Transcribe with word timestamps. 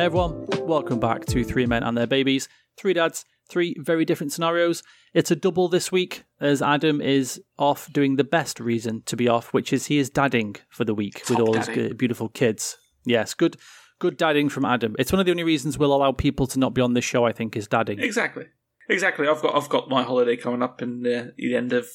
Hey 0.00 0.06
everyone, 0.06 0.46
welcome 0.62 0.98
back 0.98 1.26
to 1.26 1.44
Three 1.44 1.66
Men 1.66 1.82
and 1.82 1.94
Their 1.94 2.06
Babies. 2.06 2.48
Three 2.78 2.94
dads, 2.94 3.26
three 3.50 3.76
very 3.78 4.06
different 4.06 4.32
scenarios. 4.32 4.82
It's 5.12 5.30
a 5.30 5.36
double 5.36 5.68
this 5.68 5.92
week 5.92 6.24
as 6.40 6.62
Adam 6.62 7.02
is 7.02 7.38
off 7.58 7.92
doing 7.92 8.16
the 8.16 8.24
best 8.24 8.60
reason 8.60 9.02
to 9.04 9.14
be 9.14 9.28
off, 9.28 9.52
which 9.52 9.74
is 9.74 9.88
he 9.88 9.98
is 9.98 10.08
dadding 10.08 10.56
for 10.70 10.86
the 10.86 10.94
week 10.94 11.16
with 11.28 11.36
Top 11.36 11.46
all 11.46 11.52
his 11.52 11.66
dadding. 11.66 11.98
beautiful 11.98 12.30
kids. 12.30 12.78
Yes, 13.04 13.34
good 13.34 13.58
good 13.98 14.16
dadding 14.16 14.48
from 14.48 14.64
Adam. 14.64 14.96
It's 14.98 15.12
one 15.12 15.20
of 15.20 15.26
the 15.26 15.32
only 15.32 15.44
reasons 15.44 15.76
we'll 15.76 15.92
allow 15.92 16.12
people 16.12 16.46
to 16.46 16.58
not 16.58 16.72
be 16.72 16.80
on 16.80 16.94
this 16.94 17.04
show, 17.04 17.26
I 17.26 17.32
think, 17.32 17.54
is 17.54 17.68
dadding. 17.68 18.00
Exactly. 18.00 18.46
Exactly. 18.88 19.28
I've 19.28 19.42
got 19.42 19.54
I've 19.54 19.68
got 19.68 19.90
my 19.90 20.02
holiday 20.02 20.34
coming 20.34 20.62
up 20.62 20.80
in 20.80 21.06
uh, 21.06 21.32
the 21.36 21.54
end 21.54 21.74
of 21.74 21.88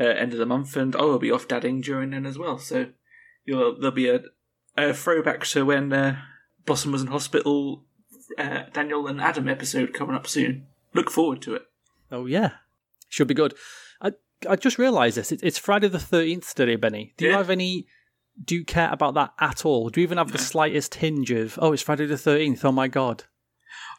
uh, 0.00 0.04
end 0.04 0.32
of 0.32 0.38
the 0.38 0.46
month, 0.46 0.78
and 0.78 0.96
I 0.96 1.02
will 1.02 1.18
be 1.18 1.30
off 1.30 1.46
dadding 1.46 1.82
during 1.82 2.08
then 2.08 2.24
as 2.24 2.38
well. 2.38 2.56
So 2.56 2.86
you'll, 3.44 3.78
there'll 3.78 3.94
be 3.94 4.08
a, 4.08 4.22
a 4.78 4.94
throwback 4.94 5.44
to 5.48 5.66
when 5.66 5.92
uh, 5.92 6.22
Blossom 6.66 6.92
was 6.92 7.02
in 7.02 7.08
hospital. 7.08 7.84
Uh, 8.38 8.64
Daniel 8.72 9.06
and 9.06 9.20
Adam 9.20 9.48
episode 9.48 9.92
coming 9.92 10.14
up 10.14 10.26
soon. 10.26 10.66
Look 10.94 11.10
forward 11.10 11.42
to 11.42 11.54
it. 11.54 11.62
Oh 12.12 12.26
yeah, 12.26 12.52
should 13.08 13.28
be 13.28 13.34
good. 13.34 13.54
I 14.00 14.12
I 14.48 14.56
just 14.56 14.78
realised 14.78 15.16
this. 15.16 15.32
It, 15.32 15.40
it's 15.42 15.58
Friday 15.58 15.88
the 15.88 15.98
thirteenth 15.98 16.54
today, 16.54 16.76
Benny. 16.76 17.14
Do 17.16 17.26
you 17.26 17.32
have 17.32 17.50
any? 17.50 17.86
Do 18.42 18.54
you 18.54 18.64
care 18.64 18.90
about 18.92 19.14
that 19.14 19.32
at 19.40 19.66
all? 19.66 19.90
Do 19.90 20.00
you 20.00 20.04
even 20.04 20.18
have 20.18 20.32
the 20.32 20.38
slightest 20.38 20.96
hinge 20.96 21.30
of 21.30 21.58
oh, 21.60 21.72
it's 21.72 21.82
Friday 21.82 22.06
the 22.06 22.16
thirteenth? 22.16 22.64
Oh 22.64 22.72
my 22.72 22.88
god. 22.88 23.24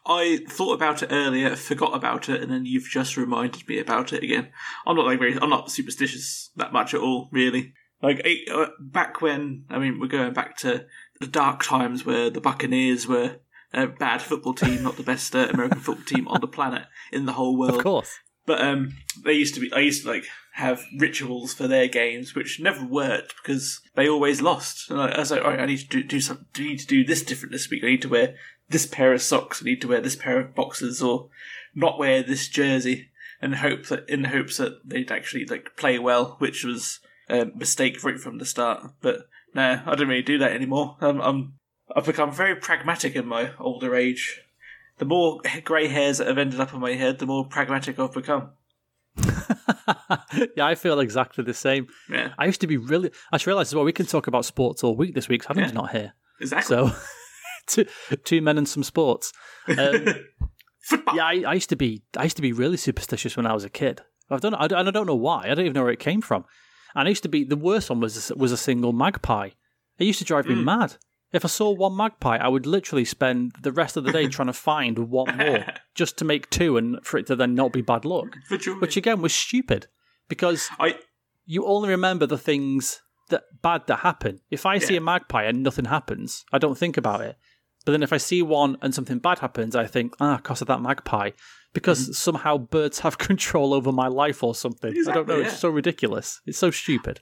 I 0.04 0.40
thought 0.48 0.74
about 0.74 1.02
it 1.02 1.12
earlier, 1.12 1.54
forgot 1.54 1.94
about 1.94 2.28
it, 2.28 2.42
and 2.42 2.50
then 2.50 2.66
you've 2.66 2.88
just 2.88 3.16
reminded 3.16 3.68
me 3.68 3.78
about 3.78 4.12
it 4.12 4.24
again. 4.24 4.48
I'm 4.84 4.96
not 4.96 5.06
like 5.06 5.20
very, 5.20 5.38
I'm 5.40 5.50
not 5.50 5.70
superstitious 5.70 6.50
that 6.56 6.72
much 6.72 6.92
at 6.92 7.00
all, 7.00 7.28
really. 7.30 7.74
Like 8.02 8.26
uh, 8.52 8.66
back 8.80 9.20
when, 9.20 9.64
I 9.70 9.78
mean, 9.78 10.00
we're 10.00 10.08
going 10.08 10.32
back 10.32 10.56
to 10.58 10.86
the 11.22 11.28
dark 11.28 11.62
times 11.62 12.04
where 12.04 12.28
the 12.28 12.40
Buccaneers 12.40 13.06
were 13.06 13.36
a 13.72 13.86
bad 13.86 14.20
football 14.20 14.54
team, 14.54 14.82
not 14.82 14.96
the 14.96 15.02
best 15.02 15.34
uh, 15.34 15.48
American 15.52 15.80
football 15.80 16.04
team 16.04 16.28
on 16.28 16.40
the 16.40 16.46
planet 16.46 16.84
in 17.10 17.24
the 17.24 17.32
whole 17.32 17.56
world. 17.56 17.78
Of 17.78 17.82
course. 17.82 18.18
But 18.44 18.60
um, 18.60 18.94
they 19.24 19.32
used 19.32 19.54
to 19.54 19.60
be. 19.60 19.72
I 19.72 19.80
used 19.80 20.02
to 20.02 20.10
like 20.10 20.24
have 20.54 20.84
rituals 20.98 21.54
for 21.54 21.68
their 21.68 21.88
games, 21.88 22.34
which 22.34 22.60
never 22.60 22.84
worked 22.84 23.34
because 23.42 23.80
they 23.94 24.08
always 24.08 24.42
lost. 24.42 24.90
And 24.90 25.00
I, 25.00 25.08
I 25.10 25.20
was 25.20 25.30
like, 25.30 25.42
"All 25.42 25.50
right, 25.50 25.60
I 25.60 25.66
need 25.66 25.78
to 25.78 25.86
do, 25.86 26.02
do 26.02 26.20
some. 26.20 26.46
I 26.56 26.62
need 26.62 26.80
to 26.80 26.86
do 26.86 27.04
this 27.04 27.22
different 27.22 27.52
this 27.52 27.70
week. 27.70 27.84
I 27.84 27.88
need 27.88 28.02
to 28.02 28.08
wear 28.08 28.34
this 28.68 28.86
pair 28.86 29.12
of 29.12 29.22
socks. 29.22 29.62
I 29.62 29.66
need 29.66 29.80
to 29.82 29.88
wear 29.88 30.00
this 30.00 30.16
pair 30.16 30.40
of 30.40 30.54
boxers, 30.54 31.00
or 31.00 31.28
not 31.74 31.98
wear 31.98 32.22
this 32.22 32.48
jersey." 32.48 33.10
And 33.40 33.56
hope 33.56 33.86
that 33.86 34.08
in 34.08 34.24
hopes 34.24 34.58
that 34.58 34.88
they'd 34.88 35.10
actually 35.10 35.46
like 35.46 35.76
play 35.76 35.98
well, 35.98 36.36
which 36.38 36.62
was 36.62 37.00
a 37.28 37.46
mistake 37.46 38.04
right 38.04 38.20
from 38.20 38.38
the 38.38 38.46
start. 38.46 38.92
But 39.00 39.26
no, 39.54 39.82
I 39.86 39.94
don't 39.94 40.08
really 40.08 40.22
do 40.22 40.38
that 40.38 40.52
anymore. 40.52 40.96
I'm, 41.00 41.20
I'm 41.20 41.54
I've 41.94 42.06
become 42.06 42.32
very 42.32 42.56
pragmatic 42.56 43.14
in 43.16 43.26
my 43.26 43.50
older 43.58 43.94
age. 43.94 44.40
The 44.98 45.04
more 45.04 45.40
grey 45.64 45.88
hairs 45.88 46.18
that 46.18 46.26
have 46.28 46.38
ended 46.38 46.60
up 46.60 46.72
on 46.74 46.80
my 46.80 46.92
head, 46.92 47.18
the 47.18 47.26
more 47.26 47.46
pragmatic 47.46 47.98
I've 47.98 48.12
become. 48.12 48.50
yeah, 50.56 50.66
I 50.66 50.74
feel 50.74 51.00
exactly 51.00 51.44
the 51.44 51.54
same. 51.54 51.86
Yeah, 52.08 52.32
I 52.38 52.46
used 52.46 52.60
to 52.62 52.66
be 52.66 52.76
really. 52.76 53.10
I 53.32 53.36
just 53.36 53.46
realised 53.46 53.70
as 53.70 53.74
well 53.74 53.84
we 53.84 53.92
can 53.92 54.06
talk 54.06 54.26
about 54.26 54.44
sports 54.44 54.82
all 54.84 54.96
week 54.96 55.14
this 55.14 55.28
week. 55.28 55.44
Adam's 55.50 55.68
Yeah. 55.68 55.74
not 55.74 55.90
here, 55.90 56.12
exactly. 56.40 56.76
so 56.76 56.92
two 57.66 57.84
two 58.24 58.40
men 58.42 58.58
and 58.58 58.68
some 58.68 58.82
sports. 58.82 59.32
Um, 59.68 60.06
Football. 60.84 61.14
yeah, 61.16 61.24
I, 61.24 61.44
I 61.46 61.54
used 61.54 61.68
to 61.70 61.76
be. 61.76 62.02
I 62.16 62.24
used 62.24 62.36
to 62.36 62.42
be 62.42 62.52
really 62.52 62.76
superstitious 62.76 63.36
when 63.36 63.46
I 63.46 63.52
was 63.54 63.64
a 63.64 63.70
kid. 63.70 64.00
I've 64.30 64.40
done. 64.40 64.54
I, 64.54 64.66
don't- 64.66 64.88
I 64.88 64.90
don't 64.90 65.06
know 65.06 65.14
why. 65.14 65.44
I 65.44 65.48
don't 65.54 65.60
even 65.60 65.74
know 65.74 65.82
where 65.84 65.92
it 65.92 65.98
came 66.00 66.20
from. 66.20 66.44
And 66.94 67.06
I 67.06 67.10
used 67.10 67.22
to 67.22 67.28
be. 67.28 67.44
The 67.44 67.56
worst 67.56 67.90
one 67.90 68.00
was 68.00 68.32
was 68.36 68.52
a 68.52 68.56
single 68.56 68.92
magpie. 68.92 69.50
It 69.98 70.04
used 70.04 70.18
to 70.20 70.24
drive 70.24 70.46
me 70.46 70.54
hmm. 70.54 70.64
mad. 70.64 70.96
If 71.32 71.44
I 71.46 71.48
saw 71.48 71.70
one 71.70 71.96
magpie, 71.96 72.36
I 72.36 72.48
would 72.48 72.66
literally 72.66 73.06
spend 73.06 73.52
the 73.62 73.72
rest 73.72 73.96
of 73.96 74.04
the 74.04 74.12
day 74.12 74.26
trying 74.28 74.48
to 74.48 74.52
find 74.70 74.98
one 74.98 75.36
more, 75.38 75.64
just 75.94 76.18
to 76.18 76.26
make 76.26 76.50
two, 76.50 76.76
and 76.76 76.98
for 77.04 77.16
it 77.16 77.26
to 77.28 77.36
then 77.36 77.54
not 77.54 77.72
be 77.72 77.80
bad 77.80 78.04
luck. 78.04 78.36
Which 78.80 78.96
again 78.96 79.22
was 79.22 79.34
stupid, 79.34 79.86
because 80.28 80.68
I 80.78 80.96
you 81.46 81.66
only 81.66 81.88
remember 81.88 82.26
the 82.26 82.38
things 82.38 83.00
that 83.30 83.44
bad 83.62 83.86
that 83.86 84.00
happen. 84.00 84.40
If 84.50 84.66
I 84.66 84.78
see 84.78 84.96
a 84.96 85.00
magpie 85.00 85.44
and 85.44 85.62
nothing 85.62 85.86
happens, 85.86 86.44
I 86.52 86.58
don't 86.58 86.76
think 86.76 86.96
about 86.96 87.22
it. 87.22 87.36
But 87.84 87.92
then 87.92 88.02
if 88.02 88.12
I 88.12 88.18
see 88.18 88.42
one 88.42 88.76
and 88.80 88.94
something 88.94 89.18
bad 89.18 89.40
happens, 89.40 89.74
I 89.74 89.86
think, 89.86 90.14
ah, 90.20 90.36
because 90.36 90.60
of 90.60 90.68
that 90.68 90.80
magpie. 90.80 91.30
Because 91.72 92.16
somehow 92.18 92.58
birds 92.58 93.00
have 93.00 93.18
control 93.28 93.72
over 93.72 93.92
my 93.92 94.08
life 94.08 94.42
or 94.42 94.54
something. 94.54 94.94
I 95.08 95.12
don't 95.12 95.26
know. 95.26 95.38
Mm-hmm. 95.38 95.46
It's 95.46 95.58
so 95.58 95.70
ridiculous. 95.70 96.40
It's 96.46 96.58
so 96.58 96.70
stupid. 96.70 97.20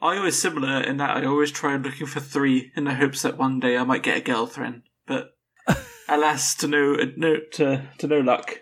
I 0.00 0.16
always 0.16 0.40
similar 0.40 0.80
in 0.80 0.96
that 0.96 1.16
I 1.16 1.26
always 1.26 1.50
try 1.50 1.76
looking 1.76 2.06
for 2.06 2.20
three 2.20 2.72
in 2.74 2.84
the 2.84 2.94
hopes 2.94 3.22
that 3.22 3.36
one 3.36 3.60
day 3.60 3.76
I 3.76 3.84
might 3.84 4.02
get 4.02 4.16
a 4.16 4.22
girlfriend. 4.22 4.82
But 5.06 5.36
alas, 6.08 6.54
to 6.56 6.68
no 6.68 6.96
no 7.16 7.36
to 7.52 7.88
to 7.98 8.06
no 8.06 8.20
luck. 8.20 8.60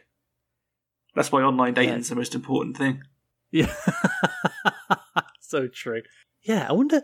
That's 1.15 1.30
why 1.30 1.42
online 1.42 1.75
dating's 1.75 2.09
the 2.09 2.16
most 2.16 2.34
important 2.34 2.76
thing. 2.76 3.03
Yeah. 3.50 3.72
so 5.41 5.69
true. 5.69 6.03
Yeah, 6.42 6.66
I 6.69 6.72
wonder. 6.72 7.03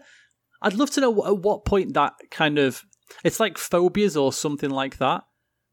I'd 0.62 0.74
love 0.74 0.90
to 0.92 1.00
know 1.00 1.26
at 1.26 1.38
what 1.38 1.64
point 1.64 1.94
that 1.94 2.14
kind 2.30 2.58
of. 2.58 2.82
It's 3.22 3.40
like 3.40 3.58
phobias 3.58 4.16
or 4.16 4.32
something 4.32 4.70
like 4.70 4.98
that. 4.98 5.24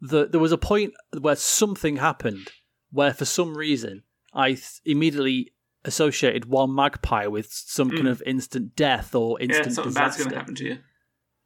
The, 0.02 0.28
there 0.28 0.40
was 0.40 0.52
a 0.52 0.58
point 0.58 0.94
where 1.20 1.36
something 1.36 1.98
happened 1.98 2.50
where, 2.92 3.14
for 3.14 3.26
some 3.26 3.58
reason, 3.58 4.04
I 4.34 4.50
th- 4.50 4.82
immediately 4.86 5.54
associated 5.86 6.46
one 6.46 6.74
magpie 6.74 7.28
with 7.28 7.52
some 7.52 7.90
kind 7.90 8.02
hmm. 8.02 8.08
of 8.08 8.22
instant 8.26 8.76
death 8.76 9.16
or 9.16 9.40
instant 9.40 9.68
Yeah, 9.68 9.74
something 9.74 9.94
bad's 9.94 10.18
going 10.18 10.30
to 10.30 10.36
happen 10.36 10.56
to 10.56 10.66
you. 10.66 10.78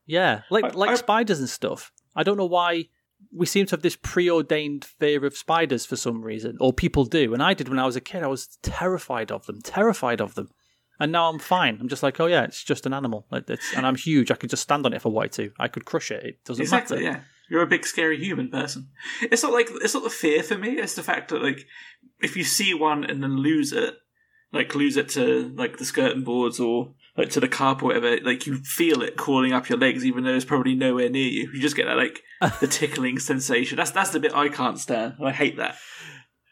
Yeah, 0.05 0.41
like 0.49 0.65
I- 0.65 0.69
like 0.69 0.91
I- 0.91 0.95
spiders 0.95 1.39
and 1.39 1.49
stuff. 1.49 1.91
I 2.15 2.23
don't 2.23 2.37
know 2.37 2.45
why 2.45 2.89
we 3.31 3.45
seem 3.45 3.65
to 3.65 3.71
have 3.71 3.81
this 3.81 3.97
preordained 3.97 4.85
fear 4.85 5.25
of 5.25 5.35
spiders 5.35 5.85
for 5.85 5.95
some 5.95 6.21
reason, 6.21 6.57
or 6.59 6.73
people 6.73 7.05
do, 7.05 7.33
and 7.33 7.43
I 7.43 7.53
did 7.53 7.69
when 7.69 7.79
I 7.79 7.85
was 7.85 7.95
a 7.95 8.01
kid. 8.01 8.23
I 8.23 8.27
was 8.27 8.57
terrified 8.61 9.31
of 9.31 9.45
them, 9.45 9.61
terrified 9.61 10.21
of 10.21 10.35
them, 10.35 10.49
and 10.99 11.11
now 11.11 11.29
I'm 11.29 11.39
fine. 11.39 11.77
I'm 11.79 11.87
just 11.89 12.03
like, 12.03 12.19
oh 12.19 12.25
yeah, 12.27 12.43
it's 12.43 12.63
just 12.63 12.85
an 12.85 12.93
animal, 12.93 13.25
like 13.31 13.49
it's, 13.49 13.73
and 13.75 13.85
I'm 13.85 13.95
huge. 13.95 14.31
I 14.31 14.35
could 14.35 14.49
just 14.49 14.63
stand 14.63 14.85
on 14.85 14.93
it 14.93 14.97
if 14.97 15.05
I 15.05 15.09
wanted 15.09 15.31
to. 15.33 15.51
I 15.59 15.67
could 15.67 15.85
crush 15.85 16.11
it. 16.11 16.23
It 16.25 16.45
doesn't 16.45 16.61
Exactly, 16.61 16.97
matter. 17.03 17.05
yeah. 17.19 17.23
You're 17.49 17.61
a 17.61 17.67
big 17.67 17.85
scary 17.85 18.17
human 18.17 18.49
person. 18.49 18.89
It's 19.21 19.43
not 19.43 19.53
like 19.53 19.67
it's 19.71 19.93
not 19.93 20.03
the 20.03 20.09
fear 20.09 20.41
for 20.41 20.57
me, 20.57 20.71
it's 20.79 20.95
the 20.95 21.03
fact 21.03 21.29
that 21.29 21.43
like 21.43 21.65
if 22.21 22.35
you 22.35 22.43
see 22.43 22.73
one 22.73 23.03
and 23.03 23.21
then 23.21 23.37
lose 23.37 23.71
it, 23.71 23.95
like 24.51 24.73
lose 24.73 24.97
it 24.97 25.09
to 25.09 25.53
like 25.55 25.77
the 25.77 25.85
skirting 25.85 26.23
boards 26.23 26.59
or 26.59 26.93
like 27.17 27.29
to 27.31 27.39
the 27.39 27.47
carp 27.47 27.83
or 27.83 27.87
whatever, 27.87 28.17
like 28.21 28.47
you 28.47 28.57
feel 28.63 29.01
it 29.03 29.15
crawling 29.15 29.53
up 29.53 29.69
your 29.69 29.77
legs 29.77 30.03
even 30.05 30.23
though 30.23 30.33
it's 30.33 30.43
probably 30.45 30.73
nowhere 30.75 31.09
near 31.09 31.27
you. 31.27 31.51
You 31.53 31.61
just 31.61 31.75
get 31.75 31.85
that 31.85 31.97
like 31.97 32.21
the 32.59 32.67
tickling 32.79 33.19
sensation. 33.19 33.77
That's 33.77 33.91
that's 33.91 34.09
the 34.09 34.19
bit 34.19 34.33
I 34.33 34.49
can't 34.49 34.79
stand. 34.79 35.15
I 35.23 35.31
hate 35.31 35.57
that. 35.57 35.75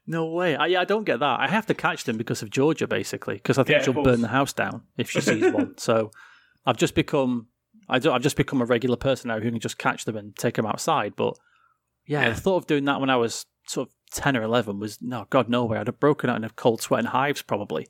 No 0.06 0.26
way. 0.26 0.56
I, 0.56 0.68
yeah, 0.68 0.82
I 0.82 0.86
don't 0.86 1.06
get 1.06 1.20
that. 1.20 1.40
I 1.40 1.48
have 1.48 1.66
to 1.68 1.74
catch 1.74 2.04
them 2.04 2.18
because 2.18 2.42
of 2.42 2.50
Georgia, 2.50 2.88
basically, 2.88 3.36
because 3.36 3.58
I 3.58 3.64
think 3.64 3.78
Yeah, 3.80 3.84
she'll 3.84 4.04
burn 4.04 4.22
the 4.22 4.28
house 4.28 4.52
down 4.54 4.84
if 4.98 5.10
she 5.10 5.22
sees 5.22 5.52
one. 5.54 5.78
So 5.78 6.12
I've 6.66 6.78
just 6.78 6.94
become, 6.96 7.48
I 7.88 7.96
I've 7.98 8.22
just 8.22 8.36
become 8.36 8.62
a 8.62 8.66
regular 8.66 8.98
person 8.98 9.30
now 9.30 9.40
who 9.40 9.50
can 9.50 9.60
just 9.60 9.78
catch 9.78 10.04
them 10.06 10.18
and 10.18 10.36
take 10.36 10.56
them 10.56 10.66
outside. 10.66 11.16
But 11.16 11.38
yeah, 12.06 12.24
Yeah. 12.24 12.30
the 12.32 12.42
thought 12.42 12.58
of 12.58 12.68
doing 12.68 12.84
that 12.86 13.00
when 13.00 13.10
I 13.10 13.16
was 13.16 13.46
sort 13.68 13.88
of 13.88 13.94
ten 14.12 14.36
or 14.36 14.42
eleven 14.44 14.78
was 14.80 15.02
no, 15.02 15.26
God, 15.30 15.48
no 15.48 15.64
way. 15.64 15.78
I'd 15.78 15.88
have 15.88 16.00
broken 16.02 16.30
out 16.30 16.36
in 16.36 16.44
a 16.44 16.50
cold 16.50 16.82
sweat 16.82 17.00
and 17.00 17.08
hives 17.08 17.42
probably. 17.42 17.88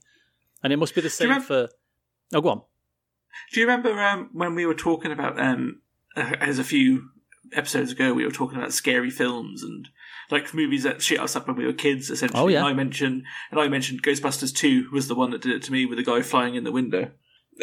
And 0.62 0.72
it 0.72 0.78
must 0.78 0.94
be 0.96 1.02
the 1.02 1.10
same 1.10 1.30
remember- 1.30 1.68
for. 1.68 1.70
Oh, 2.38 2.42
go 2.42 2.50
on. 2.50 2.62
Do 3.52 3.60
you 3.60 3.66
remember 3.66 4.00
um, 4.00 4.30
when 4.34 4.54
we 4.54 4.66
were 4.68 4.76
talking 4.76 5.12
about 5.12 5.40
um, 5.40 5.82
uh, 6.16 6.36
as 6.40 6.60
a 6.60 6.64
few 6.64 7.10
episodes 7.54 7.92
ago, 7.92 8.14
we 8.14 8.24
were 8.24 8.32
talking 8.32 8.58
about 8.60 8.72
scary 8.72 9.10
films 9.10 9.64
and 9.64 9.90
like 10.32 10.54
movies 10.54 10.84
that 10.84 11.02
shit 11.02 11.20
us 11.20 11.36
up 11.36 11.48
when 11.48 11.56
we 11.56 11.66
were 11.66 11.74
kids. 11.74 12.10
Essentially, 12.10 12.40
Oh, 12.42 12.48
yeah. 12.48 12.60
And 12.60 12.68
I 12.68 12.74
mentioned 12.74 13.24
and 13.52 13.60
I 13.60 13.68
mentioned 13.68 14.04
Ghostbusters 14.04 14.54
Two 14.56 14.88
was 14.92 15.08
the 15.08 15.16
one 15.16 15.32
that 15.32 15.42
did 15.42 15.52
it 15.54 15.64
to 15.64 15.72
me 15.72 15.86
with 15.86 15.98
the 15.98 16.04
guy 16.04 16.22
flying 16.22 16.56
in 16.56 16.64
the 16.64 16.72
window. 16.72 17.12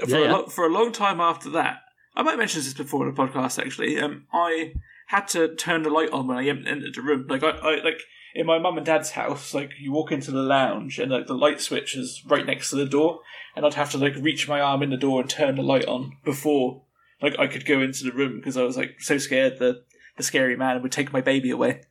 For, 0.05 0.09
Yeah, 0.19 0.31
a, 0.31 0.33
lo- 0.33 0.47
for 0.47 0.67
a 0.67 0.71
long 0.73 0.93
time 0.93 1.21
after 1.21 1.51
that, 1.51 1.79
I 2.15 2.23
might 2.23 2.39
mention 2.39 2.61
this 2.61 2.75
before 2.75 3.09
in 3.09 3.15
the 3.15 3.21
podcast. 3.21 3.59
Actually, 3.59 3.99
um, 3.99 4.27
I 4.33 4.75
had 5.09 5.27
to 5.29 5.55
turn 5.57 5.83
the 5.83 5.91
light 5.91 6.11
on 6.11 6.27
when 6.29 6.37
I 6.39 6.47
entered 6.47 6.95
the 6.95 7.03
room. 7.03 7.27
Like 7.29 7.43
I, 7.43 7.51
I 7.51 7.75
like 7.83 8.01
in 8.35 8.47
my 8.47 8.59
mum 8.61 8.77
and 8.77 8.87
dad's 8.87 9.11
house, 9.11 9.53
like 9.55 9.73
you 9.81 9.93
walk 9.93 10.13
into 10.13 10.31
the 10.31 10.43
lounge 10.43 10.99
and 11.01 11.11
like 11.11 11.27
the 11.27 11.35
light 11.35 11.61
switch 11.61 11.97
is 11.97 12.23
right 12.27 12.47
next 12.47 12.71
to 12.71 12.77
the 12.77 12.87
door, 12.87 13.21
and 13.57 13.67
I'd 13.67 13.75
have 13.75 13.91
to 13.91 13.99
like 13.99 14.15
reach 14.17 14.49
my 14.49 14.61
arm 14.61 14.83
in 14.85 14.91
the 14.91 14.97
door 14.97 15.21
and 15.21 15.29
turn 15.29 15.57
the 15.57 15.63
light 15.63 15.87
on 15.87 16.13
before 16.25 16.83
like 17.21 17.37
I 17.39 17.49
could 17.49 17.67
go 17.67 17.81
into 17.83 18.05
the 18.05 18.13
room 18.13 18.37
because 18.37 18.57
I 18.57 18.63
was 18.63 18.77
like 18.77 19.01
so 19.01 19.19
scared 19.19 19.59
that 19.59 19.83
the 20.17 20.23
scary 20.23 20.57
man 20.57 20.81
would 20.83 20.93
take 20.93 21.13
my 21.13 21.21
baby 21.21 21.51
away. 21.51 21.83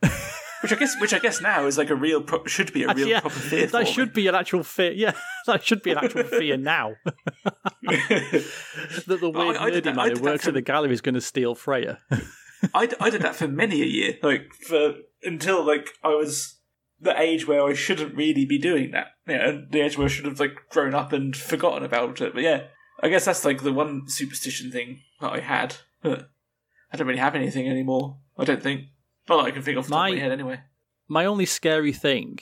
Which 0.00 0.72
I 0.72 0.76
guess, 0.76 1.00
which 1.00 1.14
I 1.14 1.18
guess 1.18 1.40
now 1.40 1.66
is 1.66 1.78
like 1.78 1.90
a 1.90 1.94
real 1.96 2.22
pro- 2.22 2.44
should 2.46 2.72
be 2.72 2.84
a 2.84 2.92
real 2.94 3.08
yeah, 3.08 3.20
proper 3.20 3.38
fear. 3.38 3.66
that 3.72 3.88
should 3.88 4.12
be 4.12 4.26
an 4.26 4.34
actual 4.34 4.62
fear. 4.62 4.92
Yeah, 4.92 5.12
that 5.46 5.64
should 5.64 5.82
be 5.82 5.92
an 5.92 5.98
actual 5.98 6.24
fear 6.24 6.56
now. 6.56 6.94
that 7.82 8.44
the 9.06 9.30
weird 9.30 9.56
I- 9.56 9.64
I 9.66 9.70
nerdy 9.70 9.84
that- 9.84 9.96
man 9.96 10.16
who 10.16 10.22
works 10.22 10.44
for- 10.44 10.50
at 10.50 10.54
the 10.54 10.62
gallery 10.62 10.92
is 10.92 11.00
going 11.00 11.14
to 11.14 11.20
steal 11.20 11.54
Freya. 11.54 11.98
I, 12.74 12.88
I 13.00 13.10
did 13.10 13.22
that 13.22 13.36
for 13.36 13.46
many 13.46 13.82
a 13.82 13.86
year, 13.86 14.18
like 14.22 14.52
for 14.52 14.94
until 15.22 15.64
like 15.64 15.90
I 16.02 16.08
was 16.08 16.58
the 17.00 17.18
age 17.20 17.46
where 17.46 17.62
I 17.62 17.72
shouldn't 17.74 18.16
really 18.16 18.44
be 18.44 18.58
doing 18.58 18.90
that. 18.90 19.08
Yeah, 19.28 19.60
the 19.70 19.80
age 19.80 19.96
where 19.96 20.06
I 20.06 20.10
should 20.10 20.24
have 20.24 20.40
like 20.40 20.56
grown 20.70 20.94
up 20.94 21.12
and 21.12 21.36
forgotten 21.36 21.84
about 21.84 22.20
it. 22.20 22.34
But 22.34 22.42
yeah, 22.42 22.64
I 23.00 23.08
guess 23.08 23.26
that's 23.26 23.44
like 23.44 23.62
the 23.62 23.72
one 23.72 24.08
superstition 24.08 24.72
thing 24.72 25.02
that 25.20 25.32
I 25.32 25.38
had. 25.38 25.76
But 26.02 26.30
I 26.92 26.96
don't 26.96 27.06
really 27.06 27.20
have 27.20 27.36
anything 27.36 27.68
anymore. 27.68 28.18
I 28.36 28.44
don't 28.44 28.62
think. 28.62 28.86
Not 29.28 29.38
that 29.38 29.48
I 29.48 29.50
can 29.50 29.62
think 29.62 29.78
off 29.78 29.88
My- 29.88 30.08
of 30.08 30.14
my 30.14 30.20
head 30.20 30.32
anyway. 30.32 30.60
My 31.10 31.24
only 31.24 31.46
scary 31.46 31.92
thing, 31.92 32.38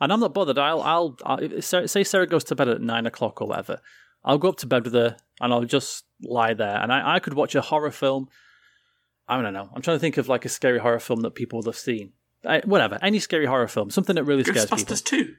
and 0.00 0.12
I'm 0.12 0.18
not 0.18 0.34
bothered. 0.34 0.58
I'll, 0.58 0.82
I'll, 0.82 1.16
i 1.24 1.60
say 1.60 1.86
say 1.86 2.02
Sarah 2.02 2.26
goes 2.26 2.42
to 2.44 2.56
bed 2.56 2.68
at 2.68 2.80
nine 2.80 3.06
o'clock 3.06 3.40
or 3.40 3.46
whatever. 3.46 3.80
I'll 4.24 4.38
go 4.38 4.48
up 4.48 4.56
to 4.58 4.66
bed 4.66 4.84
with 4.84 4.94
her 4.94 5.16
and 5.40 5.52
I'll 5.52 5.64
just 5.64 6.04
lie 6.20 6.52
there, 6.54 6.82
and 6.82 6.92
I, 6.92 7.14
I 7.14 7.18
could 7.20 7.34
watch 7.34 7.54
a 7.54 7.60
horror 7.60 7.92
film. 7.92 8.28
I 9.28 9.40
don't 9.40 9.52
know. 9.52 9.70
I'm 9.72 9.82
trying 9.82 9.96
to 9.96 10.00
think 10.00 10.16
of 10.16 10.28
like 10.28 10.44
a 10.44 10.48
scary 10.48 10.80
horror 10.80 10.98
film 10.98 11.20
that 11.20 11.36
people 11.36 11.60
will 11.60 11.66
have 11.66 11.76
seen. 11.76 12.12
I, 12.44 12.60
whatever, 12.64 12.98
any 13.02 13.20
scary 13.20 13.46
horror 13.46 13.68
film, 13.68 13.90
something 13.90 14.16
that 14.16 14.24
really 14.24 14.42
scares 14.42 14.66
people. 14.66 14.78
Ghostbusters 14.78 15.04
2. 15.04 15.34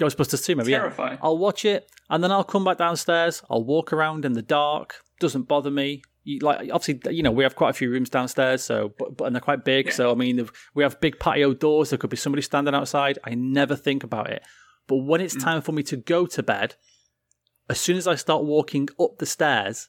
Ghostbusters 0.00 0.44
2, 0.44 0.56
maybe. 0.56 0.72
Yeah. 0.72 1.18
I'll 1.22 1.38
watch 1.38 1.64
it 1.64 1.88
and 2.10 2.24
then 2.24 2.32
I'll 2.32 2.44
come 2.44 2.64
back 2.64 2.78
downstairs. 2.78 3.42
I'll 3.48 3.64
walk 3.64 3.92
around 3.92 4.24
in 4.24 4.32
the 4.32 4.42
dark. 4.42 4.96
Doesn't 5.20 5.42
bother 5.46 5.70
me. 5.70 6.02
You, 6.24 6.38
like 6.40 6.70
obviously, 6.72 7.00
you 7.14 7.22
know, 7.22 7.32
we 7.32 7.42
have 7.42 7.56
quite 7.56 7.70
a 7.70 7.72
few 7.72 7.90
rooms 7.90 8.08
downstairs, 8.10 8.62
so 8.62 8.92
but, 8.98 9.16
but 9.16 9.24
and 9.24 9.34
they're 9.34 9.40
quite 9.40 9.64
big. 9.64 9.86
Yeah. 9.86 9.92
So 9.92 10.12
I 10.12 10.14
mean, 10.14 10.48
we 10.74 10.82
have 10.84 11.00
big 11.00 11.18
patio 11.18 11.52
doors. 11.54 11.90
There 11.90 11.98
could 11.98 12.10
be 12.10 12.16
somebody 12.16 12.42
standing 12.42 12.74
outside. 12.74 13.18
I 13.24 13.34
never 13.34 13.74
think 13.74 14.04
about 14.04 14.30
it. 14.30 14.42
But 14.86 14.96
when 14.98 15.20
it's 15.20 15.36
Mm. 15.36 15.42
time 15.42 15.62
for 15.62 15.72
me 15.72 15.82
to 15.84 15.96
go 15.96 16.26
to 16.26 16.42
bed, 16.42 16.76
as 17.68 17.80
soon 17.80 17.96
as 17.96 18.06
I 18.06 18.14
start 18.14 18.44
walking 18.44 18.88
up 19.00 19.18
the 19.18 19.26
stairs, 19.26 19.88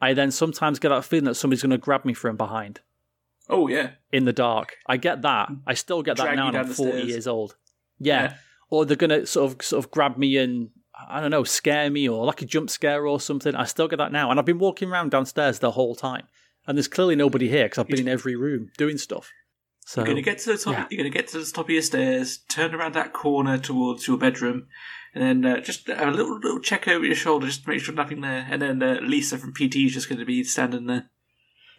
I 0.00 0.14
then 0.14 0.30
sometimes 0.30 0.78
get 0.78 0.88
that 0.90 1.04
feeling 1.04 1.24
that 1.26 1.34
somebody's 1.34 1.62
going 1.62 1.70
to 1.70 1.78
grab 1.78 2.04
me 2.04 2.14
from 2.14 2.36
behind 2.36 2.80
Oh, 3.48 3.68
yeah. 3.68 3.92
in 4.12 4.24
the 4.24 4.32
dark. 4.32 4.76
I 4.86 4.96
get 4.96 5.22
that. 5.22 5.50
I 5.66 5.74
still 5.74 6.02
get 6.02 6.16
that 6.16 6.24
Drag 6.24 6.36
now, 6.36 6.48
and 6.48 6.56
I'm 6.56 6.66
40 6.66 6.92
stairs. 6.92 7.08
years 7.08 7.26
old. 7.26 7.56
Yeah. 7.98 8.36
Or 8.70 8.84
they're 8.86 8.96
gonna 8.96 9.26
sort 9.26 9.52
of 9.52 9.62
sort 9.64 9.84
of 9.84 9.90
grab 9.90 10.16
me 10.16 10.36
and 10.38 10.70
I 11.08 11.20
don't 11.20 11.30
know, 11.30 11.44
scare 11.44 11.90
me 11.90 12.08
or 12.08 12.24
like 12.24 12.42
a 12.42 12.46
jump 12.46 12.70
scare 12.70 13.06
or 13.06 13.20
something. 13.20 13.54
I 13.54 13.64
still 13.64 13.88
get 13.88 13.96
that 13.96 14.12
now, 14.12 14.30
and 14.30 14.38
I've 14.38 14.46
been 14.46 14.58
walking 14.58 14.90
around 14.90 15.10
downstairs 15.10 15.58
the 15.58 15.72
whole 15.72 15.94
time, 15.94 16.26
and 16.66 16.76
there's 16.76 16.88
clearly 16.88 17.16
nobody 17.16 17.48
here 17.48 17.64
because 17.64 17.78
I've 17.78 17.88
been 17.88 18.00
in 18.00 18.08
every 18.08 18.36
room 18.36 18.70
doing 18.76 18.98
stuff. 18.98 19.30
So 19.86 20.00
You're 20.00 20.08
gonna 20.08 20.22
get 20.22 20.38
to 20.38 20.52
the 20.52 20.58
top. 20.58 20.72
yeah. 20.72 20.86
You're 20.90 20.98
gonna 20.98 21.10
get 21.10 21.28
to 21.28 21.38
the 21.38 21.44
top 21.44 21.66
of 21.66 21.70
your 21.70 21.82
stairs. 21.82 22.38
Turn 22.48 22.74
around 22.74 22.94
that 22.94 23.12
corner 23.12 23.58
towards 23.58 24.08
your 24.08 24.16
bedroom, 24.16 24.66
and 25.14 25.22
then 25.22 25.52
uh, 25.52 25.60
just 25.60 25.88
have 25.88 26.08
a 26.08 26.10
little 26.10 26.38
little 26.38 26.60
check 26.60 26.88
over 26.88 27.04
your 27.04 27.14
shoulder 27.14 27.46
just 27.46 27.64
to 27.64 27.70
make 27.70 27.80
sure 27.80 27.94
nothing 27.94 28.22
there. 28.22 28.46
And 28.50 28.62
then 28.62 28.82
uh, 28.82 28.98
Lisa 29.02 29.36
from 29.36 29.52
PT 29.52 29.76
is 29.76 29.92
just 29.92 30.08
going 30.08 30.18
to 30.18 30.24
be 30.24 30.42
standing 30.42 30.86
there 30.86 31.10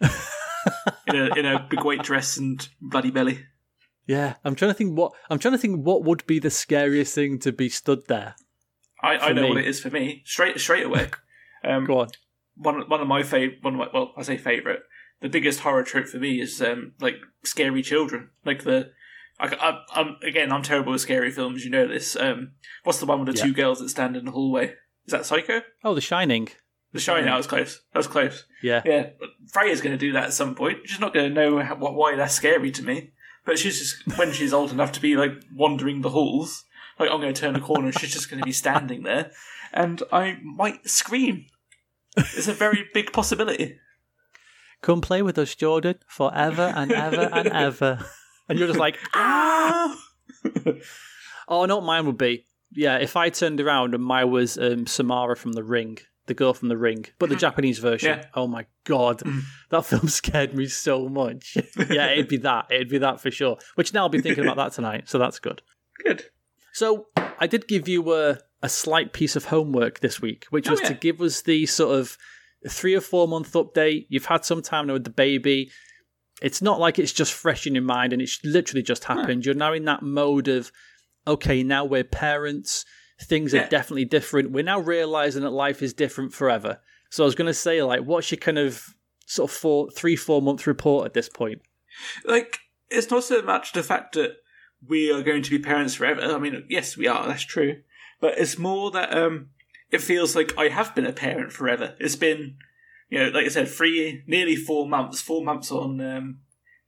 in 1.08 1.16
a 1.16 1.34
in 1.34 1.46
a 1.46 1.66
big 1.68 1.84
white 1.84 2.02
dress 2.02 2.36
and 2.36 2.68
bloody 2.80 3.10
belly. 3.10 3.44
yeah, 4.06 4.34
I'm 4.44 4.54
trying 4.54 4.70
to 4.70 4.74
think 4.74 4.96
what 4.96 5.12
I'm 5.28 5.38
trying 5.40 5.52
to 5.54 5.58
think 5.58 5.84
what 5.84 6.04
would 6.04 6.24
be 6.26 6.38
the 6.38 6.50
scariest 6.50 7.14
thing 7.14 7.38
to 7.40 7.52
be 7.52 7.68
stood 7.68 8.06
there. 8.06 8.36
I, 9.02 9.16
I 9.18 9.32
know 9.32 9.42
me. 9.42 9.48
what 9.50 9.58
it 9.58 9.66
is 9.66 9.80
for 9.80 9.90
me. 9.90 10.22
Straight 10.24 10.58
straight 10.60 10.86
away. 10.86 11.10
Um, 11.64 11.84
Go 11.84 11.98
on. 12.00 12.08
one 12.54 12.82
one 12.88 13.00
of 13.00 13.08
my 13.08 13.24
favorite 13.24 13.58
one 13.62 13.74
of 13.74 13.78
my 13.80 13.88
well 13.92 14.12
I 14.16 14.22
say 14.22 14.36
favorite 14.36 14.82
the 15.20 15.28
biggest 15.28 15.60
horror 15.60 15.82
trope 15.82 16.06
for 16.06 16.18
me 16.18 16.40
is 16.40 16.62
um 16.62 16.92
like 17.00 17.16
scary 17.44 17.82
children 17.82 18.30
like 18.44 18.62
the 18.62 18.90
I, 19.40 19.46
I, 19.48 20.00
I'm 20.00 20.16
again 20.22 20.52
I'm 20.52 20.62
terrible 20.62 20.92
with 20.92 21.00
scary 21.00 21.32
films 21.32 21.64
you 21.64 21.70
know 21.70 21.88
this 21.88 22.14
um 22.14 22.52
what's 22.84 23.00
the 23.00 23.06
one 23.06 23.18
with 23.24 23.34
the 23.34 23.38
Yeah. 23.40 23.46
two 23.46 23.52
girls 23.54 23.80
that 23.80 23.88
stand 23.88 24.16
in 24.16 24.26
the 24.26 24.30
hallway 24.30 24.74
is 25.06 25.12
that 25.12 25.26
Psycho 25.26 25.62
Oh, 25.82 25.94
The 25.94 26.00
Shining. 26.00 26.48
The 26.92 27.00
Shining 27.00 27.24
that 27.24 27.36
was 27.36 27.48
close 27.48 27.82
that 27.92 27.98
was 27.98 28.06
close 28.06 28.44
Yeah. 28.62 28.82
yeah 28.84 29.08
Freya's 29.50 29.80
going 29.80 29.94
to 29.94 29.98
do 30.06 30.12
that 30.12 30.24
at 30.24 30.32
some 30.34 30.54
point 30.54 30.80
she's 30.84 31.00
not 31.00 31.14
going 31.14 31.28
to 31.28 31.34
know 31.34 31.58
how, 31.60 31.74
why 31.74 32.14
that's 32.14 32.34
scary 32.34 32.70
to 32.72 32.84
me 32.84 33.10
but 33.44 33.58
she's 33.58 33.78
just 33.80 34.18
when 34.18 34.30
she's 34.32 34.52
old 34.52 34.70
enough 34.70 34.92
to 34.92 35.00
be 35.00 35.16
like 35.16 35.32
wandering 35.52 36.02
the 36.02 36.10
halls 36.10 36.64
like 36.98 37.10
I'm 37.10 37.20
going 37.20 37.34
to 37.34 37.40
turn 37.40 37.56
a 37.56 37.60
corner 37.60 37.86
and 37.88 37.98
she's 37.98 38.12
just 38.12 38.30
going 38.30 38.40
to 38.40 38.44
be 38.46 38.52
standing 38.52 39.02
there 39.02 39.30
and 39.72 40.02
I 40.12 40.38
might 40.42 40.88
scream 40.88 41.46
it's 42.16 42.48
a 42.48 42.52
very 42.54 42.88
big 42.94 43.12
possibility 43.12 43.78
Come 44.82 45.00
play 45.00 45.22
with 45.22 45.38
us, 45.38 45.54
Jordan, 45.54 45.96
forever 46.06 46.70
and 46.76 46.92
ever 46.92 47.28
and 47.32 47.48
ever. 47.48 47.98
And 48.48 48.58
you're 48.58 48.68
just 48.68 48.78
like, 48.78 48.96
Ah! 49.14 49.98
Oh, 51.48 51.64
not 51.64 51.84
mine 51.84 52.06
would 52.06 52.18
be. 52.18 52.44
Yeah, 52.72 52.98
if 52.98 53.16
I 53.16 53.30
turned 53.30 53.60
around 53.60 53.94
and 53.94 54.04
mine 54.04 54.30
was 54.30 54.58
um, 54.58 54.86
Samara 54.86 55.36
from 55.36 55.52
The 55.52 55.62
Ring, 55.64 55.98
the 56.26 56.34
girl 56.34 56.52
from 56.54 56.68
The 56.68 56.76
Ring, 56.76 57.06
but 57.18 57.28
the 57.28 57.36
Japanese 57.36 57.78
version. 57.78 58.18
Yeah. 58.18 58.24
Oh 58.34 58.46
my 58.46 58.66
god, 58.84 59.20
Mm. 59.20 59.42
that 59.70 59.84
film 59.86 60.08
scared 60.20 60.54
me 60.54 60.66
so 60.66 61.08
much. 61.08 61.56
yeah, 61.90 62.08
it'd 62.10 62.28
be 62.28 62.38
that. 62.38 62.66
It'd 62.70 62.88
be 62.88 62.98
that 62.98 63.20
for 63.20 63.30
sure. 63.30 63.58
Which 63.76 63.94
now 63.94 64.02
I'll 64.02 64.08
be 64.08 64.20
thinking 64.20 64.44
about 64.44 64.56
that 64.56 64.72
tonight, 64.72 65.08
so 65.08 65.18
that's 65.18 65.38
good. 65.38 65.62
Good. 66.04 66.24
So 66.76 67.06
I 67.40 67.46
did 67.46 67.68
give 67.68 67.88
you 67.88 68.12
a, 68.12 68.38
a 68.62 68.68
slight 68.68 69.14
piece 69.14 69.34
of 69.34 69.46
homework 69.46 70.00
this 70.00 70.20
week, 70.20 70.44
which 70.50 70.68
Oh, 70.68 70.72
was 70.72 70.82
to 70.82 70.92
give 70.92 71.22
us 71.22 71.40
the 71.40 71.64
sort 71.64 71.98
of 71.98 72.18
three 72.68 72.94
or 72.94 73.00
four 73.00 73.26
month 73.26 73.54
update. 73.54 74.04
You've 74.10 74.26
had 74.26 74.44
some 74.44 74.60
time 74.60 74.86
now 74.86 74.92
with 74.92 75.04
the 75.04 75.08
baby. 75.08 75.70
It's 76.42 76.60
not 76.60 76.78
like 76.78 76.98
it's 76.98 77.14
just 77.14 77.32
fresh 77.32 77.66
in 77.66 77.74
your 77.74 77.82
mind 77.82 78.12
and 78.12 78.20
it's 78.20 78.44
literally 78.44 78.82
just 78.82 79.04
happened. 79.04 79.46
You're 79.46 79.54
now 79.54 79.72
in 79.72 79.86
that 79.86 80.02
mode 80.02 80.48
of, 80.48 80.70
okay, 81.26 81.62
now 81.62 81.86
we're 81.86 82.04
parents. 82.04 82.84
Things 83.22 83.54
are 83.54 83.66
definitely 83.68 84.04
different. 84.04 84.50
We're 84.50 84.62
now 84.62 84.80
realizing 84.80 85.44
that 85.44 85.52
life 85.52 85.82
is 85.82 85.94
different 85.94 86.34
forever. 86.34 86.82
So 87.08 87.24
I 87.24 87.26
was 87.26 87.34
going 87.34 87.46
to 87.46 87.54
say, 87.54 87.82
like, 87.82 88.02
what's 88.02 88.30
your 88.30 88.36
kind 88.38 88.58
of 88.58 88.84
sort 89.24 89.50
of 89.50 89.56
four, 89.56 89.90
three, 89.92 90.14
four 90.14 90.42
month 90.42 90.66
report 90.66 91.06
at 91.06 91.14
this 91.14 91.30
point? 91.30 91.62
Like, 92.26 92.58
it's 92.90 93.10
not 93.10 93.24
so 93.24 93.40
much 93.40 93.72
the 93.72 93.82
fact 93.82 94.16
that 94.16 94.36
we 94.86 95.12
are 95.12 95.22
going 95.22 95.42
to 95.42 95.50
be 95.50 95.58
parents 95.58 95.94
forever. 95.94 96.20
I 96.20 96.38
mean, 96.38 96.64
yes, 96.68 96.96
we 96.96 97.06
are. 97.06 97.26
That's 97.26 97.44
true. 97.44 97.82
But 98.20 98.38
it's 98.38 98.58
more 98.58 98.90
that 98.92 99.16
um, 99.16 99.50
it 99.90 100.00
feels 100.00 100.34
like 100.34 100.56
I 100.58 100.68
have 100.68 100.94
been 100.94 101.06
a 101.06 101.12
parent 101.12 101.52
forever. 101.52 101.94
It's 101.98 102.16
been, 102.16 102.56
you 103.08 103.18
know, 103.18 103.28
like 103.28 103.46
I 103.46 103.48
said, 103.48 103.68
three, 103.68 104.22
nearly 104.26 104.56
four 104.56 104.88
months. 104.88 105.20
Four 105.20 105.44
months 105.44 105.70
on, 105.70 106.00
um, 106.00 106.38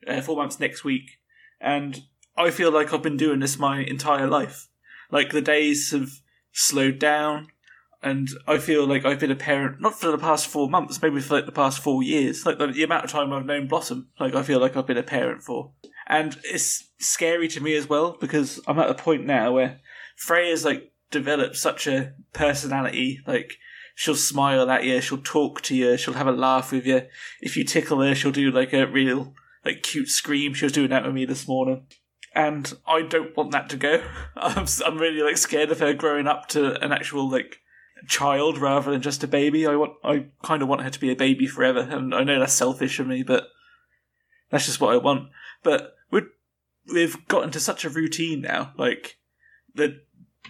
uh, 0.07 0.21
four 0.21 0.37
months 0.37 0.59
next 0.59 0.85
week, 0.85 1.19
and 1.61 2.01
I 2.37 2.51
feel 2.51 2.71
like 2.71 2.93
I've 2.93 3.03
been 3.03 3.17
doing 3.17 3.41
this 3.41 3.59
my 3.59 3.81
entire 3.81 4.27
life. 4.27 4.69
Like 5.11 5.33
the 5.33 5.43
days 5.43 5.91
have 5.93 6.11
slowed 6.53 6.99
down. 6.99 7.49
And 8.01 8.29
I 8.47 8.59
feel 8.59 8.87
like 8.87 9.05
I've 9.05 9.19
been 9.19 9.33
a 9.33 9.37
parent 9.37 9.81
not 9.81 9.99
for 9.99 10.13
the 10.13 10.19
past 10.19 10.47
four 10.47 10.71
months, 10.71 11.03
maybe 11.03 11.21
for 11.21 11.35
like 11.35 11.47
the 11.47 11.53
past 11.53 11.81
four 11.81 12.01
years. 12.01 12.47
Like 12.47 12.59
the, 12.59 12.69
the 12.69 12.85
amount 12.85 13.05
of 13.05 13.11
time 13.11 13.33
I've 13.33 13.45
known 13.45 13.67
Blossom, 13.67 14.09
like 14.21 14.37
I 14.37 14.45
feel 14.45 14.61
like 14.61 14.77
I've 14.77 14.87
been 14.87 14.97
a 14.97 15.03
parent 15.03 15.43
for. 15.43 15.73
And 16.09 16.39
it's 16.43 16.89
scary 16.99 17.49
to 17.49 17.61
me 17.61 17.77
as 17.77 17.89
well 17.89 18.17
because 18.19 18.61
I'm 18.67 18.79
at 18.79 18.89
the 18.89 18.95
point 18.95 19.27
now 19.27 19.53
where 19.53 19.81
Freya's 20.17 20.65
like 20.65 20.91
developed 21.11 21.57
such 21.57 21.87
a 21.87 22.15
personality. 22.33 23.21
Like 23.27 23.59
she'll 23.95 24.17
smile 24.17 24.71
at 24.71 24.85
you, 24.85 25.01
she'll 25.01 25.19
talk 25.19 25.61
to 25.63 25.77
you, 25.77 25.97
she'll 25.97 26.15
have 26.15 26.27
a 26.27 26.33
laugh 26.33 26.73
with 26.73 26.87
you. 26.87 27.03
If 27.41 27.57
you 27.57 27.65
tickle 27.65 28.01
her, 28.01 28.15
she'll 28.15 28.33
do 28.33 28.51
like 28.51 28.73
a 28.73 28.87
real 28.87 29.35
like 29.65 29.83
cute 29.83 30.09
scream. 30.09 30.55
She 30.55 30.65
was 30.65 30.73
doing 30.73 30.91
that 30.91 31.05
with 31.05 31.15
me 31.15 31.27
this 31.27 31.47
morning. 31.47 31.87
And 32.35 32.73
I 32.87 33.03
don't 33.03 33.37
want 33.37 33.53
that 33.53 33.69
to 33.71 33.77
go. 33.77 34.03
I'm, 34.37 34.67
I'm 34.87 34.99
really 34.99 35.23
like 35.23 35.37
scared 35.37 35.71
of 35.71 35.81
her 35.81 35.93
growing 35.93 36.27
up 36.27 36.49
to 36.51 36.83
an 36.83 36.93
actual 36.93 37.29
like 37.29 37.59
child 38.07 38.59
rather 38.59 38.91
than 38.91 39.03
just 39.03 39.25
a 39.25 39.29
baby. 39.29 39.67
I 39.67 39.77
want, 39.77 39.93
I 40.03 40.27
kind 40.43 40.63
of 40.63 40.69
want 40.69 40.83
her 40.83 40.91
to 40.91 41.01
be 41.01 41.11
a 41.11 41.17
baby 41.17 41.47
forever, 41.47 41.81
and 41.81 42.15
I 42.15 42.23
know 42.23 42.39
that's 42.39 42.55
selfish 42.55 42.99
of 42.99 43.07
me, 43.07 43.23
but 43.23 43.49
that's 44.51 44.67
just 44.67 44.81
what 44.81 44.95
I 44.95 44.99
want. 44.99 45.29
But 45.63 45.95
we've 46.93 47.27
gotten 47.29 47.51
to 47.53 47.61
such 47.61 47.85
a 47.85 47.91
routine 47.91 48.41
now, 48.41 48.73
like 48.77 49.19
that 49.75 49.93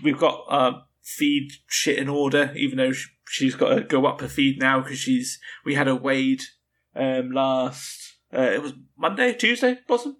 we've 0.02 0.18
got 0.18 0.44
uh, 0.48 0.80
feed 1.02 1.52
shit 1.66 1.98
in 1.98 2.08
order, 2.08 2.52
even 2.56 2.78
though 2.78 2.92
she's 3.26 3.54
got 3.54 3.74
to 3.74 3.82
go 3.82 4.06
up 4.06 4.20
her 4.20 4.28
feed 4.28 4.58
now 4.58 4.80
because 4.80 4.98
she's 4.98 5.38
we 5.64 5.74
had 5.74 5.88
a 5.88 5.96
weighed 5.96 6.42
um, 6.96 7.30
last 7.30 8.08
uh, 8.34 8.42
it 8.42 8.62
was 8.62 8.74
Monday, 8.96 9.32
Tuesday, 9.32 9.78
Blossom, 9.86 10.16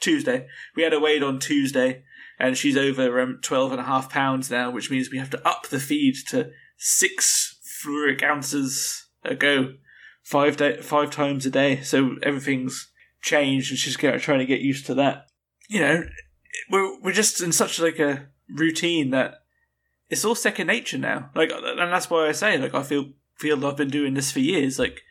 Tuesday. 0.00 0.46
We 0.74 0.82
had 0.82 0.92
a 0.92 1.00
weighed 1.00 1.22
on 1.22 1.38
Tuesday. 1.38 2.04
And 2.38 2.56
she's 2.56 2.76
over 2.76 3.20
um, 3.20 3.38
12 3.42 3.72
and 3.72 3.80
a 3.80 3.84
half 3.84 4.08
pounds 4.08 4.50
now, 4.50 4.70
which 4.70 4.90
means 4.90 5.10
we 5.10 5.18
have 5.18 5.28
to 5.30 5.46
up 5.46 5.68
the 5.68 5.78
feed 5.78 6.14
to 6.28 6.50
six 6.78 7.58
fluoric 7.84 8.22
ounces 8.22 9.08
a 9.22 9.34
go, 9.34 9.74
five 10.22 10.56
day, 10.56 10.80
five 10.80 11.10
times 11.10 11.44
a 11.44 11.50
day. 11.50 11.82
So 11.82 12.16
everything's 12.22 12.90
changed, 13.20 13.70
and 13.70 13.78
she's 13.78 13.96
trying 13.96 14.38
to 14.38 14.46
get 14.46 14.62
used 14.62 14.86
to 14.86 14.94
that. 14.94 15.26
You 15.70 15.80
know, 15.80 16.04
we're 16.68 17.00
we're 17.00 17.12
just 17.12 17.40
in 17.40 17.52
such 17.52 17.78
like 17.78 18.00
a 18.00 18.26
routine 18.48 19.10
that 19.10 19.44
it's 20.08 20.24
all 20.24 20.34
second 20.34 20.66
nature 20.66 20.98
now. 20.98 21.30
Like, 21.36 21.52
and 21.52 21.92
that's 21.92 22.10
why 22.10 22.26
I 22.26 22.32
say 22.32 22.58
like 22.58 22.74
I 22.74 22.82
feel 22.82 23.10
feel 23.36 23.64
I've 23.64 23.76
been 23.76 23.88
doing 23.88 24.14
this 24.14 24.32
for 24.32 24.40
years. 24.40 24.80
Like, 24.80 25.02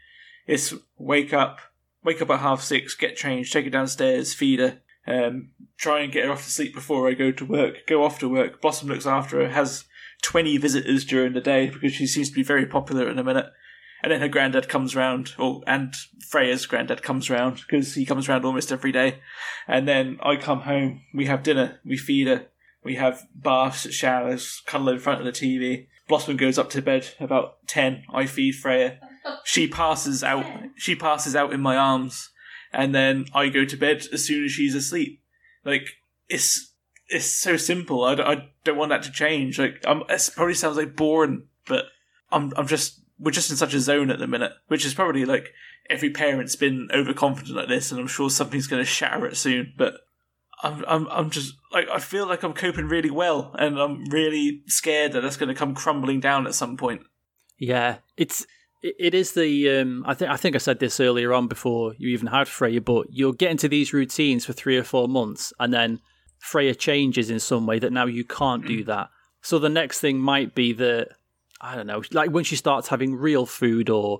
it's 0.45 0.73
wake 0.97 1.33
up, 1.33 1.59
wake 2.03 2.21
up 2.21 2.29
at 2.29 2.41
half 2.41 2.61
six, 2.61 2.93
get 2.93 3.15
changed, 3.15 3.53
take 3.53 3.63
her 3.63 3.71
downstairs, 3.71 4.33
feed 4.33 4.59
her. 4.59 4.81
Um, 5.07 5.51
try 5.77 6.01
and 6.01 6.11
get 6.11 6.25
her 6.25 6.31
off 6.31 6.43
to 6.43 6.51
sleep 6.51 6.75
before 6.75 7.07
I 7.07 7.13
go 7.13 7.31
to 7.31 7.45
work. 7.45 7.87
Go 7.87 8.03
off 8.03 8.19
to 8.19 8.27
work. 8.27 8.61
Blossom 8.61 8.89
looks 8.89 9.07
after 9.07 9.41
her. 9.41 9.49
Has 9.49 9.85
20 10.23 10.57
visitors 10.57 11.05
during 11.05 11.33
the 11.33 11.41
day 11.41 11.69
because 11.69 11.93
she 11.93 12.05
seems 12.05 12.29
to 12.29 12.35
be 12.35 12.43
very 12.43 12.65
popular 12.65 13.09
in 13.09 13.17
a 13.17 13.23
minute. 13.23 13.47
And 14.01 14.11
then 14.11 14.21
her 14.21 14.27
granddad 14.29 14.69
comes 14.69 14.95
round, 14.95 15.33
or 15.37 15.61
and 15.67 15.93
Freya's 16.27 16.65
granddad 16.65 17.03
comes 17.03 17.29
round 17.29 17.55
because 17.67 17.95
he 17.95 18.05
comes 18.05 18.29
round 18.29 18.45
almost 18.45 18.71
every 18.71 18.91
day. 18.91 19.19
And 19.67 19.87
then 19.87 20.17
I 20.21 20.35
come 20.37 20.61
home, 20.61 21.01
we 21.13 21.25
have 21.25 21.43
dinner, 21.43 21.79
we 21.83 21.97
feed 21.97 22.27
her, 22.27 22.45
we 22.83 22.95
have 22.95 23.27
baths, 23.35 23.91
showers, 23.93 24.61
cuddle 24.65 24.89
in 24.89 24.99
front 24.99 25.19
of 25.19 25.25
the 25.25 25.31
TV. 25.33 25.87
Blossom 26.07 26.37
goes 26.37 26.57
up 26.57 26.69
to 26.71 26.81
bed 26.81 27.09
about 27.19 27.57
ten. 27.67 28.03
I 28.11 28.25
feed 28.25 28.55
Freya. 28.55 28.99
She 29.43 29.67
passes 29.67 30.23
out. 30.23 30.45
She 30.77 30.95
passes 30.95 31.35
out 31.35 31.51
in 31.53 31.59
my 31.59 31.75
arms, 31.75 32.29
and 32.71 32.95
then 32.95 33.25
I 33.35 33.49
go 33.49 33.65
to 33.65 33.75
bed 33.77 34.05
as 34.13 34.25
soon 34.25 34.45
as 34.45 34.51
she's 34.51 34.75
asleep. 34.75 35.21
Like 35.65 35.87
it's 36.29 36.71
it's 37.09 37.25
so 37.25 37.57
simple. 37.57 38.03
I, 38.05 38.15
don't- 38.15 38.27
I 38.27 38.49
don't 38.63 38.77
want 38.77 38.89
that 38.89 39.03
to 39.03 39.11
change. 39.11 39.59
Like 39.59 39.83
I'm, 39.85 40.03
it 40.09 40.29
probably 40.35 40.53
sounds 40.53 40.77
like 40.77 40.95
boring, 40.95 41.43
but 41.67 41.85
I'm 42.31 42.53
I'm 42.55 42.65
just 42.67 42.98
we're 43.19 43.31
just 43.31 43.51
in 43.51 43.57
such 43.57 43.73
a 43.73 43.79
zone 43.79 44.09
at 44.09 44.19
the 44.19 44.27
minute, 44.27 44.53
which 44.67 44.85
is 44.85 44.93
probably 44.93 45.25
like 45.25 45.53
every 45.89 46.09
parent's 46.09 46.55
been 46.55 46.89
overconfident 46.93 47.55
like 47.55 47.67
this, 47.67 47.91
and 47.91 47.99
I'm 47.99 48.07
sure 48.07 48.29
something's 48.29 48.67
going 48.67 48.81
to 48.81 48.89
shatter 48.89 49.25
it 49.25 49.37
soon. 49.37 49.73
But 49.77 49.95
I'm 50.63 50.83
I'm 50.87 51.07
I'm 51.07 51.29
just 51.29 51.55
like 51.71 51.87
I 51.89 51.99
feel 51.99 52.27
like 52.27 52.43
I'm 52.43 52.53
coping 52.53 52.87
really 52.87 53.11
well, 53.11 53.53
and 53.57 53.77
I'm 53.77 54.05
really 54.09 54.63
scared 54.67 55.13
that 55.13 55.21
that's 55.21 55.37
going 55.37 55.49
to 55.49 55.55
come 55.55 55.75
crumbling 55.75 56.19
down 56.19 56.47
at 56.47 56.55
some 56.55 56.77
point. 56.77 57.01
Yeah, 57.57 57.97
it's 58.17 58.45
it, 58.81 59.13
is 59.13 59.33
the 59.33 59.69
um, 59.77 60.03
I 60.07 60.13
think 60.13 60.31
I 60.31 60.37
think 60.37 60.55
I 60.55 60.59
said 60.59 60.79
this 60.79 60.99
earlier 60.99 61.33
on 61.33 61.47
before 61.47 61.93
you 61.97 62.09
even 62.09 62.27
had 62.27 62.47
Freya, 62.47 62.81
but 62.81 63.07
you'll 63.09 63.33
get 63.33 63.51
into 63.51 63.67
these 63.67 63.93
routines 63.93 64.45
for 64.45 64.53
three 64.53 64.77
or 64.77 64.83
four 64.83 65.07
months, 65.07 65.51
and 65.59 65.73
then 65.73 65.99
Freya 66.39 66.75
changes 66.75 67.29
in 67.29 67.39
some 67.39 67.65
way 67.65 67.79
that 67.79 67.91
now 67.91 68.05
you 68.05 68.23
can't 68.23 68.65
do 68.65 68.83
that. 68.85 69.09
So 69.41 69.59
the 69.59 69.69
next 69.69 69.99
thing 69.99 70.19
might 70.19 70.55
be 70.55 70.73
that 70.73 71.09
I 71.61 71.75
don't 71.75 71.87
know, 71.87 72.01
like 72.11 72.31
when 72.31 72.43
she 72.43 72.55
starts 72.55 72.87
having 72.87 73.15
real 73.15 73.45
food, 73.45 73.89
or 73.89 74.19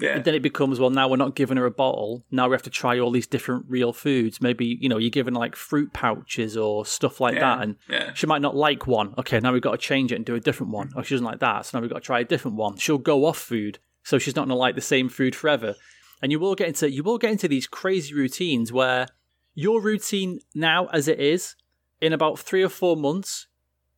Yeah, 0.00 0.18
then 0.18 0.34
it 0.34 0.42
becomes 0.42 0.80
well, 0.80 0.90
now 0.90 1.08
we're 1.08 1.16
not 1.16 1.36
giving 1.36 1.56
her 1.56 1.66
a 1.66 1.70
bottle. 1.70 2.24
Now 2.30 2.48
we 2.48 2.54
have 2.54 2.62
to 2.62 2.70
try 2.70 2.98
all 2.98 3.12
these 3.12 3.28
different 3.28 3.66
real 3.68 3.92
foods. 3.92 4.40
Maybe 4.40 4.76
you 4.80 4.88
know 4.88 4.98
you're 4.98 5.10
giving 5.10 5.34
her, 5.34 5.40
like 5.40 5.54
fruit 5.56 5.92
pouches 5.92 6.56
or 6.56 6.84
stuff 6.84 7.20
like 7.20 7.34
Yeah, 7.34 7.40
that, 7.56 7.62
and 7.62 7.76
yeah. 7.88 8.12
she 8.14 8.26
might 8.26 8.42
not 8.42 8.56
like 8.56 8.86
one. 8.88 9.14
Okay, 9.18 9.38
now 9.40 9.52
we've 9.52 9.62
got 9.62 9.72
to 9.72 9.78
change 9.78 10.10
it 10.12 10.16
and 10.16 10.24
do 10.24 10.34
a 10.34 10.40
different 10.40 10.72
one. 10.72 10.90
Oh, 10.96 11.02
she 11.02 11.14
doesn't 11.14 11.24
like 11.26 11.40
that, 11.40 11.66
so 11.66 11.78
now 11.78 11.82
we've 11.82 11.90
got 11.90 12.02
to 12.02 12.06
try 12.06 12.20
a 12.20 12.24
different 12.24 12.56
one. 12.56 12.76
She'll 12.76 12.98
go 12.98 13.24
off 13.24 13.38
food, 13.38 13.78
so 14.02 14.18
she's 14.18 14.34
not 14.34 14.42
going 14.42 14.56
to 14.56 14.56
like 14.56 14.74
the 14.74 14.80
same 14.80 15.08
food 15.08 15.36
forever. 15.36 15.76
And 16.22 16.32
you 16.32 16.40
will 16.40 16.54
get 16.54 16.68
into 16.68 16.90
you 16.90 17.02
will 17.02 17.18
get 17.18 17.30
into 17.32 17.48
these 17.48 17.66
crazy 17.66 18.14
routines 18.14 18.72
where 18.72 19.06
your 19.54 19.80
routine 19.80 20.40
now, 20.54 20.86
as 20.86 21.06
it 21.06 21.20
is, 21.20 21.54
in 22.00 22.12
about 22.12 22.38
three 22.38 22.62
or 22.64 22.68
four 22.68 22.96
months, 22.96 23.46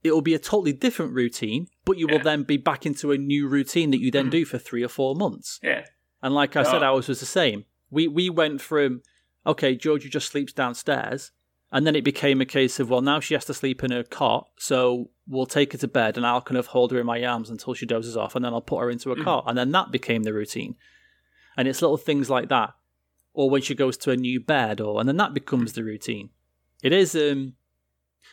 it 0.07 0.13
will 0.13 0.23
be 0.23 0.35
a 0.35 0.39
totally 0.39 0.73
different 0.73 1.13
routine. 1.13 1.69
But 1.85 1.99
you 1.99 2.07
will 2.07 2.17
Yeah. 2.19 2.23
then 2.31 2.43
be 2.45 2.57
back 2.57 2.87
into 2.87 3.13
a 3.13 3.19
new 3.19 3.47
routine 3.49 3.91
that 3.91 4.01
you 4.01 4.11
then 4.11 4.31
do 4.31 4.45
for 4.45 4.59
three 4.59 4.83
or 4.83 4.89
four 4.89 5.15
months. 5.15 5.61
yeah, 5.63 5.85
And 6.23 6.35
like 6.35 6.57
I 6.57 6.63
said, 6.63 6.83
Oh. 6.83 6.95
ours 6.95 7.09
was 7.09 7.21
the 7.21 7.27
same. 7.27 7.65
We 7.91 8.09
we 8.09 8.31
went 8.31 8.61
from 8.61 9.03
okay, 9.47 9.77
Georgia 9.77 10.09
just 10.09 10.29
sleeps 10.29 10.53
downstairs, 10.53 11.31
and 11.71 11.87
then 11.87 11.95
it 11.95 12.03
became 12.03 12.41
a 12.41 12.45
case 12.47 12.81
of 12.81 12.91
well, 12.91 13.01
now 13.03 13.21
she 13.21 13.35
has 13.35 13.45
to 13.45 13.55
sleep 13.55 13.85
in 13.85 13.91
her 13.93 14.03
cot, 14.03 14.49
so 14.59 15.11
we'll 15.29 15.47
take 15.47 15.71
her 15.73 15.79
to 15.79 15.89
bed, 15.89 16.17
and 16.17 16.27
I'll 16.27 16.41
kind 16.43 16.59
of 16.59 16.69
hold 16.69 16.91
her 16.93 16.99
in 16.99 17.07
my 17.07 17.25
arms 17.25 17.49
until 17.51 17.75
she 17.75 17.87
dozes 17.87 18.17
off, 18.17 18.35
and 18.35 18.45
then 18.45 18.53
I'll 18.55 18.61
put 18.61 18.81
her 18.81 18.91
into 18.91 19.13
a 19.13 19.23
cot, 19.23 19.45
and 19.47 19.57
then 19.57 19.71
that 19.73 19.91
became 19.93 20.23
the 20.25 20.33
routine. 20.33 20.75
And 21.57 21.69
it's 21.69 21.81
little 21.83 21.97
things 21.97 22.29
like 22.29 22.49
that, 22.49 22.75
or 23.33 23.49
when 23.51 23.63
she 23.63 23.75
goes 23.75 23.97
to 23.99 24.11
a 24.11 24.17
new 24.17 24.41
bed, 24.41 24.81
or 24.81 24.99
and 25.01 25.09
then 25.09 25.17
that 25.19 25.33
becomes 25.35 25.73
the 25.75 25.85
routine. 25.85 26.31
It 26.83 26.93
is. 26.93 27.15
um 27.15 27.55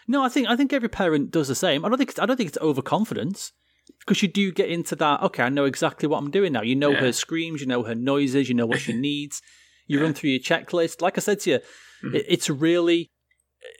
No, 0.08 0.24
I 0.24 0.30
think 0.30 0.48
I 0.48 0.56
think 0.56 0.74
every 0.74 0.90
parent 0.90 1.32
does 1.32 1.48
the 1.48 1.56
same. 1.56 1.86
I 1.86 1.90
don't 1.90 1.98
think 1.98 2.10
it's, 2.12 2.20
I 2.20 2.26
don't 2.26 2.38
think 2.38 2.50
it's 2.50 2.58
overconfidence 2.62 3.52
because 4.00 4.22
you 4.22 4.28
do 4.28 4.52
get 4.52 4.70
into 4.70 4.96
that. 4.98 5.22
Okay, 5.24 5.44
I 5.44 5.50
know 5.50 5.66
exactly 5.66 6.08
what 6.08 6.18
I'm 6.20 6.32
doing 6.32 6.54
now. 6.54 6.62
You 6.62 6.76
know 6.76 6.92
Yeah. 6.92 7.00
her 7.02 7.12
screams, 7.14 7.62
you 7.62 7.68
know 7.68 7.84
her 7.84 7.96
noises, 7.96 8.50
you 8.50 8.56
know 8.56 8.66
what 8.66 8.80
she 8.82 8.94
needs. 9.10 9.42
You 9.88 10.02
run 10.02 10.14
through 10.14 10.30
your 10.32 10.40
checklist. 10.40 11.02
Like 11.02 11.18
I 11.18 11.22
said 11.22 11.40
to 11.42 11.50
you, 11.52 11.60
Mm-hmm. 12.04 12.16
it, 12.16 12.26
it's 12.28 12.50
really 12.50 13.12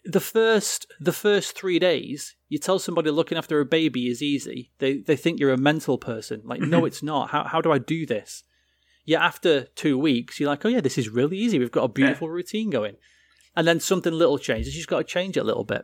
the 0.06 0.22
first 0.22 0.88
the 1.00 1.12
first 1.12 1.58
three 1.58 1.78
days. 1.80 2.36
You 2.48 2.58
tell 2.58 2.80
somebody 2.80 3.10
looking 3.12 3.38
after 3.38 3.60
a 3.60 3.66
baby 3.66 4.08
is 4.08 4.22
easy. 4.22 4.72
They 4.80 5.00
they 5.00 5.18
think 5.18 5.40
you're 5.40 5.52
a 5.52 5.58
mental 5.58 5.98
person. 5.98 6.42
Like, 6.46 6.62
no, 6.62 6.86
it's 6.86 7.04
not. 7.04 7.32
How 7.32 7.44
how 7.44 7.60
do 7.60 7.72
I 7.72 7.80
do 7.80 8.06
this? 8.06 8.44
Yeah, 9.06 9.22
after 9.26 9.64
two 9.76 9.98
weeks, 9.98 10.40
you're 10.40 10.48
like, 10.50 10.64
oh 10.66 10.70
yeah, 10.70 10.80
this 10.80 10.98
is 10.98 11.10
really 11.10 11.38
easy. 11.38 11.60
We've 11.60 11.70
got 11.72 11.84
a 11.84 11.90
beautiful 11.90 12.30
routine 12.30 12.70
going, 12.70 12.96
and 13.58 13.68
then 13.68 13.82
something 13.82 14.14
little 14.14 14.38
changes. 14.38 14.78
You've 14.78 14.88
got 14.88 15.00
to 15.00 15.04
change 15.04 15.36
it 15.36 15.42
a 15.42 15.44
little 15.44 15.66
bit. 15.66 15.84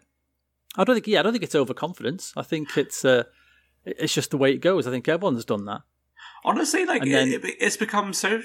I 0.78 0.84
don't 0.84 0.96
think. 0.96 1.08
Yeah, 1.08 1.20
I 1.20 1.24
don't 1.24 1.32
think 1.34 1.44
it's 1.44 1.56
overconfidence. 1.56 2.34
I 2.38 2.44
think 2.44 2.78
it's 2.78 3.04
uh, 3.04 3.24
it's 3.86 4.14
just 4.14 4.32
the 4.32 4.38
way 4.38 4.52
it 4.52 4.58
goes. 4.62 4.88
I 4.88 4.92
think 4.92 5.08
everyone's 5.08 5.46
done 5.46 5.66
that. 5.66 5.82
Honestly, 6.46 6.86
like 6.86 7.02
And 7.04 7.12
then- 7.14 7.28
it, 7.30 7.44
it- 7.46 7.58
it's 7.60 7.78
become 7.78 8.14
so. 8.14 8.42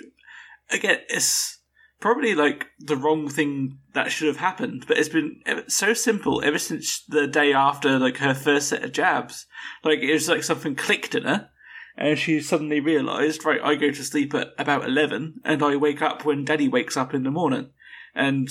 Again, 0.71 0.99
it's 1.09 1.61
probably 2.01 2.35
like 2.35 2.67
the 2.79 2.97
wrong 2.97 3.29
thing 3.29 3.79
that 3.93 4.11
should 4.11 4.29
have 4.29 4.39
happened, 4.39 4.85
but 4.89 4.97
it's 4.99 5.09
been 5.11 5.41
so 5.69 5.93
simple 5.95 6.43
ever 6.45 6.59
since 6.59 7.05
the 7.07 7.27
day 7.27 7.53
after 7.53 7.99
like 7.99 8.17
her 8.19 8.35
first 8.35 8.69
set 8.69 8.83
of 8.85 8.93
jabs. 8.93 9.47
Like 9.85 9.99
it 10.01 10.13
was 10.13 10.29
like 10.29 10.43
something 10.43 10.75
clicked 10.75 11.15
in 11.15 11.25
her, 11.25 11.51
and 11.97 12.19
she 12.19 12.41
suddenly 12.41 12.81
realised, 12.81 13.45
right, 13.45 13.61
I 13.63 13.75
go 13.75 13.91
to 13.91 14.03
sleep 14.05 14.35
at 14.35 14.49
about 14.59 14.85
eleven, 14.87 15.35
and 15.45 15.63
I 15.63 15.77
wake 15.77 16.01
up 16.03 16.25
when 16.25 16.45
Daddy 16.45 16.69
wakes 16.69 16.97
up 16.97 17.13
in 17.13 17.23
the 17.23 17.31
morning, 17.31 17.71
and 18.15 18.49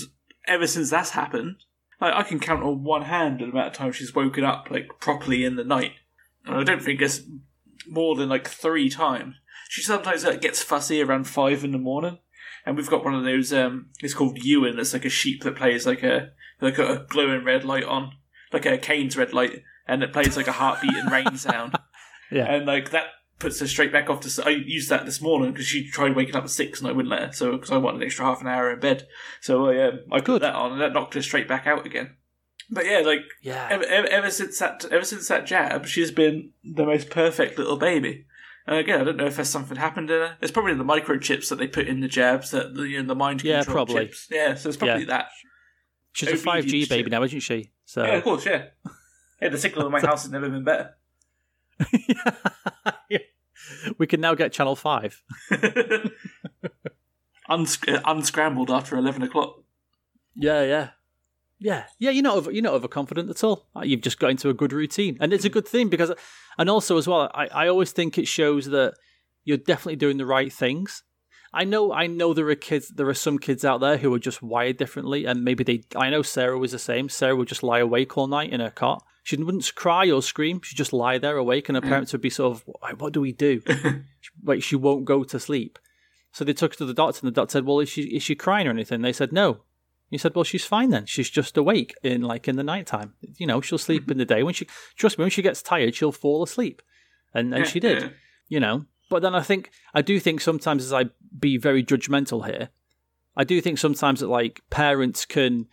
ever 0.48 0.68
since 0.68 0.92
that's 0.92 1.12
happened, 1.12 1.56
like 2.04 2.14
I 2.14 2.24
can 2.24 2.40
count 2.40 2.64
on 2.64 2.84
one 2.84 3.04
hand 3.04 3.40
the 3.40 3.46
amount 3.46 3.68
of 3.68 3.74
times 3.74 3.96
she's 3.96 4.14
woken 4.14 4.44
up 4.44 4.68
like 4.70 4.88
properly 5.00 5.44
in 5.46 5.56
the 5.56 5.64
night. 5.64 5.94
And 6.46 6.56
I 6.56 6.64
don't 6.64 6.82
think 6.82 7.02
it's 7.02 7.22
more 7.88 8.16
than 8.16 8.30
like 8.30 8.48
three 8.48 8.90
times. 8.90 9.36
She 9.70 9.82
sometimes 9.82 10.26
uh, 10.26 10.34
gets 10.36 10.62
fussy 10.62 11.02
around 11.02 11.26
five 11.26 11.64
in 11.64 11.72
the 11.72 11.78
morning, 11.78 12.20
and 12.66 12.76
we've 12.76 12.90
got 12.90 13.04
one 13.04 13.16
of 13.16 13.24
those. 13.24 13.54
Um, 13.54 13.88
it's 14.02 14.14
called 14.14 14.44
Ewan. 14.44 14.78
It's 14.78 14.94
like 14.94 15.06
a 15.06 15.10
sheep 15.10 15.44
that 15.44 15.56
plays 15.56 15.88
like 15.88 16.04
a 16.04 16.32
like 16.62 16.78
a 16.78 17.06
glowing 17.10 17.44
red 17.44 17.64
light 17.64 17.86
on, 17.86 18.12
like 18.52 18.66
a 18.66 18.78
Kane's 18.78 19.18
red 19.18 19.34
light, 19.34 19.64
and 19.88 20.04
it 20.04 20.14
plays 20.14 20.38
like 20.38 20.48
a 20.48 20.52
heartbeat 20.54 20.96
and 20.96 21.12
rain 21.12 21.38
sound. 21.38 21.76
Yeah. 22.32 22.52
and 22.52 22.66
like 22.66 22.90
that 22.92 23.06
puts 23.44 23.60
her 23.60 23.68
straight 23.68 23.92
back 23.92 24.10
off 24.10 24.22
to. 24.22 24.44
I 24.46 24.50
used 24.50 24.90
that 24.90 25.06
this 25.06 25.22
morning 25.22 25.52
because 25.52 25.68
she 25.68 25.88
tried 25.90 26.16
waking 26.16 26.36
up 26.36 26.44
at 26.46 26.50
six, 26.50 26.80
and 26.80 26.88
I 26.88 26.94
wouldn't 26.94 27.12
let 27.12 27.22
her. 27.22 27.32
So 27.34 27.52
because 27.52 27.70
I 27.70 27.78
wanted 27.78 27.98
an 28.02 28.08
extra 28.08 28.26
half 28.26 28.42
an 28.42 28.48
hour 28.48 28.72
in 28.72 28.80
bed, 28.80 29.06
so 29.42 29.68
I 29.70 29.88
um, 29.88 30.00
I 30.12 30.18
put 30.20 30.26
Good. 30.26 30.42
that 30.42 30.56
on, 30.56 30.72
and 30.72 30.82
that 30.82 30.94
knocked 30.94 31.14
her 31.14 31.22
straight 31.22 31.48
back 31.48 31.68
out 31.68 31.86
again. 31.86 32.16
But 32.72 32.86
yeah, 32.86 33.00
like 33.00 33.20
Yeah. 33.42 33.68
ever, 33.70 33.84
ever, 33.84 34.08
ever 34.08 34.32
since 34.32 34.58
that 34.60 34.86
ever 34.90 35.06
since 35.06 35.28
that 35.28 35.46
jab, 35.46 35.86
she's 35.86 36.10
been 36.12 36.52
the 36.64 36.86
most 36.86 37.10
perfect 37.12 37.58
little 37.60 37.78
baby. 37.78 38.26
And 38.66 38.78
again, 38.78 39.02
I 39.02 39.04
don't 39.04 39.18
know 39.18 39.26
if 39.26 39.36
there's 39.36 39.50
something 39.50 39.76
happened 39.78 40.10
in 40.10 40.22
her. 40.22 40.38
It's 40.42 40.52
probably 40.52 40.74
the 40.74 40.86
microchips 40.86 41.50
that 41.50 41.58
they 41.58 41.68
put 41.68 41.86
in 41.88 42.00
the 42.00 42.08
jabs, 42.08 42.52
that 42.52 42.74
the, 42.76 42.84
you 42.84 43.02
know, 43.02 43.08
the 43.10 43.14
mind 43.16 43.44
Yeah, 43.44 43.58
control 43.58 43.86
probably. 43.86 44.06
chips. 44.06 44.28
Yeah, 44.32 44.56
so 44.56 44.70
it's 44.70 44.78
probably 44.78 45.02
Yeah. 45.02 45.08
that. 45.08 45.26
She's 46.14 46.30
a 46.30 46.38
five 46.38 46.66
G 46.66 46.86
baby 46.86 47.10
now, 47.10 47.22
isn't 47.24 47.42
she? 47.42 47.72
So 47.86 48.06
Yeah, 48.06 48.14
of 48.16 48.24
course, 48.24 48.46
yeah. 48.46 48.68
Yeah, 49.42 49.50
the 49.50 49.58
signal 49.58 49.88
in 49.88 49.92
my 49.92 50.00
house 50.06 50.24
has 50.24 50.32
never 50.32 50.48
been 50.50 50.64
better. 50.64 50.96
we 53.98 54.08
can 54.08 54.22
now 54.22 54.36
get 54.36 54.52
Channel 54.54 54.76
Five. 54.76 55.22
Uns- 57.50 57.78
uh, 57.88 58.00
unscrambled 58.06 58.72
after 58.72 58.96
eleven 58.96 59.22
o'clock. 59.22 59.58
Yeah, 60.36 60.64
yeah, 60.64 60.90
yeah, 61.60 61.84
yeah. 62.00 62.10
You're 62.10 62.24
not 62.24 62.38
over, 62.38 62.52
you're 62.52 62.64
not 62.64 62.74
overconfident 62.74 63.30
at 63.30 63.44
all. 63.44 63.68
Uh, 63.76 63.82
You've 63.82 64.02
just 64.02 64.20
got 64.20 64.32
into 64.32 64.50
a 64.50 64.54
good 64.54 64.72
routine, 64.72 65.18
and 65.20 65.34
it's 65.34 65.46
a 65.46 65.50
good 65.50 65.68
thing 65.68 65.90
because, 65.90 66.12
and 66.58 66.70
also 66.70 66.98
as 66.98 67.08
well, 67.08 67.30
I, 67.34 67.48
I 67.48 67.68
always 67.68 67.92
think 67.92 68.18
it 68.18 68.28
shows 68.28 68.68
that 68.68 68.94
you're 69.44 69.58
definitely 69.58 69.98
doing 69.98 70.18
the 70.18 70.26
right 70.26 70.52
things. 70.52 71.04
I 71.54 71.66
know, 71.66 71.94
I 71.94 72.08
know 72.08 72.34
there 72.34 72.50
are 72.50 72.56
kids, 72.56 72.90
there 72.90 73.08
are 73.08 73.14
some 73.14 73.38
kids 73.38 73.64
out 73.64 73.80
there 73.80 73.98
who 73.98 74.12
are 74.14 74.20
just 74.20 74.42
wired 74.42 74.78
differently, 74.78 75.26
and 75.26 75.44
maybe 75.44 75.64
they. 75.64 75.84
I 75.96 76.10
know 76.10 76.24
Sarah 76.24 76.58
was 76.58 76.72
the 76.72 76.80
same. 76.80 77.10
Sarah 77.10 77.36
would 77.36 77.48
just 77.48 77.62
lie 77.62 77.80
awake 77.80 78.18
all 78.18 78.28
night 78.28 78.52
in 78.52 78.60
her 78.60 78.72
cot. 78.72 79.04
She 79.24 79.38
wouldn't 79.38 79.76
cry 79.76 80.10
or 80.10 80.22
scream. 80.22 80.62
She'd 80.62 80.76
just 80.76 80.94
lie 80.94 81.20
there 81.20 81.38
awake, 81.38 81.70
and 81.70 81.76
her 81.76 81.82
parents 81.82 82.12
would 82.12 82.22
be 82.22 82.32
sort 82.32 82.58
of, 82.58 83.00
"What 83.00 83.14
do 83.14 83.22
we 83.22 83.32
do?" 83.32 83.62
like 84.44 84.64
she 84.64 84.76
won't 84.76 85.06
go 85.06 85.24
to 85.24 85.40
sleep. 85.40 85.78
So 86.32 86.44
they 86.44 86.54
took 86.54 86.74
her 86.74 86.78
to 86.78 86.86
the 86.86 86.94
doctor, 86.94 87.20
and 87.22 87.28
the 87.28 87.40
doctor 87.40 87.54
said, 87.54 87.66
"Well, 87.66 87.80
is 87.80 87.90
she 87.90 88.02
is 88.04 88.24
she 88.24 88.36
crying 88.36 88.68
or 88.68 88.72
anything?" 88.72 89.02
They 89.02 89.14
said, 89.14 89.32
"No." 89.32 89.62
He 90.10 90.18
said, 90.18 90.34
"Well, 90.34 90.44
she's 90.44 90.66
fine 90.66 90.90
then. 90.90 91.06
She's 91.06 91.30
just 91.30 91.56
awake 91.56 91.94
in 92.02 92.24
like 92.24 92.48
in 92.48 92.56
the 92.56 92.64
nighttime. 92.64 93.14
You 93.38 93.46
know, 93.46 93.62
she'll 93.62 93.78
sleep 93.78 94.04
mm-hmm. 94.04 94.14
in 94.14 94.18
the 94.18 94.26
day. 94.26 94.42
When 94.42 94.56
she 94.56 94.68
trust 94.96 95.20
me, 95.20 95.24
when 95.24 95.32
she 95.32 95.44
gets 95.44 95.62
tired, 95.62 95.94
she'll 95.94 96.12
fall 96.12 96.42
asleep." 96.42 96.82
And 97.32 97.54
and 97.54 97.68
she 97.68 97.80
did. 97.80 98.14
You 98.50 98.60
know. 98.60 98.86
But 99.14 99.22
then 99.22 99.36
I 99.36 99.42
think 99.42 99.70
I 99.94 100.02
do 100.02 100.20
think 100.20 100.42
sometimes 100.42 100.84
as 100.84 100.92
I 100.92 101.06
be 101.40 101.60
very 101.60 101.84
judgmental 101.84 102.48
here, 102.48 102.70
I 103.38 103.44
do 103.44 103.62
think 103.62 103.78
sometimes 103.78 104.22
that 104.22 104.28
like 104.28 104.62
parents 104.72 105.24
can 105.24 105.68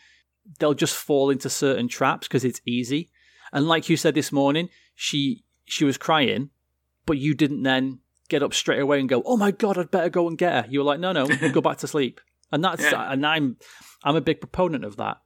they'll 0.58 0.74
just 0.74 0.94
fall 0.94 1.30
into 1.30 1.48
certain 1.48 1.88
traps 1.88 2.28
because 2.28 2.44
it's 2.44 2.60
easy. 2.66 3.08
And 3.50 3.66
like 3.66 3.88
you 3.88 3.96
said 3.96 4.14
this 4.14 4.30
morning, 4.30 4.68
she 4.94 5.42
she 5.64 5.86
was 5.86 5.96
crying, 5.96 6.50
but 7.06 7.16
you 7.16 7.32
didn't 7.34 7.62
then 7.62 8.00
get 8.28 8.42
up 8.42 8.52
straight 8.52 8.80
away 8.80 9.00
and 9.00 9.08
go, 9.08 9.22
"Oh 9.24 9.38
my 9.38 9.52
god, 9.52 9.78
I'd 9.78 9.90
better 9.90 10.10
go 10.10 10.28
and 10.28 10.36
get 10.36 10.52
her." 10.66 10.70
You 10.70 10.80
were 10.80 10.84
like, 10.84 11.00
"No, 11.00 11.12
no, 11.12 11.26
go 11.52 11.62
back 11.62 11.78
to 11.78 11.86
sleep." 11.86 12.20
And 12.52 12.62
that's 12.62 12.82
Yeah. 12.82 13.10
and 13.10 13.24
I'm 13.24 13.56
I'm 14.04 14.16
a 14.16 14.20
big 14.20 14.40
proponent 14.42 14.84
of 14.84 14.98
that, 14.98 15.16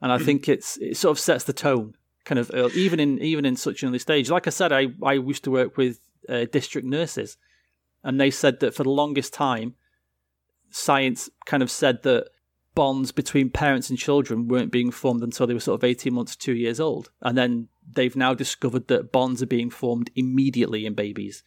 and 0.00 0.12
I 0.12 0.18
think 0.18 0.48
it's 0.48 0.76
it 0.76 0.96
sort 0.96 1.10
of 1.10 1.18
sets 1.18 1.42
the 1.42 1.52
tone, 1.52 1.96
kind 2.24 2.38
of 2.38 2.52
early, 2.54 2.72
even 2.74 3.00
in 3.00 3.18
even 3.18 3.44
in 3.44 3.56
such 3.56 3.82
an 3.82 3.88
early 3.88 3.98
stage. 3.98 4.30
Like 4.30 4.46
I 4.46 4.50
said, 4.50 4.70
I 4.70 4.92
I 5.02 5.14
used 5.14 5.42
to 5.42 5.50
work 5.50 5.76
with 5.76 5.98
uh, 6.28 6.44
district 6.52 6.86
nurses, 6.86 7.36
and 8.04 8.20
they 8.20 8.30
said 8.30 8.60
that 8.60 8.74
for 8.74 8.84
the 8.84 8.90
longest 8.90 9.32
time, 9.32 9.74
science 10.70 11.28
kind 11.46 11.62
of 11.62 11.70
said 11.70 12.02
that 12.02 12.28
bonds 12.74 13.12
between 13.12 13.50
parents 13.50 13.88
and 13.88 13.98
children 13.98 14.48
weren't 14.48 14.72
being 14.72 14.90
formed 14.90 15.22
until 15.22 15.46
they 15.46 15.54
were 15.54 15.60
sort 15.60 15.80
of 15.80 15.84
18 15.84 16.12
months, 16.12 16.34
two 16.36 16.54
years 16.54 16.80
old. 16.80 17.10
And 17.22 17.38
then 17.38 17.68
they've 17.88 18.16
now 18.16 18.34
discovered 18.34 18.88
that 18.88 19.12
bonds 19.12 19.42
are 19.42 19.46
being 19.46 19.70
formed 19.70 20.10
immediately 20.16 20.84
in 20.84 20.94
babies 20.94 21.42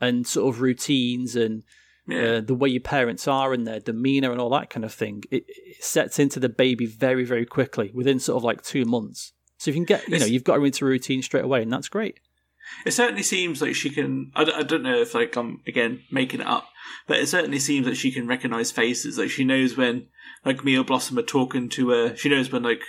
and 0.00 0.26
sort 0.26 0.54
of 0.54 0.60
routines 0.62 1.36
and 1.36 1.62
Yeah. 2.08 2.22
uh, 2.36 2.40
the 2.40 2.54
way 2.54 2.68
your 2.70 2.80
parents 2.80 3.28
are 3.28 3.52
and 3.52 3.66
their 3.66 3.80
demeanor 3.80 4.32
and 4.32 4.40
all 4.40 4.50
that 4.50 4.70
kind 4.70 4.84
of 4.84 4.92
thing. 4.94 5.22
It, 5.30 5.44
it 5.48 5.84
sets 5.84 6.18
into 6.18 6.40
the 6.40 6.48
baby 6.48 6.86
very, 6.86 7.24
very 7.24 7.44
quickly 7.46 7.90
within 7.94 8.18
sort 8.18 8.38
of 8.38 8.44
like 8.44 8.62
two 8.62 8.84
months. 8.86 9.32
So 9.58 9.70
if 9.70 9.76
you 9.76 9.84
can 9.84 9.96
get, 9.96 10.08
you 10.08 10.18
know, 10.18 10.26
you've 10.26 10.42
got 10.42 10.54
her 10.58 10.66
into 10.66 10.84
routine 10.84 11.22
straight 11.22 11.44
away, 11.44 11.62
and 11.62 11.72
that's 11.72 11.88
great. 11.88 12.18
It 12.84 12.92
certainly 12.92 13.22
seems 13.22 13.60
like 13.60 13.74
she 13.74 13.90
can. 13.90 14.32
I, 14.34 14.44
d- 14.44 14.52
I 14.54 14.62
don't 14.62 14.82
know 14.82 15.00
if 15.00 15.14
like 15.14 15.36
I'm 15.36 15.60
again 15.66 16.02
making 16.10 16.40
it 16.40 16.46
up, 16.46 16.68
but 17.06 17.18
it 17.18 17.28
certainly 17.28 17.58
seems 17.58 17.86
that 17.86 17.96
she 17.96 18.10
can 18.10 18.26
recognize 18.26 18.70
faces. 18.70 19.18
Like 19.18 19.30
she 19.30 19.44
knows 19.44 19.76
when 19.76 20.08
like 20.44 20.64
Mia 20.64 20.84
Blossom 20.84 21.18
are 21.18 21.22
talking 21.22 21.68
to 21.70 21.90
her. 21.90 22.16
She 22.16 22.28
knows 22.28 22.50
when 22.50 22.62
like 22.62 22.82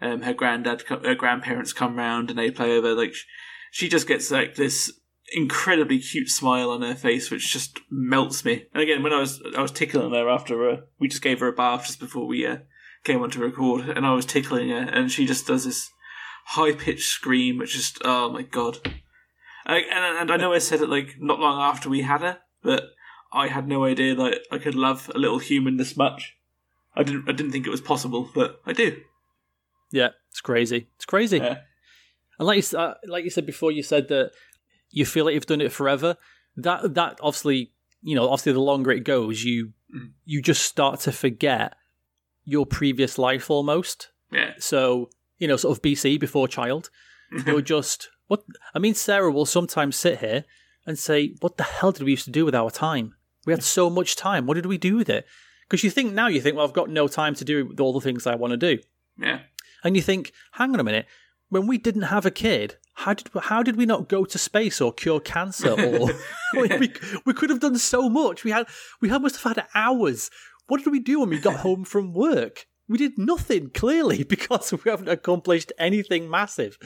um, 0.00 0.22
her 0.22 0.34
granddad, 0.34 0.82
her 0.82 1.14
grandparents 1.14 1.72
come 1.72 1.96
round 1.96 2.30
and 2.30 2.38
they 2.38 2.50
play 2.50 2.76
over. 2.76 2.94
Like 2.94 3.14
sh- 3.14 3.24
she 3.70 3.88
just 3.88 4.08
gets 4.08 4.30
like 4.30 4.56
this 4.56 4.92
incredibly 5.34 5.98
cute 5.98 6.28
smile 6.28 6.70
on 6.70 6.82
her 6.82 6.94
face, 6.94 7.30
which 7.30 7.52
just 7.52 7.78
melts 7.90 8.44
me. 8.44 8.66
And 8.74 8.82
again, 8.82 9.02
when 9.02 9.12
I 9.12 9.20
was 9.20 9.42
I 9.56 9.62
was 9.62 9.72
tickling 9.72 10.12
her 10.12 10.28
after 10.28 10.68
uh, 10.70 10.76
we 10.98 11.08
just 11.08 11.22
gave 11.22 11.40
her 11.40 11.48
a 11.48 11.52
bath 11.52 11.86
just 11.86 12.00
before 12.00 12.26
we 12.26 12.46
uh, 12.46 12.58
came 13.04 13.22
on 13.22 13.30
to 13.30 13.40
record, 13.40 13.88
and 13.88 14.06
I 14.06 14.12
was 14.14 14.26
tickling 14.26 14.68
her, 14.70 14.88
and 14.92 15.10
she 15.10 15.26
just 15.26 15.46
does 15.46 15.64
this 15.64 15.90
high 16.46 16.72
pitched 16.72 17.08
scream, 17.08 17.58
which 17.58 17.74
just 17.74 17.98
oh 18.04 18.30
my 18.30 18.42
god. 18.42 18.78
I, 19.66 19.78
and, 19.78 20.18
and 20.18 20.30
I 20.30 20.36
know 20.36 20.52
I 20.52 20.58
said 20.58 20.80
it 20.80 20.88
like 20.88 21.16
not 21.20 21.38
long 21.40 21.60
after 21.60 21.88
we 21.88 22.02
had 22.02 22.20
her, 22.22 22.38
but 22.62 22.84
I 23.32 23.48
had 23.48 23.68
no 23.68 23.84
idea 23.84 24.14
that 24.14 24.40
I 24.50 24.58
could 24.58 24.74
love 24.74 25.10
a 25.14 25.18
little 25.18 25.38
human 25.38 25.76
this 25.76 25.96
much. 25.96 26.36
I 26.94 27.02
didn't. 27.02 27.28
I 27.28 27.32
didn't 27.32 27.52
think 27.52 27.66
it 27.66 27.70
was 27.70 27.80
possible, 27.80 28.28
but 28.34 28.60
I 28.66 28.72
do. 28.72 29.00
Yeah, 29.90 30.10
it's 30.30 30.40
crazy. 30.40 30.88
It's 30.96 31.06
crazy. 31.06 31.38
Yeah. 31.38 31.58
And 32.38 32.46
like 32.46 32.72
you, 32.72 32.78
uh, 32.78 32.94
like 33.06 33.24
you 33.24 33.30
said 33.30 33.46
before, 33.46 33.70
you 33.72 33.82
said 33.82 34.08
that 34.08 34.32
you 34.90 35.06
feel 35.06 35.24
like 35.24 35.34
you've 35.34 35.46
done 35.46 35.60
it 35.60 35.72
forever. 35.72 36.16
That 36.56 36.94
that 36.94 37.18
obviously, 37.22 37.72
you 38.02 38.14
know, 38.14 38.24
obviously 38.28 38.52
the 38.52 38.60
longer 38.60 38.90
it 38.90 39.04
goes, 39.04 39.44
you 39.44 39.72
Mm. 39.94 40.12
you 40.24 40.40
just 40.40 40.62
start 40.64 41.00
to 41.00 41.12
forget 41.12 41.74
your 42.44 42.64
previous 42.64 43.18
life 43.18 43.50
almost. 43.50 44.08
Yeah. 44.32 44.54
So 44.58 45.10
you 45.38 45.46
know, 45.46 45.56
sort 45.56 45.76
of 45.76 45.82
BC 45.82 46.18
before 46.18 46.48
child, 46.48 46.88
you're 47.46 47.60
just 47.60 48.08
what 48.32 48.44
I 48.74 48.78
mean. 48.78 48.94
Sarah 48.94 49.30
will 49.30 49.46
sometimes 49.46 49.96
sit 49.96 50.18
here 50.18 50.44
and 50.86 50.98
say, 50.98 51.34
"What 51.40 51.56
the 51.56 51.64
hell 51.64 51.92
did 51.92 52.04
we 52.04 52.12
used 52.12 52.24
to 52.24 52.38
do 52.38 52.44
with 52.44 52.54
our 52.54 52.70
time? 52.70 53.14
We 53.46 53.52
had 53.52 53.62
so 53.62 53.90
much 53.90 54.16
time. 54.16 54.46
What 54.46 54.54
did 54.54 54.66
we 54.66 54.78
do 54.78 54.96
with 54.96 55.10
it?" 55.10 55.26
Because 55.68 55.84
you 55.84 55.90
think 55.90 56.12
now, 56.12 56.28
you 56.28 56.40
think, 56.40 56.56
"Well, 56.56 56.66
I've 56.66 56.80
got 56.80 56.90
no 56.90 57.08
time 57.08 57.34
to 57.36 57.44
do 57.44 57.74
all 57.78 57.92
the 57.92 58.00
things 58.00 58.26
I 58.26 58.34
want 58.34 58.52
to 58.52 58.56
do." 58.56 58.82
Yeah. 59.18 59.40
and 59.84 59.96
you 59.96 60.02
think, 60.02 60.32
hang 60.52 60.72
on 60.72 60.80
a 60.80 60.84
minute, 60.84 61.06
when 61.48 61.66
we 61.66 61.76
didn't 61.76 62.02
have 62.14 62.24
a 62.24 62.30
kid, 62.30 62.76
how 62.94 63.12
did 63.12 63.28
how 63.42 63.62
did 63.62 63.76
we 63.76 63.84
not 63.84 64.08
go 64.08 64.24
to 64.24 64.38
space 64.38 64.80
or 64.80 64.92
cure 64.92 65.20
cancer 65.20 65.72
or 65.72 66.10
we, 66.54 66.92
we 67.26 67.34
could 67.34 67.50
have 67.50 67.60
done 67.60 67.76
so 67.76 68.08
much. 68.08 68.44
We 68.44 68.52
had 68.52 68.66
we 69.02 69.08
must 69.10 69.42
have 69.42 69.56
had 69.56 69.66
hours. 69.74 70.30
What 70.68 70.82
did 70.82 70.90
we 70.90 71.00
do 71.00 71.20
when 71.20 71.30
we 71.30 71.38
got 71.38 71.56
home 71.66 71.84
from 71.84 72.14
work? 72.14 72.66
We 72.88 72.98
did 72.98 73.18
nothing 73.18 73.70
clearly 73.70 74.22
because 74.24 74.72
we 74.72 74.90
haven't 74.90 75.08
accomplished 75.08 75.72
anything 75.78 76.30
massive. 76.30 76.78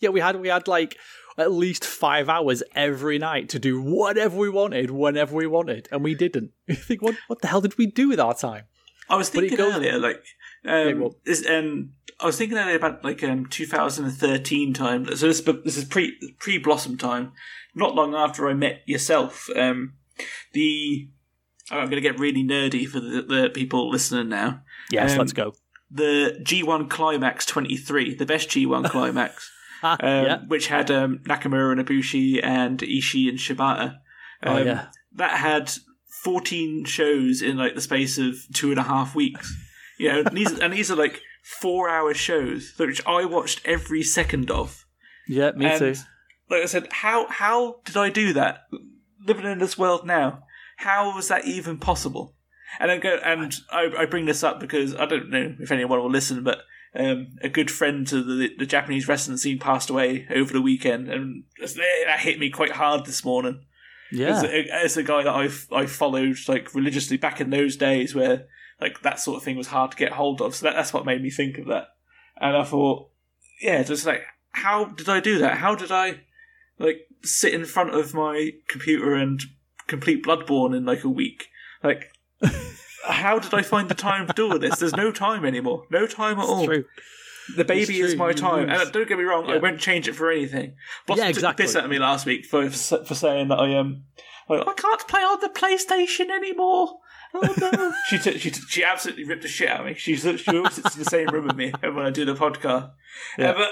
Yeah, 0.00 0.10
we 0.10 0.20
had 0.20 0.36
we 0.40 0.48
had 0.48 0.68
like 0.68 0.96
at 1.38 1.52
least 1.52 1.84
five 1.84 2.28
hours 2.28 2.62
every 2.74 3.18
night 3.18 3.48
to 3.50 3.58
do 3.58 3.80
whatever 3.80 4.36
we 4.36 4.48
wanted 4.48 4.90
whenever 4.90 5.34
we 5.34 5.46
wanted, 5.46 5.88
and 5.90 6.02
we 6.02 6.14
didn't. 6.14 6.52
You 6.66 6.74
think 6.76 7.02
what 7.02 7.16
what 7.28 7.40
the 7.42 7.48
hell 7.48 7.60
did 7.60 7.78
we 7.78 7.86
do 7.86 8.08
with 8.08 8.20
our 8.20 8.34
time? 8.34 8.64
I 9.08 9.16
was 9.16 9.28
thinking 9.28 9.56
goes- 9.56 9.74
earlier, 9.74 9.98
like, 9.98 10.24
um, 10.64 11.02
um, 11.48 11.92
I 12.18 12.26
was 12.26 12.36
thinking 12.36 12.58
earlier 12.58 12.76
about 12.76 13.04
like 13.04 13.22
um, 13.22 13.46
2013 13.46 14.74
time. 14.74 15.06
So 15.16 15.28
this, 15.28 15.40
this 15.40 15.76
is 15.76 15.84
pre 15.84 16.16
pre 16.38 16.58
Blossom 16.58 16.96
time. 16.98 17.32
Not 17.74 17.94
long 17.94 18.14
after 18.14 18.48
I 18.48 18.54
met 18.54 18.82
yourself, 18.86 19.48
um, 19.54 19.94
the 20.52 21.08
oh, 21.70 21.76
I'm 21.76 21.90
going 21.90 22.02
to 22.02 22.08
get 22.08 22.18
really 22.18 22.42
nerdy 22.42 22.86
for 22.88 23.00
the, 23.00 23.22
the 23.22 23.50
people 23.52 23.90
listening 23.90 24.28
now. 24.28 24.62
Yes, 24.90 25.12
Um, 25.12 25.18
let's 25.18 25.32
go. 25.32 25.52
The 25.90 26.38
G1 26.42 26.90
Climax 26.90 27.46
23, 27.46 28.14
the 28.14 28.26
best 28.26 28.48
G1 28.48 28.84
Climax, 28.90 29.52
um, 29.82 29.98
yeah. 30.00 30.38
which 30.46 30.68
had 30.68 30.90
um, 30.90 31.18
Nakamura 31.20 31.72
and 31.72 31.86
Ibushi 31.86 32.40
and 32.42 32.78
Ishii 32.78 33.28
and 33.28 33.38
Shibata. 33.38 33.98
Oh, 34.42 34.56
Um, 34.56 34.66
yeah. 34.66 34.86
that 35.14 35.32
had 35.32 35.72
14 36.22 36.84
shows 36.84 37.42
in 37.42 37.56
like 37.56 37.74
the 37.74 37.80
space 37.80 38.18
of 38.18 38.36
two 38.52 38.70
and 38.70 38.78
a 38.78 38.84
half 38.84 39.14
weeks. 39.14 39.54
You 39.98 40.12
know, 40.12 40.18
and 40.26 40.36
these, 40.36 40.58
and 40.58 40.72
these 40.72 40.90
are 40.90 40.96
like 40.96 41.22
four 41.42 41.88
hour 41.88 42.12
shows, 42.12 42.74
which 42.76 43.00
I 43.06 43.24
watched 43.24 43.62
every 43.64 44.02
second 44.02 44.50
of. 44.50 44.84
Yeah, 45.28 45.52
me 45.52 45.66
and, 45.66 45.78
too. 45.78 45.94
Like 46.50 46.62
I 46.62 46.66
said, 46.66 46.92
how 46.92 47.26
how 47.28 47.80
did 47.84 47.96
I 47.96 48.10
do 48.10 48.32
that? 48.34 48.66
Living 49.24 49.46
in 49.46 49.58
this 49.58 49.78
world 49.78 50.06
now, 50.06 50.44
how 50.76 51.14
was 51.14 51.28
that 51.28 51.46
even 51.46 51.78
possible? 51.78 52.34
And 52.78 52.90
I 52.90 52.98
go, 52.98 53.18
and 53.24 53.54
I, 53.70 53.90
I 53.98 54.06
bring 54.06 54.26
this 54.26 54.42
up 54.42 54.60
because 54.60 54.94
I 54.94 55.06
don't 55.06 55.30
know 55.30 55.54
if 55.58 55.72
anyone 55.72 56.00
will 56.00 56.10
listen, 56.10 56.44
but 56.44 56.58
um, 56.96 57.36
a 57.42 57.48
good 57.48 57.70
friend 57.70 58.06
to 58.08 58.22
the, 58.22 58.50
the 58.58 58.66
Japanese 58.66 59.08
wrestling 59.08 59.36
scene 59.36 59.58
passed 59.58 59.90
away 59.90 60.26
over 60.34 60.52
the 60.52 60.62
weekend, 60.62 61.08
and 61.08 61.44
that 61.60 62.20
hit 62.20 62.38
me 62.38 62.50
quite 62.50 62.72
hard 62.72 63.04
this 63.04 63.24
morning. 63.24 63.64
Yeah. 64.12 64.36
As, 64.36 64.44
a, 64.44 64.68
as 64.70 64.96
a 64.96 65.02
guy 65.02 65.24
that 65.24 65.34
I've 65.34 65.66
I 65.72 65.86
followed 65.86 66.36
like 66.46 66.74
religiously 66.74 67.16
back 67.16 67.40
in 67.40 67.50
those 67.50 67.76
days 67.76 68.14
where 68.14 68.46
like 68.80 69.02
that 69.02 69.18
sort 69.18 69.38
of 69.38 69.42
thing 69.42 69.56
was 69.56 69.66
hard 69.68 69.90
to 69.90 69.96
get 69.96 70.12
hold 70.12 70.40
of. 70.40 70.54
So 70.54 70.66
that, 70.66 70.74
that's 70.74 70.92
what 70.92 71.06
made 71.06 71.22
me 71.22 71.30
think 71.30 71.58
of 71.58 71.66
that. 71.66 71.88
And 72.40 72.56
I 72.56 72.64
thought, 72.64 73.10
yeah, 73.60 73.82
just 73.82 74.06
like 74.06 74.22
how 74.52 74.86
did 74.86 75.08
I 75.08 75.20
do 75.20 75.38
that? 75.38 75.58
How 75.58 75.74
did 75.74 75.90
I 75.90 76.20
like 76.78 77.08
sit 77.22 77.52
in 77.52 77.64
front 77.64 77.94
of 77.94 78.14
my 78.14 78.52
computer 78.68 79.14
and 79.14 79.40
complete 79.86 80.24
Bloodborne 80.24 80.76
in 80.76 80.84
like 80.84 81.04
a 81.04 81.10
week? 81.10 81.48
Like 81.82 82.12
how 83.06 83.38
did 83.38 83.54
I 83.54 83.62
find 83.62 83.88
the 83.88 83.94
time 83.94 84.26
to 84.26 84.32
do 84.32 84.52
all 84.52 84.58
this? 84.58 84.78
There's 84.78 84.96
no 84.96 85.12
time 85.12 85.44
anymore. 85.44 85.84
No 85.90 86.06
time 86.06 86.38
at 86.38 86.46
all. 86.46 86.66
True. 86.66 86.84
The 87.54 87.64
baby 87.64 88.00
It's 88.00 88.12
is 88.12 88.16
my 88.16 88.32
time, 88.32 88.68
and 88.68 88.90
don't 88.92 89.08
get 89.08 89.18
me 89.18 89.24
wrong, 89.24 89.48
I 89.48 89.58
won't 89.58 89.78
change 89.78 90.08
it 90.08 90.14
for 90.14 90.30
anything. 90.30 90.74
Blossom 91.06 91.26
Yeah, 91.26 91.32
took 91.32 91.42
the 91.42 91.52
piss 91.52 91.76
out 91.76 91.84
of 91.84 91.90
me 91.90 91.98
last 91.98 92.26
week 92.26 92.44
for 92.44 92.68
for 92.68 93.14
saying 93.14 93.48
that 93.48 93.60
I 93.60 93.76
um 93.76 94.04
I 94.48 94.74
can't 94.76 95.06
play 95.08 95.20
on 95.20 95.40
the 95.40 95.48
PlayStation 95.48 96.30
anymore. 96.30 96.98
Oh 97.34 97.54
no! 97.60 97.92
she 98.08 98.18
took 98.18 98.40
she 98.40 98.50
took- 98.50 98.68
she 98.68 98.82
absolutely 98.84 99.24
ripped 99.24 99.42
the 99.42 99.48
shit 99.48 99.68
out 99.68 99.80
of 99.80 99.86
me. 99.86 99.94
She 99.94 100.16
she 100.16 100.56
always 100.56 100.74
sits 100.74 100.96
in 100.96 101.04
the 101.04 101.10
same 101.10 101.28
room 101.28 101.46
with 101.46 101.56
me 101.56 101.72
when 101.80 101.98
I 101.98 102.10
do 102.10 102.24
the 102.24 102.34
podcast. 102.34 102.90
Yeah. 103.38 103.50
Uh, 103.50 103.54
but 103.54 103.68
uh, 103.68 103.70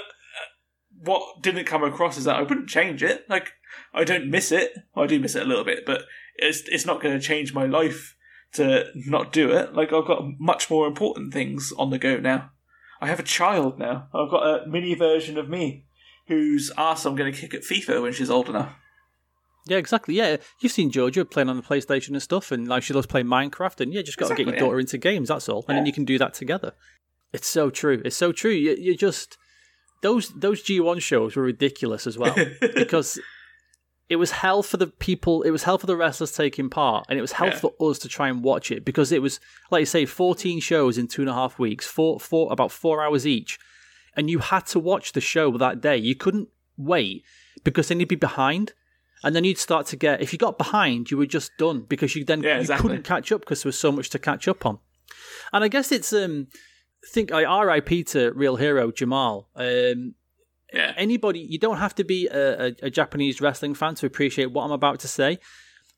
what 1.03 1.41
didn't 1.41 1.65
come 1.65 1.83
across 1.83 2.17
is 2.17 2.23
that 2.25 2.37
I 2.37 2.43
wouldn't 2.43 2.69
change 2.69 3.03
it. 3.03 3.25
Like 3.29 3.51
I 3.93 4.03
don't 4.05 4.29
miss 4.29 4.51
it. 4.51 4.73
Well, 4.95 5.05
I 5.05 5.07
do 5.07 5.19
miss 5.19 5.35
it 5.35 5.43
a 5.43 5.49
little 5.49 5.65
bit, 5.65 5.85
but 5.85 6.03
it's 6.37 6.61
it's 6.67 6.85
not 6.85 7.01
going 7.01 7.17
to 7.17 7.25
change 7.25 7.53
my 7.53 7.65
life 7.65 8.15
to 8.55 8.85
not 8.95 9.31
do 9.31 9.51
it. 9.51 9.73
Like 9.73 9.93
I've 9.93 10.05
got 10.07 10.23
much 10.39 10.69
more 10.69 10.87
important 10.87 11.33
things 11.33 11.73
on 11.77 11.89
the 11.89 11.97
go 11.97 12.17
now. 12.17 12.51
I 13.01 13.07
have 13.07 13.19
a 13.19 13.23
child 13.23 13.77
now. 13.77 14.07
I've 14.13 14.31
got 14.31 14.43
a 14.45 14.67
mini 14.67 14.95
version 14.95 15.37
of 15.37 15.49
me 15.49 15.85
whose 16.27 16.71
ass 16.77 17.05
I'm 17.05 17.15
going 17.15 17.31
to 17.31 17.39
kick 17.39 17.53
at 17.53 17.61
FIFA 17.61 18.01
when 18.01 18.13
she's 18.13 18.29
old 18.29 18.49
enough. 18.49 18.73
Yeah, 19.67 19.77
exactly. 19.77 20.15
Yeah, 20.15 20.37
you've 20.59 20.71
seen 20.71 20.91
Georgia 20.91 21.25
playing 21.25 21.49
on 21.49 21.57
the 21.57 21.63
PlayStation 21.63 22.09
and 22.09 22.21
stuff, 22.21 22.51
and 22.51 22.67
like 22.67 22.83
she 22.83 22.93
loves 22.93 23.07
playing 23.07 23.25
Minecraft, 23.25 23.81
and 23.81 23.93
yeah, 23.93 24.03
just 24.03 24.17
got 24.17 24.27
to 24.27 24.35
get 24.35 24.41
Exactly, 24.41 24.45
your 24.45 24.53
yeah. 24.55 24.59
daughter 24.59 24.79
into 24.79 24.97
games. 24.97 25.29
That's 25.29 25.49
all, 25.49 25.65
and 25.67 25.77
then 25.77 25.85
you 25.85 25.93
can 25.93 26.05
do 26.05 26.17
that 26.19 26.35
together. 26.35 26.73
It's 27.33 27.47
so 27.47 27.69
true. 27.69 28.01
It's 28.05 28.15
so 28.15 28.31
true. 28.31 28.51
You, 28.51 28.75
you 28.79 28.95
just 28.95 29.37
those 30.01 30.29
those 30.29 30.61
G 30.61 30.79
one 30.79 30.99
shows 30.99 31.35
were 31.35 31.43
ridiculous 31.43 32.05
as 32.05 32.17
well 32.17 32.35
because 32.75 33.19
it 34.09 34.17
was 34.17 34.31
hell 34.31 34.61
for 34.63 34.77
the 34.77 34.87
people. 34.87 35.41
It 35.43 35.49
was 35.51 35.63
hell 35.63 35.77
for 35.77 35.87
the 35.87 35.95
wrestlers 35.95 36.31
taking 36.31 36.69
part, 36.69 37.05
and 37.09 37.17
it 37.17 37.21
was 37.21 37.33
hell 37.33 37.47
Yeah. 37.47 37.57
for 37.59 37.73
us 37.79 37.97
to 37.99 38.07
try 38.07 38.27
and 38.29 38.43
watch 38.43 38.71
it 38.71 38.85
because 38.85 39.11
it 39.11 39.21
was 39.21 39.39
like 39.71 39.81
you 39.81 39.85
say, 39.85 40.05
fourteen 40.05 40.59
shows 40.59 40.97
in 40.97 41.07
two 41.07 41.21
and 41.21 41.29
a 41.29 41.33
half 41.33 41.57
weeks, 41.59 41.87
four 41.87 42.19
four 42.19 42.51
about 42.53 42.71
four 42.71 43.03
hours 43.03 43.25
each, 43.25 43.57
and 44.15 44.29
you 44.29 44.39
had 44.39 44.65
to 44.67 44.79
watch 44.79 45.13
the 45.13 45.21
show 45.21 45.57
that 45.57 45.81
day. 45.81 45.97
You 45.97 46.15
couldn't 46.15 46.49
wait 46.77 47.23
because 47.63 47.87
then 47.87 47.99
you'd 47.99 48.09
be 48.09 48.15
behind. 48.15 48.73
And 49.23 49.35
then 49.35 49.43
you'd 49.43 49.57
start 49.57 49.87
to 49.87 49.95
get, 49.95 50.21
if 50.21 50.33
you 50.33 50.37
got 50.37 50.59
behind, 50.59 51.09
you 51.09 51.17
were 51.17 51.25
just 51.25 51.49
done 51.57 51.81
because 51.87 52.15
you 52.15 52.23
then 52.23 52.43
Yeah, 52.43 52.55
you 52.55 52.59
exactly. 52.61 52.89
couldn't 52.89 53.05
catch 53.05 53.31
up 53.31 53.39
because 53.41 53.63
there 53.63 53.69
was 53.69 53.79
so 53.79 53.91
much 53.91 54.11
to 54.11 54.19
catch 54.19 54.47
up 54.47 54.67
on. 54.67 54.77
And 55.51 55.63
I 55.63 55.67
guess 55.67 55.91
it's, 55.91 56.13
um, 56.13 56.47
think 57.11 57.31
I 57.31 57.41
RIP 57.63 58.05
to 58.07 58.31
real 58.33 58.57
hero 58.57 58.91
Jamal. 58.91 59.49
Um, 59.55 60.13
Yeah. 60.75 60.93
anybody, 60.97 61.39
you 61.39 61.57
don't 61.57 61.77
have 61.77 61.95
to 61.95 62.03
be 62.03 62.27
a, 62.27 62.67
a, 62.67 62.75
a 62.83 62.89
Japanese 62.89 63.39
wrestling 63.39 63.75
fan 63.75 63.95
to 63.95 64.05
appreciate 64.05 64.51
what 64.51 64.65
I'm 64.65 64.71
about 64.71 64.99
to 64.99 65.07
say. 65.07 65.39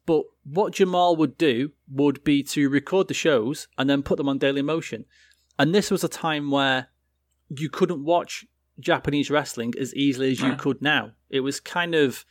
But 0.05 0.23
what 0.43 0.73
Jamal 0.73 1.15
would 1.17 1.37
do 1.37 1.71
would 1.89 2.23
be 2.23 2.43
to 2.43 2.69
record 2.69 3.07
the 3.07 3.13
shows 3.13 3.67
and 3.77 3.89
then 3.89 4.03
put 4.03 4.17
them 4.17 4.29
on 4.29 4.39
Dailymotion. 4.39 5.05
And 5.59 5.73
this 5.73 5.91
was 5.91 6.03
a 6.03 6.07
time 6.07 6.51
where 6.51 6.87
you 7.49 7.69
couldn't 7.69 8.05
watch 8.05 8.45
Japanese 8.79 9.29
wrestling 9.31 9.73
as 9.79 9.93
easily 9.95 10.31
as 10.31 10.39
you 10.39 10.55
could 10.55 10.81
now. 10.81 11.11
It 11.29 11.39
was 11.41 11.59
kind 11.59 11.95
of 11.95 12.23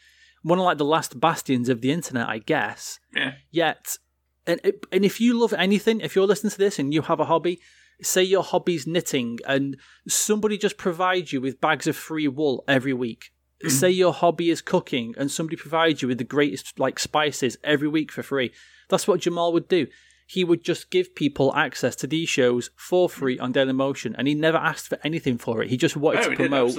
one 0.42 0.58
of 0.58 0.64
like 0.64 0.78
the 0.78 0.84
last 0.84 1.18
bastions 1.18 1.68
of 1.68 1.80
the 1.80 1.90
internet, 1.90 2.28
I 2.28 2.38
guess. 2.38 3.00
Yeah. 3.14 3.32
Yet, 3.50 3.98
and 4.46 4.60
and 4.92 5.04
if 5.04 5.20
you 5.20 5.38
love 5.38 5.52
anything, 5.52 6.00
if 6.00 6.14
you're 6.14 6.26
listening 6.26 6.52
to 6.52 6.58
this 6.58 6.78
and 6.78 6.94
you 6.94 7.02
have 7.02 7.18
a 7.18 7.24
hobby, 7.24 7.60
say 8.02 8.22
your 8.22 8.42
hobby's 8.42 8.86
knitting, 8.86 9.38
and 9.46 9.76
somebody 10.08 10.58
just 10.58 10.76
provides 10.76 11.32
you 11.32 11.40
with 11.40 11.60
bags 11.60 11.86
of 11.86 11.96
free 11.96 12.28
wool 12.28 12.64
every 12.68 12.92
week, 12.92 13.32
say 13.68 13.90
your 13.90 14.12
hobby 14.12 14.50
is 14.50 14.60
cooking 14.60 15.14
and 15.16 15.30
somebody 15.30 15.56
provides 15.56 16.02
you 16.02 16.08
with 16.08 16.18
the 16.18 16.24
greatest 16.24 16.78
like 16.78 16.98
spices 16.98 17.56
every 17.64 17.88
week 17.88 18.12
for 18.12 18.22
free. 18.22 18.52
That's 18.90 19.08
what 19.08 19.20
Jamal 19.20 19.52
would 19.54 19.66
do. 19.66 19.86
He 20.26 20.44
would 20.44 20.62
just 20.62 20.90
give 20.90 21.14
people 21.14 21.54
access 21.54 21.96
to 21.96 22.06
these 22.06 22.28
shows 22.28 22.70
for 22.76 23.08
free 23.08 23.38
on 23.38 23.52
Dailymotion, 23.52 24.14
and 24.18 24.28
he 24.28 24.34
never 24.34 24.58
asked 24.58 24.88
for 24.88 24.98
anything 25.04 25.38
for 25.38 25.62
it. 25.62 25.70
He 25.70 25.76
just 25.76 25.96
wanted 25.96 26.20
Oh, 26.20 26.22
to 26.24 26.28
did, 26.30 26.36
promote. 26.36 26.78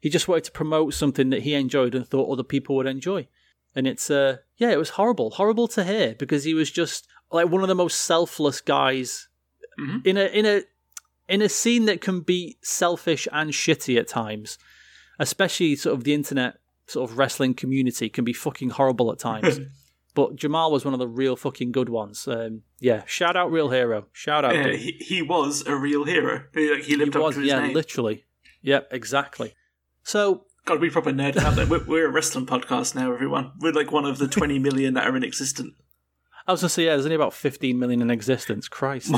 He 0.00 0.10
just 0.10 0.26
wanted 0.28 0.44
to 0.44 0.52
promote 0.52 0.92
something 0.94 1.30
that 1.30 1.42
he 1.42 1.54
enjoyed 1.54 1.94
and 1.94 2.06
thought 2.06 2.30
other 2.30 2.42
people 2.42 2.76
would 2.76 2.86
enjoy. 2.86 3.28
And 3.74 3.86
it's 3.86 4.10
uh 4.10 4.38
yeah, 4.58 4.70
it 4.70 4.78
was 4.78 4.90
horrible, 4.90 5.30
horrible 5.30 5.68
to 5.68 5.82
hear 5.84 6.14
because 6.18 6.44
he 6.44 6.54
was 6.54 6.70
just 6.70 7.06
like 7.30 7.48
one 7.48 7.62
of 7.62 7.68
the 7.68 7.74
most 7.74 8.00
selfless 8.00 8.60
guys 8.60 9.28
Mhm. 9.78 10.06
in 10.06 10.16
a 10.16 10.24
in 10.26 10.46
a 10.46 10.62
in 11.28 11.42
a 11.42 11.48
scene 11.48 11.86
that 11.86 12.00
can 12.00 12.20
be 12.20 12.58
selfish 12.62 13.26
and 13.32 13.50
shitty 13.50 13.98
at 13.98 14.08
times. 14.08 14.58
Especially 15.18 15.76
sort 15.76 15.94
of 15.96 16.04
the 16.04 16.14
internet 16.14 16.58
sort 16.86 17.08
of 17.10 17.16
wrestling 17.18 17.54
community 17.54 18.08
can 18.08 18.24
be 18.24 18.32
fucking 18.32 18.70
horrible 18.70 19.12
at 19.12 19.18
times. 19.18 19.60
but 20.14 20.36
Jamal 20.36 20.70
was 20.72 20.84
one 20.84 20.94
of 20.94 21.00
the 21.00 21.08
real 21.08 21.36
fucking 21.36 21.72
good 21.72 21.88
ones. 21.88 22.26
Um, 22.26 22.62
yeah, 22.80 23.02
shout 23.06 23.36
out 23.36 23.50
real 23.52 23.70
hero. 23.70 24.06
Shout 24.12 24.44
out. 24.44 24.54
Yeah, 24.54 24.64
dude. 24.64 24.80
he, 24.80 24.92
he 24.98 25.22
was 25.22 25.64
a 25.66 25.76
real 25.76 26.04
hero. 26.04 26.44
He, 26.54 26.70
like, 26.70 26.82
he 26.82 26.96
lived 26.96 27.14
he 27.14 27.18
up 27.18 27.24
was, 27.24 27.34
to 27.36 27.40
his 27.42 27.48
yeah, 27.48 27.60
name. 27.60 27.74
literally. 27.74 28.24
Yep, 28.62 28.88
exactly. 28.90 29.54
So 30.02 30.46
God, 30.64 30.80
we 30.80 30.90
proper 30.90 31.12
nerd 31.12 31.36
out 31.36 31.56
there. 31.56 31.66
We're, 31.66 31.84
we're 31.84 32.08
a 32.08 32.10
wrestling 32.10 32.46
podcast 32.46 32.94
now, 32.94 33.12
everyone. 33.12 33.52
We're 33.60 33.72
like 33.72 33.90
one 33.90 34.04
of 34.04 34.18
the 34.18 34.28
20 34.38 34.58
million 34.58 34.94
that 34.94 35.06
are 35.06 35.16
in 35.16 35.24
existence. 35.24 35.72
I 36.46 36.52
was 36.52 36.60
gonna 36.60 36.70
say, 36.70 36.84
yeah, 36.84 36.90
there's 36.90 37.06
only 37.06 37.16
about 37.16 37.34
15 37.34 37.78
million 37.78 38.02
in 38.02 38.10
existence. 38.10 38.68
Christ. 38.68 39.12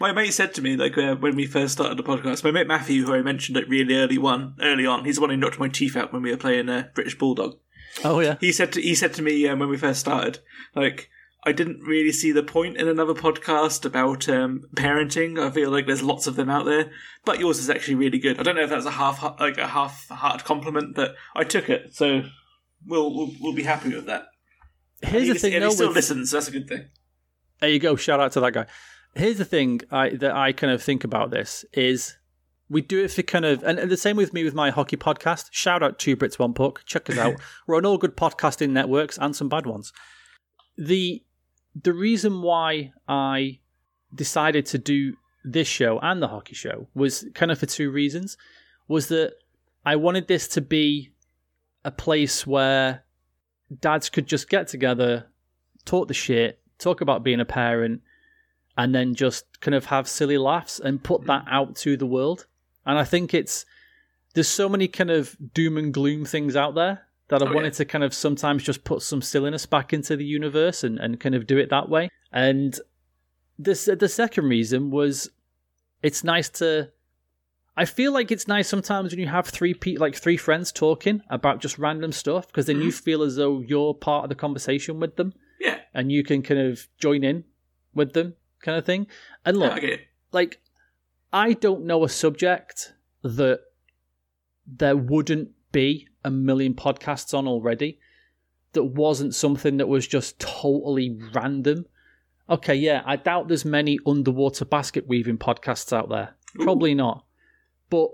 My 0.00 0.12
mate 0.12 0.32
said 0.32 0.54
to 0.54 0.62
me, 0.62 0.76
like 0.76 0.96
uh, 0.98 1.16
when 1.16 1.34
we 1.36 1.46
first 1.46 1.72
started 1.72 1.98
the 1.98 2.02
podcast, 2.02 2.44
my 2.44 2.50
mate 2.50 2.66
Matthew, 2.66 3.04
who 3.04 3.14
I 3.14 3.22
mentioned 3.22 3.56
it 3.56 3.68
really 3.68 3.96
early 3.96 4.18
one, 4.18 4.54
early 4.60 4.86
on, 4.86 5.04
he's 5.04 5.16
the 5.16 5.22
one 5.22 5.30
who 5.30 5.36
knocked 5.36 5.58
my 5.58 5.68
teeth 5.68 5.96
out 5.96 6.12
when 6.12 6.22
we 6.22 6.30
were 6.30 6.36
playing 6.36 6.68
uh, 6.68 6.88
British 6.94 7.18
Bulldog. 7.18 7.58
Oh 8.04 8.20
yeah. 8.20 8.36
He 8.40 8.52
said 8.52 8.72
to 8.74 8.80
he 8.80 8.94
said 8.94 9.14
to 9.14 9.22
me 9.22 9.46
um, 9.48 9.58
when 9.58 9.68
we 9.68 9.76
first 9.76 10.00
started, 10.00 10.38
like 10.74 11.08
I 11.44 11.52
didn't 11.52 11.80
really 11.80 12.12
see 12.12 12.32
the 12.32 12.42
point 12.42 12.76
in 12.76 12.86
another 12.86 13.14
podcast 13.14 13.84
about 13.84 14.28
um, 14.28 14.64
parenting. 14.74 15.40
I 15.40 15.50
feel 15.50 15.70
like 15.70 15.86
there's 15.86 16.02
lots 16.02 16.26
of 16.26 16.36
them 16.36 16.50
out 16.50 16.66
there, 16.66 16.90
but 17.24 17.40
yours 17.40 17.58
is 17.58 17.70
actually 17.70 17.94
really 17.94 18.18
good. 18.18 18.38
I 18.38 18.42
don't 18.42 18.56
know 18.56 18.62
if 18.62 18.70
that's 18.70 18.86
a 18.86 18.90
half 18.90 19.22
like 19.40 19.58
a 19.58 19.66
half 19.66 20.08
hearted 20.08 20.44
compliment, 20.44 20.94
but 20.94 21.14
I 21.34 21.44
took 21.44 21.70
it, 21.70 21.94
so 21.94 22.22
we'll 22.86 23.14
we'll, 23.14 23.30
we'll 23.40 23.54
be 23.54 23.62
happy 23.62 23.94
with 23.94 24.06
that. 24.06 24.26
Here's 25.02 25.26
he, 25.26 25.32
the 25.32 25.38
thing, 25.38 25.58
though. 25.60 25.66
he 25.68 25.72
still 25.74 25.88
with- 25.88 25.96
listens. 25.96 26.30
So 26.30 26.36
that's 26.36 26.48
a 26.48 26.52
good 26.52 26.68
thing. 26.68 26.86
There 27.60 27.70
you 27.70 27.78
go. 27.78 27.96
Shout 27.96 28.20
out 28.20 28.32
to 28.32 28.40
that 28.40 28.52
guy. 28.52 28.66
Here's 29.14 29.38
the 29.38 29.44
thing 29.44 29.80
I, 29.90 30.10
that 30.10 30.32
I 30.34 30.52
kind 30.52 30.72
of 30.72 30.82
think 30.82 31.04
about 31.04 31.30
this 31.30 31.64
is 31.72 32.16
we 32.68 32.80
do 32.80 33.04
it 33.04 33.10
for 33.10 33.22
kind 33.22 33.44
of, 33.44 33.62
and 33.64 33.78
the 33.90 33.96
same 33.96 34.16
with 34.16 34.32
me 34.32 34.44
with 34.44 34.54
my 34.54 34.70
hockey 34.70 34.96
podcast. 34.96 35.48
Shout 35.50 35.82
out 35.82 35.98
to 36.00 36.16
Brits 36.16 36.38
One 36.38 36.54
Puck. 36.54 36.82
Check 36.86 37.10
us 37.10 37.18
out. 37.18 37.34
We're 37.66 37.76
on 37.76 37.84
all 37.84 37.98
good 37.98 38.16
podcasting 38.16 38.70
networks 38.70 39.18
and 39.18 39.34
some 39.34 39.48
bad 39.48 39.66
ones. 39.66 39.92
The 40.78 41.22
the 41.80 41.92
reason 41.92 42.42
why 42.42 42.92
I 43.06 43.60
decided 44.14 44.66
to 44.66 44.78
do 44.78 45.16
this 45.44 45.68
show 45.68 45.98
and 46.00 46.20
the 46.22 46.28
hockey 46.28 46.54
show 46.54 46.88
was 46.94 47.26
kind 47.34 47.50
of 47.52 47.58
for 47.58 47.66
two 47.66 47.90
reasons. 47.90 48.36
Was 48.88 49.08
that 49.08 49.34
I 49.84 49.96
wanted 49.96 50.28
this 50.28 50.48
to 50.48 50.60
be 50.60 51.12
a 51.84 51.90
place 51.90 52.46
where 52.46 53.04
dads 53.78 54.08
could 54.08 54.26
just 54.26 54.48
get 54.48 54.68
together, 54.68 55.26
talk 55.84 56.08
the 56.08 56.14
shit, 56.14 56.60
talk 56.78 57.00
about 57.00 57.22
being 57.22 57.40
a 57.40 57.44
parent, 57.44 58.02
and 58.76 58.94
then 58.94 59.14
just 59.14 59.60
kind 59.60 59.74
of 59.74 59.86
have 59.86 60.08
silly 60.08 60.38
laughs 60.38 60.80
and 60.80 61.02
put 61.02 61.26
that 61.26 61.44
mm-hmm. 61.44 61.54
out 61.54 61.76
to 61.76 61.96
the 61.96 62.06
world. 62.06 62.46
And 62.86 62.98
I 62.98 63.04
think 63.04 63.34
it's 63.34 63.66
there's 64.34 64.48
so 64.48 64.68
many 64.68 64.88
kind 64.88 65.10
of 65.10 65.36
doom 65.54 65.76
and 65.76 65.92
gloom 65.92 66.24
things 66.24 66.56
out 66.56 66.74
there 66.74 67.06
that 67.28 67.42
I 67.42 67.46
Oh, 67.46 67.52
wanted 67.52 67.74
yeah. 67.74 67.78
to 67.78 67.84
kind 67.84 68.04
of 68.04 68.14
sometimes 68.14 68.62
just 68.62 68.84
put 68.84 69.02
some 69.02 69.22
silliness 69.22 69.66
back 69.66 69.92
into 69.92 70.16
the 70.16 70.24
universe 70.24 70.84
and, 70.84 70.98
and 70.98 71.20
kind 71.20 71.34
of 71.34 71.46
do 71.46 71.58
it 71.58 71.70
that 71.70 71.88
way. 71.88 72.08
And 72.32 72.78
this 73.58 73.84
the 73.84 74.08
second 74.08 74.48
reason 74.48 74.90
was 74.90 75.30
it's 76.02 76.24
nice 76.24 76.48
to 76.48 76.90
I 77.80 77.86
feel 77.86 78.12
like 78.12 78.30
it's 78.30 78.46
nice 78.46 78.68
sometimes 78.68 79.10
when 79.10 79.20
you 79.20 79.28
have 79.28 79.46
three 79.46 79.72
pe- 79.72 79.96
like 79.96 80.14
three 80.14 80.36
friends 80.36 80.70
talking 80.70 81.22
about 81.30 81.62
just 81.62 81.78
random 81.78 82.12
stuff 82.12 82.46
because 82.46 82.66
then 82.66 82.82
you 82.82 82.92
feel 82.92 83.22
as 83.22 83.36
though 83.36 83.60
you're 83.60 83.94
part 83.94 84.24
of 84.24 84.28
the 84.28 84.34
conversation 84.34 85.00
with 85.00 85.16
them 85.16 85.32
Yeah, 85.58 85.78
and 85.94 86.12
you 86.12 86.22
can 86.22 86.42
kind 86.42 86.60
of 86.60 86.86
join 86.98 87.24
in 87.24 87.44
with 87.94 88.12
them 88.12 88.34
kind 88.60 88.76
of 88.76 88.84
thing. 88.84 89.06
And 89.46 89.56
look, 89.56 89.80
yeah, 89.80 89.94
I 89.94 89.98
like 90.30 90.60
I 91.32 91.54
don't 91.54 91.86
know 91.86 92.04
a 92.04 92.10
subject 92.10 92.92
that 93.22 93.60
there 94.66 94.98
wouldn't 94.98 95.48
be 95.72 96.06
a 96.22 96.30
million 96.30 96.74
podcasts 96.74 97.32
on 97.32 97.48
already 97.48 97.98
that 98.74 98.84
wasn't 98.84 99.34
something 99.34 99.78
that 99.78 99.88
was 99.88 100.06
just 100.06 100.38
totally 100.38 101.18
random. 101.32 101.86
Okay, 102.50 102.74
yeah, 102.74 103.00
I 103.06 103.16
doubt 103.16 103.48
there's 103.48 103.64
many 103.64 103.98
underwater 104.06 104.66
basket 104.66 105.08
weaving 105.08 105.38
podcasts 105.38 105.94
out 105.94 106.10
there. 106.10 106.34
Probably 106.56 106.94
not. 106.94 107.24
But 107.90 108.10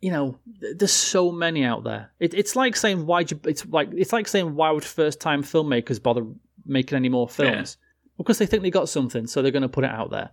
you 0.00 0.10
know, 0.10 0.36
there's 0.76 0.92
so 0.92 1.30
many 1.30 1.64
out 1.64 1.84
there. 1.84 2.10
It, 2.18 2.34
it's 2.34 2.56
like 2.56 2.74
saying 2.74 3.06
why 3.06 3.20
you, 3.20 3.40
it's 3.44 3.64
like 3.66 3.90
it's 3.92 4.12
like 4.12 4.26
saying 4.26 4.56
why 4.56 4.70
would 4.72 4.84
first 4.84 5.20
time 5.20 5.44
filmmakers 5.44 6.02
bother 6.02 6.26
making 6.66 6.96
any 6.96 7.08
more 7.08 7.28
films? 7.28 7.76
Because 8.18 8.38
they 8.38 8.46
think 8.46 8.62
they 8.62 8.70
got 8.70 8.88
something, 8.88 9.26
so 9.26 9.40
they're 9.40 9.52
going 9.52 9.62
to 9.62 9.68
put 9.68 9.84
it 9.84 9.90
out 9.90 10.10
there. 10.10 10.30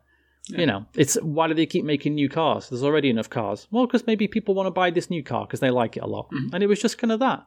You 0.47 0.65
know, 0.65 0.85
it's 0.95 1.15
why 1.21 1.47
do 1.47 1.53
they 1.53 1.67
keep 1.67 1.85
making 1.85 2.15
new 2.15 2.27
cars? 2.27 2.69
There's 2.69 2.83
already 2.83 3.11
enough 3.11 3.29
cars. 3.29 3.67
Well, 3.69 3.85
because 3.85 4.07
maybe 4.07 4.27
people 4.27 4.55
want 4.55 4.65
to 4.65 4.71
buy 4.71 4.89
this 4.89 5.11
new 5.11 5.23
car 5.23 5.45
because 5.45 5.59
they 5.59 5.69
like 5.69 5.95
it 5.95 6.01
a 6.01 6.07
lot, 6.07 6.27
and 6.31 6.63
it 6.63 6.67
was 6.67 6.81
just 6.81 6.97
kind 6.97 7.11
of 7.11 7.19
that. 7.19 7.45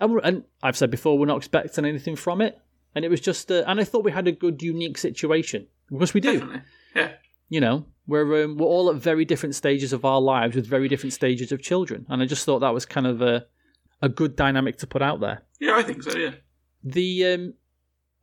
And, 0.00 0.12
we're, 0.12 0.18
and 0.18 0.44
I've 0.62 0.76
said 0.76 0.90
before, 0.90 1.18
we're 1.18 1.26
not 1.26 1.38
expecting 1.38 1.86
anything 1.86 2.16
from 2.16 2.42
it, 2.42 2.58
and 2.94 3.04
it 3.04 3.08
was 3.08 3.20
just. 3.20 3.50
Uh, 3.50 3.64
and 3.66 3.80
I 3.80 3.84
thought 3.84 4.04
we 4.04 4.12
had 4.12 4.28
a 4.28 4.32
good, 4.32 4.62
unique 4.62 4.98
situation 4.98 5.66
because 5.90 6.12
we 6.12 6.20
do. 6.20 6.34
Definitely. 6.34 6.62
Yeah. 6.94 7.12
You 7.48 7.60
know, 7.60 7.86
we're 8.06 8.44
um, 8.44 8.56
we're 8.56 8.66
all 8.66 8.90
at 8.90 8.96
very 8.96 9.24
different 9.24 9.54
stages 9.54 9.92
of 9.92 10.04
our 10.04 10.20
lives 10.20 10.56
with 10.56 10.66
very 10.66 10.88
different 10.88 11.12
stages 11.12 11.52
of 11.52 11.62
children, 11.62 12.06
and 12.08 12.22
I 12.22 12.26
just 12.26 12.44
thought 12.44 12.60
that 12.60 12.74
was 12.74 12.86
kind 12.86 13.06
of 13.06 13.22
a 13.22 13.46
a 14.02 14.08
good 14.08 14.36
dynamic 14.36 14.78
to 14.78 14.86
put 14.86 15.02
out 15.02 15.20
there. 15.20 15.42
Yeah, 15.60 15.76
I 15.76 15.82
think 15.82 16.02
so, 16.02 16.16
yeah. 16.16 16.32
The 16.82 17.26
um, 17.26 17.54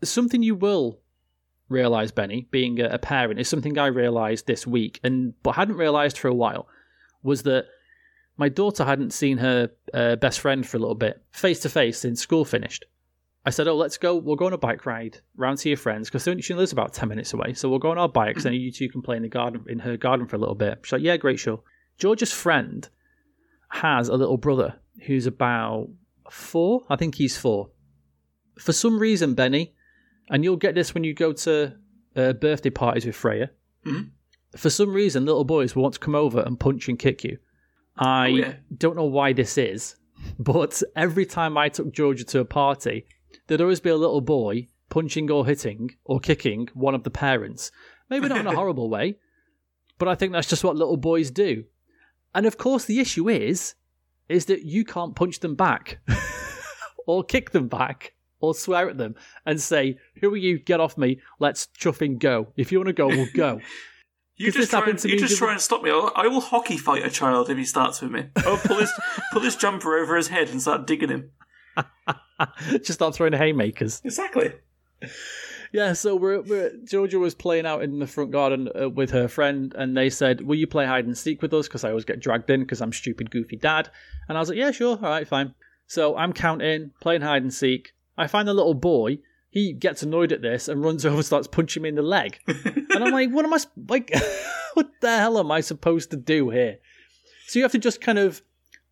something 0.04 0.44
you 0.44 0.56
will 0.56 1.00
realize, 1.70 2.12
Benny, 2.12 2.48
being 2.52 2.80
a, 2.80 2.89
a 2.89 3.00
parent, 3.00 3.39
is 3.39 3.50
something 3.50 3.78
I 3.78 3.88
realized 3.88 4.46
this 4.46 4.67
week, 4.67 5.00
and 5.04 5.34
but 5.41 5.54
hadn't 5.54 5.78
realized 5.78 6.17
for 6.17 6.28
a 6.28 6.34
while, 6.36 6.67
was 7.24 7.44
that 7.44 7.65
my 8.38 8.50
daughter 8.50 8.86
hadn't 8.86 9.13
seen 9.13 9.38
her 9.39 9.72
uh, 9.94 10.15
best 10.17 10.39
friend 10.39 10.67
for 10.67 10.78
a 10.78 10.80
little 10.80 10.96
bit, 10.96 11.22
face 11.32 11.60
to 11.62 11.70
face, 11.70 12.00
since 12.00 12.22
school 12.22 12.46
finished. 12.46 12.86
I 13.45 13.49
said, 13.49 13.67
"Oh, 13.67 13.75
let's 13.75 13.97
go. 13.97 14.15
We'll 14.15 14.36
go 14.36 14.45
on 14.45 14.54
a 14.54 14.58
bike 14.58 14.86
ride 14.86 15.17
round 15.36 15.58
to 15.60 15.69
your 15.69 15.77
friends 15.77 16.10
because 16.10 16.43
she 16.45 16.54
lives 16.54 16.71
about 16.71 16.93
ten 16.93 17.10
minutes 17.10 17.34
away. 17.34 17.54
So 17.54 17.69
we'll 17.69 17.80
go 17.80 17.89
on 17.91 17.97
our 17.97 18.10
bikes, 18.10 18.45
and 18.45 18.56
you 18.56 18.71
two 18.71 18.88
can 18.89 19.01
play 19.01 19.15
in 19.17 19.23
the 19.23 19.30
garden 19.30 19.65
in 19.67 19.80
her 19.80 19.97
garden 19.97 20.27
for 20.27 20.36
a 20.36 20.39
little 20.39 20.56
bit." 20.56 20.80
She's 20.84 20.91
like, 20.93 21.01
"Yeah, 21.01 21.17
great, 21.17 21.39
sure." 21.39 21.62
George's 21.97 22.32
friend 22.32 22.88
has 23.69 24.10
a 24.10 24.15
little 24.15 24.38
brother 24.38 24.75
who's 25.06 25.25
about 25.25 25.88
four. 26.30 26.84
I 26.89 26.95
think 26.97 27.15
he's 27.15 27.38
four. 27.38 27.69
For 28.60 28.73
some 28.73 28.99
reason, 28.99 29.34
Benny, 29.34 29.73
and 30.30 30.43
you'll 30.43 30.58
get 30.58 30.75
this 30.75 30.93
when 30.93 31.04
you 31.04 31.13
go 31.13 31.34
to 31.34 31.73
uh, 32.15 32.34
birthday 32.34 32.69
parties 32.69 33.06
with 33.06 33.15
Freya. 33.15 33.49
Mhm. 33.86 34.12
For 34.56 34.69
some 34.69 34.93
reason, 34.93 35.25
little 35.25 35.45
boys 35.45 35.75
will 35.75 35.84
want 35.84 35.93
to 35.95 35.99
come 35.99 36.15
over 36.15 36.41
and 36.41 36.60
punch 36.60 36.89
and 36.89 36.99
kick 36.99 37.23
you. 37.23 37.38
I 37.97 38.27
Oh, 38.27 38.36
yeah. 38.36 38.54
don't 38.77 38.97
know 38.97 39.06
why 39.06 39.34
this 39.34 39.58
is, 39.58 39.95
but 40.39 40.84
every 40.95 41.25
time 41.25 41.58
I 41.58 41.69
took 41.69 41.91
Georgia 41.93 42.25
to 42.25 42.39
a 42.39 42.45
party, 42.45 43.06
there'd 43.51 43.59
always 43.59 43.81
be 43.81 43.89
a 43.89 43.97
little 43.97 44.21
boy 44.21 44.65
punching 44.89 45.29
or 45.29 45.45
hitting 45.45 45.93
or 46.05 46.21
kicking 46.21 46.69
one 46.73 46.95
of 46.95 47.03
the 47.03 47.09
parents. 47.09 47.69
Maybe 48.09 48.29
not 48.29 48.39
in 48.39 48.47
a 48.47 48.55
horrible 48.55 48.89
way, 48.89 49.17
but 49.97 50.07
I 50.07 50.15
think 50.15 50.31
that's 50.31 50.47
just 50.47 50.63
what 50.63 50.77
little 50.77 50.95
boys 50.95 51.31
do. 51.31 51.65
And 52.33 52.45
of 52.45 52.57
course, 52.57 52.85
the 52.85 53.01
issue 53.01 53.27
is, 53.27 53.75
is 54.29 54.45
that 54.45 54.63
you 54.63 54.85
can't 54.85 55.17
punch 55.17 55.41
them 55.41 55.55
back, 55.55 55.99
or 57.05 57.25
kick 57.25 57.51
them 57.51 57.67
back, 57.67 58.13
or 58.39 58.55
swear 58.55 58.89
at 58.89 58.97
them 58.97 59.15
and 59.45 59.59
say, 59.59 59.97
"Who 60.21 60.33
are 60.33 60.37
you? 60.37 60.57
Get 60.57 60.79
off 60.79 60.97
me! 60.97 61.19
Let's 61.37 61.67
chuffing 61.77 62.19
go. 62.19 62.53
If 62.55 62.71
you 62.71 62.79
want 62.79 62.87
to 62.87 62.93
go, 62.93 63.07
we'll 63.07 63.27
go." 63.35 63.59
You 64.37 64.51
just 64.51 64.71
try 64.71 64.89
and, 64.89 64.97
to 64.97 65.07
you 65.07 65.19
just 65.19 65.33
the- 65.33 65.37
try 65.37 65.51
and 65.51 65.61
stop 65.61 65.83
me. 65.83 65.91
I'll, 65.91 66.11
I 66.15 66.25
will 66.25 66.41
hockey 66.41 66.75
fight 66.75 67.05
a 67.05 67.11
child 67.11 67.51
if 67.51 67.57
he 67.59 67.63
starts 67.63 68.01
with 68.01 68.09
me. 68.09 68.29
I'll 68.37 68.57
pull 68.57 68.79
his 68.79 68.91
pull 69.31 69.43
his 69.43 69.55
jumper 69.55 69.95
over 69.99 70.15
his 70.15 70.29
head 70.29 70.49
and 70.49 70.59
start 70.59 70.87
digging 70.87 71.09
him. 71.09 71.29
just 72.71 72.93
start 72.93 73.15
throwing 73.15 73.34
haymakers. 73.34 74.01
Exactly. 74.03 74.53
Yeah, 75.71 75.93
so 75.93 76.15
we're, 76.15 76.41
we're 76.41 76.71
Georgia 76.84 77.17
was 77.17 77.34
playing 77.34 77.65
out 77.65 77.81
in 77.81 77.99
the 77.99 78.07
front 78.07 78.31
garden 78.31 78.69
uh, 78.79 78.89
with 78.89 79.12
her 79.12 79.27
friend, 79.27 79.73
and 79.77 79.95
they 79.95 80.10
said, 80.10 80.41
"Will 80.41 80.57
you 80.57 80.67
play 80.67 80.86
hide 80.86 81.05
and 81.05 81.17
seek 81.17 81.41
with 81.41 81.53
us?" 81.53 81.67
Because 81.67 81.84
I 81.84 81.89
always 81.89 82.03
get 82.03 82.19
dragged 82.19 82.49
in 82.49 82.62
because 82.62 82.81
I'm 82.81 82.91
stupid, 82.91 83.31
goofy 83.31 83.55
dad. 83.55 83.89
And 84.27 84.38
I 84.38 84.41
was 84.41 84.49
like, 84.49 84.57
"Yeah, 84.57 84.71
sure, 84.71 84.97
all 84.97 85.10
right, 85.10 85.27
fine." 85.27 85.53
So 85.88 86.17
I'm 86.17 86.34
counting, 86.34 86.91
playing 86.99 87.21
hide 87.21 87.41
and 87.41 87.53
seek. 87.53 87.93
I 88.17 88.27
find 88.27 88.47
the 88.47 88.53
little 88.53 88.73
boy. 88.73 89.19
He 89.49 89.73
gets 89.73 90.03
annoyed 90.03 90.31
at 90.31 90.41
this 90.41 90.67
and 90.67 90.84
runs 90.84 91.05
over, 91.05 91.15
and 91.15 91.25
starts 91.25 91.47
punching 91.47 91.84
me 91.84 91.89
in 91.89 91.95
the 91.95 92.01
leg. 92.01 92.39
and 92.47 93.03
I'm 93.03 93.13
like, 93.13 93.29
"What 93.31 93.45
am 93.45 93.53
I 93.53 93.60
like? 93.88 94.12
what 94.73 94.89
the 94.99 95.17
hell 95.17 95.38
am 95.38 95.51
I 95.51 95.62
supposed 95.62 96.12
to 96.12 96.17
do 96.17 96.49
here?" 96.49 96.79
So 97.47 97.60
you 97.60 97.63
have 97.63 97.71
to 97.71 97.79
just 97.79 98.01
kind 98.01 98.19
of 98.19 98.41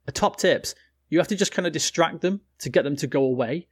uh, 0.08 0.12
top 0.14 0.38
tips. 0.38 0.76
You 1.10 1.18
have 1.18 1.28
to 1.30 1.36
just 1.36 1.52
kind 1.52 1.66
of 1.66 1.74
distract 1.74 2.22
them 2.22 2.42
to 2.60 2.70
get 2.70 2.84
them 2.84 2.96
to 2.98 3.08
go 3.08 3.24
away. 3.24 3.68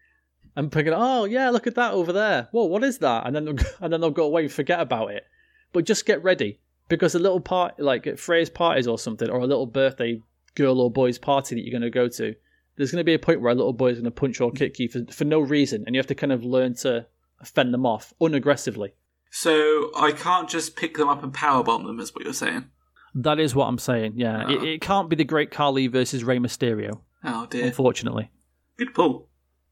And 0.56 0.71
pick 0.71 0.88
it, 0.88 0.93
oh 0.95 1.26
yeah, 1.26 1.52
look 1.52 1.67
at 1.67 1.76
that 1.76 1.93
over 1.93 2.12
there. 2.12 2.47
Whoa, 2.52 2.65
what 2.65 2.84
is 2.84 2.97
that? 3.00 3.28
And 3.28 3.36
then 3.36 3.45
they'll, 3.45 3.58
and 3.82 3.93
then 3.93 4.02
they'll 4.02 4.10
go 4.10 4.26
away 4.26 4.43
and 4.43 4.52
forget 4.52 4.80
about 4.80 5.12
it. 5.12 5.23
But 5.71 5.86
just 5.86 6.06
get 6.06 6.23
ready 6.23 6.60
because 6.89 7.13
a 7.13 7.19
little 7.19 7.39
part, 7.39 7.80
like 7.80 8.08
at 8.08 8.19
Freya's 8.19 8.50
parties 8.50 8.88
or 8.88 8.97
something, 8.97 9.30
or 9.30 9.39
a 9.39 9.45
little 9.45 9.67
birthday 9.67 10.19
girl 10.56 10.82
or 10.82 10.89
boy's 10.89 11.19
party 11.19 11.54
that 11.56 11.62
you're 11.62 11.78
going 11.80 11.82
to 11.84 11.91
go 11.91 12.08
to, 12.08 12.34
there's 12.76 12.91
going 12.91 13.02
to 13.02 13.06
be 13.06 13.13
a 13.13 13.19
point 13.19 13.41
where 13.41 13.52
a 13.52 13.56
little 13.56 13.73
boy 13.73 13.89
is 13.89 13.97
going 14.00 14.06
to 14.06 14.12
punch 14.12 14.41
or 14.41 14.52
kick 14.52 14.80
you 14.80 14.89
for, 14.89 15.02
for 15.12 15.26
no 15.26 15.39
reason, 15.39 15.84
and 15.86 15.95
you 15.95 16.00
have 16.00 16.08
to 16.08 16.15
kind 16.15 16.32
of 16.32 16.43
learn 16.43 16.73
to 16.76 17.06
fend 17.43 17.73
them 17.73 17.86
off 17.86 18.13
unaggressively. 18.19 18.93
So 19.30 19.91
I 19.95 20.12
can't 20.12 20.50
just 20.50 20.76
pick 20.76 20.97
them 20.97 21.10
up 21.10 21.21
and 21.21 21.34
powerbomb 21.34 21.86
them, 21.86 22.00
is 22.00 22.15
what 22.15 22.23
you're 22.23 22.34
saying. 22.34 22.65
That 23.13 23.39
is 23.39 23.54
what 23.54 23.65
I'm 23.67 23.78
saying. 23.80 24.13
Yeah, 24.15 24.45
Oh. 24.47 24.52
it, 24.52 24.60
ah. 24.60 24.63
it 24.63 24.82
can't 24.82 25.10
be 25.10 25.15
the 25.15 25.23
Great 25.23 25.52
Khali 25.52 25.88
versus 25.88 26.23
Rey 26.23 26.39
Mysterio, 26.39 27.02
Oh 27.28 27.46
dear. 27.46 27.66
unfortunately. 27.66 28.32
Good 28.78 28.94
pull. 28.94 29.30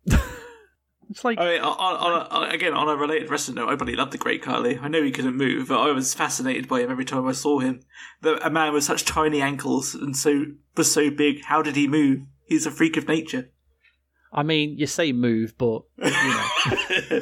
It's 1.09 1.23
like 1.23 1.37
I 1.37 1.45
mean, 1.45 1.61
on, 1.61 1.95
on, 1.95 2.27
on, 2.27 2.51
again, 2.51 2.73
on 2.73 2.89
a 2.89 2.95
related 2.95 3.29
wrestling 3.29 3.55
note, 3.55 3.69
I 3.69 3.75
bloody 3.75 3.95
loved 3.95 4.11
the 4.11 4.17
Great 4.17 4.41
Khali. 4.41 4.79
I 4.79 4.87
know 4.87 5.03
he 5.03 5.11
couldn't 5.11 5.37
move, 5.37 5.67
but 5.67 5.79
I 5.79 5.91
was 5.91 6.13
fascinated 6.13 6.67
by 6.67 6.81
him 6.81 6.89
every 6.89 7.05
time 7.05 7.27
I 7.27 7.31
saw 7.31 7.59
him. 7.59 7.81
The, 8.21 8.43
a 8.45 8.49
man 8.49 8.73
with 8.73 8.83
such 8.83 9.05
tiny 9.05 9.41
ankles 9.41 9.93
and 9.93 10.15
so 10.17 10.45
was 10.75 10.91
so 10.91 11.11
big. 11.11 11.43
How 11.45 11.61
did 11.61 11.75
he 11.75 11.87
move? 11.87 12.21
He's 12.45 12.65
a 12.65 12.71
freak 12.71 12.97
of 12.97 13.07
nature. 13.07 13.51
I 14.33 14.43
mean, 14.43 14.77
you 14.77 14.87
say 14.87 15.11
move, 15.11 15.55
but 15.57 15.83
you 15.97 16.09
know, 16.11 17.21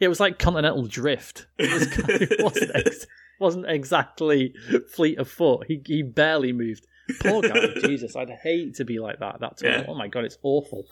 it 0.00 0.08
was 0.08 0.20
like 0.20 0.38
continental 0.38 0.86
drift. 0.86 1.46
It, 1.58 1.72
was, 1.72 1.82
it 2.08 2.42
wasn't, 2.42 2.70
ex- 2.74 3.06
wasn't 3.40 3.66
exactly 3.68 4.52
fleet 4.92 5.18
of 5.18 5.30
foot. 5.30 5.66
He 5.68 5.80
he 5.86 6.02
barely 6.02 6.52
moved. 6.52 6.86
Poor 7.20 7.42
guy, 7.42 7.68
Jesus! 7.80 8.16
I'd 8.16 8.30
hate 8.30 8.74
to 8.76 8.84
be 8.84 8.98
like 8.98 9.18
that. 9.20 9.38
That's 9.40 9.62
Yeah. 9.62 9.84
oh 9.88 9.94
my 9.94 10.08
god, 10.08 10.24
it's 10.24 10.38
awful. 10.42 10.86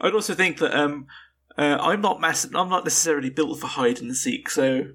I'd 0.00 0.14
also 0.14 0.34
think 0.34 0.58
that 0.58 0.78
um, 0.78 1.06
uh, 1.56 1.78
I'm 1.80 2.00
not 2.00 2.20
massive. 2.20 2.54
I'm 2.54 2.68
not 2.68 2.84
necessarily 2.84 3.30
built 3.30 3.58
for 3.60 3.66
hide 3.66 4.00
and 4.00 4.14
seek, 4.16 4.50
so 4.50 4.86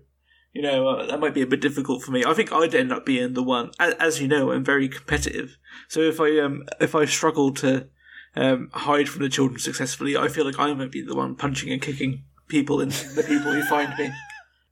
you 0.53 0.61
know 0.61 0.87
uh, 0.87 1.05
that 1.07 1.19
might 1.19 1.33
be 1.33 1.41
a 1.41 1.47
bit 1.47 1.61
difficult 1.61 2.03
for 2.03 2.11
me. 2.11 2.23
I 2.25 2.33
think 2.33 2.51
I'd 2.51 2.75
end 2.75 2.91
up 2.91 3.05
being 3.05 3.33
the 3.33 3.43
one. 3.43 3.71
As, 3.79 3.93
as 3.95 4.21
you 4.21 4.27
know, 4.27 4.51
I'm 4.51 4.63
very 4.63 4.87
competitive. 4.89 5.57
So 5.87 6.01
if 6.01 6.19
I 6.19 6.39
um 6.39 6.63
if 6.79 6.95
I 6.95 7.05
struggle 7.05 7.53
to 7.55 7.87
um 8.35 8.69
hide 8.73 9.09
from 9.09 9.23
the 9.23 9.29
children 9.29 9.59
successfully, 9.59 10.15
I 10.15 10.27
feel 10.27 10.45
like 10.45 10.59
I 10.59 10.73
might 10.73 10.91
be 10.91 11.01
the 11.01 11.15
one 11.15 11.35
punching 11.35 11.71
and 11.71 11.81
kicking 11.81 12.23
people 12.47 12.81
and 12.81 12.91
the 12.91 13.23
people 13.23 13.51
who 13.51 13.63
find 13.63 13.97
me. 13.97 14.11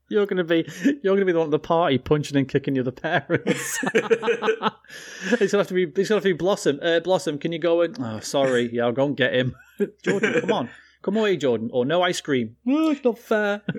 You're 0.10 0.26
gonna 0.26 0.44
be 0.44 0.68
you're 1.04 1.16
gonna 1.16 1.26
be 1.26 1.34
the 1.34 1.40
one 1.40 1.48
at 1.48 1.52
the 1.52 1.60
party 1.60 1.98
punching 1.98 2.38
and 2.38 2.48
kicking 2.48 2.76
the 2.76 2.80
other 2.82 2.92
parents. 2.92 3.80
it's 3.94 5.52
gonna 5.52 5.62
have 5.62 5.68
to 5.68 5.74
be 5.74 5.84
it's 5.84 6.10
gonna 6.10 6.18
have 6.18 6.24
to 6.24 6.30
be 6.30 6.34
Blossom. 6.34 6.80
Uh, 6.82 7.00
Blossom, 7.02 7.38
can 7.38 7.52
you 7.52 7.60
go 7.60 7.82
and 7.82 7.98
oh 8.00 8.20
sorry, 8.22 8.70
yeah, 8.74 8.86
I'll 8.86 8.92
go 8.94 9.06
and 9.06 9.18
get 9.18 9.34
him. 9.34 9.56
Jordan, 10.04 10.42
come 10.42 10.52
on. 10.52 10.70
Come 11.04 11.16
away, 11.16 11.38
Jordan. 11.38 11.70
Or 11.72 11.86
no 11.86 12.02
ice 12.02 12.20
cream. 12.20 12.58
Oh, 12.68 12.92
it's 12.92 13.04
not 13.04 13.20
fair. 13.20 13.62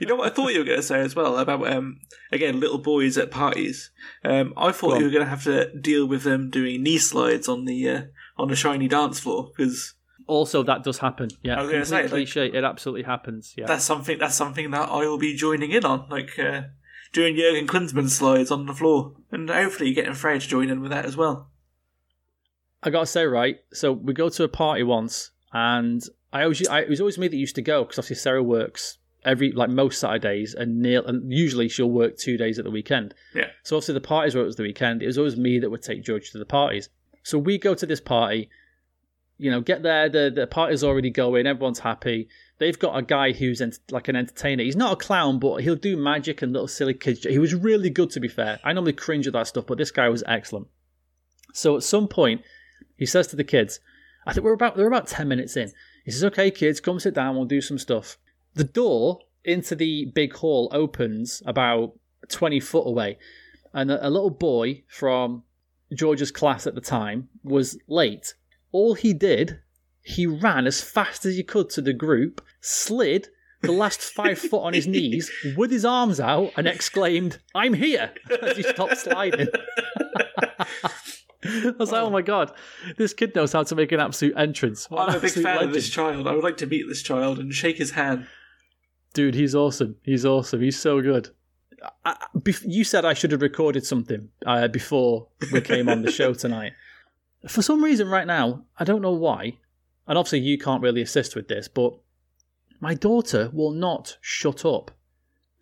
You 0.00 0.06
know 0.06 0.16
what 0.16 0.32
I 0.32 0.34
thought 0.34 0.52
you 0.52 0.58
were 0.58 0.64
going 0.64 0.78
to 0.78 0.82
say 0.82 1.00
as 1.00 1.14
well 1.14 1.38
about 1.38 1.70
um 1.70 2.00
again 2.32 2.58
little 2.58 2.78
boys 2.78 3.16
at 3.18 3.30
parties. 3.30 3.90
Um, 4.24 4.52
I 4.56 4.72
thought 4.72 4.98
you 4.98 5.04
were 5.04 5.10
going 5.10 5.24
to 5.24 5.30
have 5.30 5.44
to 5.44 5.72
deal 5.78 6.06
with 6.06 6.22
them 6.22 6.50
doing 6.50 6.82
knee 6.82 6.98
slides 6.98 7.48
on 7.48 7.66
the 7.66 7.88
uh, 7.88 8.02
on 8.36 8.48
the 8.48 8.56
shiny 8.56 8.88
dance 8.88 9.20
floor 9.20 9.50
because 9.56 9.94
Also, 10.26 10.62
that 10.64 10.82
does 10.82 10.98
happen. 10.98 11.28
Yeah, 11.42 11.58
I 11.58 11.62
was 11.62 11.70
gonna 11.70 11.84
say, 11.84 12.02
like- 12.02 12.10
cliche. 12.10 12.46
It 12.46 12.64
absolutely 12.64 13.04
happens. 13.04 13.54
Yeah, 13.56 13.66
that's 13.66 13.84
something 13.84 14.18
that's 14.18 14.34
something 14.34 14.70
that 14.72 14.88
I 14.88 15.06
will 15.06 15.18
be 15.18 15.34
joining 15.36 15.70
in 15.70 15.84
on, 15.84 16.08
like 16.08 16.38
uh, 16.38 16.62
doing 17.12 17.36
Jurgen 17.36 17.66
Klinsmann 17.66 18.08
slides 18.08 18.50
on 18.50 18.66
the 18.66 18.74
floor, 18.74 19.14
and 19.30 19.48
hopefully 19.48 19.92
getting 19.92 20.14
Freya 20.14 20.40
to 20.40 20.46
join 20.48 20.68
in 20.68 20.80
with 20.80 20.90
that 20.90 21.04
as 21.04 21.16
well. 21.16 21.50
I 22.82 22.90
gotta 22.90 23.06
say, 23.06 23.24
right. 23.24 23.58
So 23.72 23.92
we 23.92 24.12
go 24.12 24.28
to 24.28 24.44
a 24.44 24.48
party 24.48 24.82
once, 24.82 25.30
and 25.52 26.02
I 26.32 26.42
always, 26.42 26.66
I, 26.68 26.80
it 26.80 26.88
was 26.88 27.00
always 27.00 27.18
me 27.18 27.28
that 27.28 27.36
used 27.36 27.54
to 27.56 27.62
go 27.62 27.84
because 27.84 27.98
obviously 27.98 28.16
Sarah 28.16 28.42
works 28.42 28.98
every 29.24 29.50
like 29.52 29.70
most 29.70 30.00
Saturdays, 30.00 30.54
and 30.54 30.80
Neil, 30.80 31.04
and 31.06 31.32
usually 31.32 31.68
she'll 31.68 31.90
work 31.90 32.16
two 32.16 32.36
days 32.36 32.58
at 32.58 32.64
the 32.64 32.70
weekend. 32.70 33.14
Yeah. 33.34 33.46
So 33.64 33.76
obviously 33.76 33.94
the 33.94 34.00
parties 34.00 34.34
where 34.34 34.42
it 34.42 34.46
was 34.46 34.56
the 34.56 34.62
weekend, 34.62 35.02
it 35.02 35.06
was 35.06 35.18
always 35.18 35.36
me 35.36 35.58
that 35.60 35.70
would 35.70 35.82
take 35.82 36.02
George 36.04 36.30
to 36.32 36.38
the 36.38 36.44
parties. 36.46 36.88
So 37.22 37.38
we 37.38 37.58
go 37.58 37.74
to 37.74 37.86
this 37.86 38.00
party, 38.00 38.50
you 39.38 39.50
know, 39.50 39.60
get 39.60 39.82
there, 39.82 40.08
the 40.08 40.30
the 40.34 40.46
party's 40.46 40.82
already 40.82 41.10
going, 41.10 41.46
everyone's 41.46 41.80
happy. 41.80 42.28
They've 42.58 42.78
got 42.78 42.96
a 42.96 43.02
guy 43.02 43.32
who's 43.32 43.60
ent- 43.60 43.80
like 43.90 44.08
an 44.08 44.16
entertainer. 44.16 44.62
He's 44.62 44.76
not 44.76 44.94
a 44.94 44.96
clown, 44.96 45.38
but 45.38 45.56
he'll 45.56 45.76
do 45.76 45.96
magic 45.96 46.40
and 46.40 46.52
little 46.52 46.68
silly 46.68 46.94
kids. 46.94 47.24
He 47.24 47.38
was 47.38 47.54
really 47.54 47.90
good, 47.90 48.10
to 48.10 48.20
be 48.20 48.28
fair. 48.28 48.58
I 48.64 48.72
normally 48.72 48.94
cringe 48.94 49.26
at 49.26 49.34
that 49.34 49.48
stuff, 49.48 49.66
but 49.66 49.76
this 49.76 49.90
guy 49.90 50.08
was 50.08 50.24
excellent. 50.26 50.68
So 51.52 51.76
at 51.76 51.82
some 51.82 52.08
point, 52.08 52.42
he 52.96 53.04
says 53.04 53.26
to 53.28 53.36
the 53.36 53.44
kids, 53.44 53.80
I 54.26 54.32
think 54.32 54.44
we're 54.44 54.54
about 54.54 54.76
they're 54.76 54.86
about 54.86 55.06
ten 55.06 55.28
minutes 55.28 55.56
in. 55.56 55.72
He 56.04 56.10
says, 56.10 56.24
"Okay, 56.24 56.50
kids, 56.50 56.80
come 56.80 56.98
sit 56.98 57.14
down. 57.14 57.36
We'll 57.36 57.44
do 57.44 57.60
some 57.60 57.78
stuff." 57.78 58.18
The 58.54 58.64
door 58.64 59.20
into 59.44 59.74
the 59.74 60.06
big 60.06 60.34
hall 60.34 60.70
opens 60.72 61.42
about 61.46 61.92
twenty 62.28 62.58
foot 62.58 62.86
away, 62.86 63.18
and 63.72 63.90
a, 63.90 64.06
a 64.06 64.10
little 64.10 64.30
boy 64.30 64.82
from 64.88 65.44
George's 65.94 66.32
class 66.32 66.66
at 66.66 66.74
the 66.74 66.80
time 66.80 67.28
was 67.44 67.78
late. 67.86 68.34
All 68.76 68.92
he 68.92 69.14
did, 69.14 69.60
he 70.02 70.26
ran 70.26 70.66
as 70.66 70.82
fast 70.82 71.24
as 71.24 71.34
he 71.34 71.42
could 71.42 71.70
to 71.70 71.80
the 71.80 71.94
group, 71.94 72.42
slid 72.60 73.28
the 73.62 73.72
last 73.72 74.02
five 74.02 74.38
foot 74.38 74.64
on 74.64 74.74
his 74.74 74.86
knees 74.86 75.32
with 75.56 75.70
his 75.70 75.86
arms 75.86 76.20
out, 76.20 76.50
and 76.58 76.68
exclaimed, 76.68 77.38
"I'm 77.54 77.72
here!" 77.72 78.12
as 78.42 78.58
he 78.58 78.62
stopped 78.62 78.98
sliding. 78.98 79.48
I 81.42 81.72
was 81.78 81.90
like, 81.90 82.02
oh 82.02 82.10
my 82.10 82.20
god, 82.20 82.52
this 82.98 83.14
kid 83.14 83.34
knows 83.34 83.54
how 83.54 83.62
to 83.62 83.74
make 83.74 83.92
an 83.92 84.00
absolute 84.00 84.36
entrance. 84.36 84.90
What 84.90 85.08
I'm 85.08 85.16
a 85.16 85.20
big 85.20 85.30
fan 85.30 85.64
of 85.64 85.72
this 85.72 85.88
child. 85.88 86.28
I 86.28 86.34
would 86.34 86.44
like 86.44 86.58
to 86.58 86.66
meet 86.66 86.86
this 86.86 87.02
child 87.02 87.38
and 87.38 87.54
shake 87.54 87.78
his 87.78 87.92
hand. 87.92 88.26
Dude, 89.14 89.34
he's 89.34 89.54
awesome. 89.54 89.96
He's 90.02 90.26
awesome. 90.26 90.60
He's 90.60 90.78
so 90.78 91.00
good. 91.00 91.30
I, 92.04 92.14
you 92.62 92.84
said 92.84 93.06
I 93.06 93.14
should 93.14 93.32
have 93.32 93.40
recorded 93.40 93.86
something 93.86 94.28
uh, 94.44 94.68
before 94.68 95.28
we 95.50 95.62
came 95.62 95.88
on 95.88 96.02
the 96.02 96.12
show 96.12 96.34
tonight. 96.34 96.72
For 97.48 97.62
some 97.62 97.82
reason, 97.82 98.08
right 98.08 98.26
now, 98.26 98.64
I 98.78 98.84
don't 98.84 99.02
know 99.02 99.12
why, 99.12 99.58
and 100.06 100.18
obviously 100.18 100.40
you 100.40 100.58
can't 100.58 100.82
really 100.82 101.02
assist 101.02 101.36
with 101.36 101.48
this, 101.48 101.68
but 101.68 101.94
my 102.80 102.94
daughter 102.94 103.50
will 103.52 103.72
not 103.72 104.18
shut 104.20 104.64
up. 104.64 104.90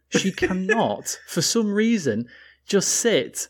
She 0.08 0.32
cannot, 0.42 1.18
for 1.26 1.42
some 1.42 1.72
reason, 1.72 2.28
just 2.66 2.88
sit 2.88 3.48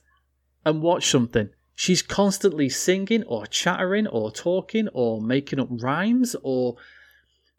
and 0.64 0.83
watch 0.83 1.11
something. 1.11 1.51
She's 1.75 2.03
constantly 2.03 2.68
singing 2.68 3.25
or 3.25 3.47
chattering 3.47 4.07
or 4.07 4.31
talking 4.31 4.88
or 4.92 5.20
making 5.20 5.59
up 5.59 5.68
rhymes 5.70 6.37
or 6.42 6.77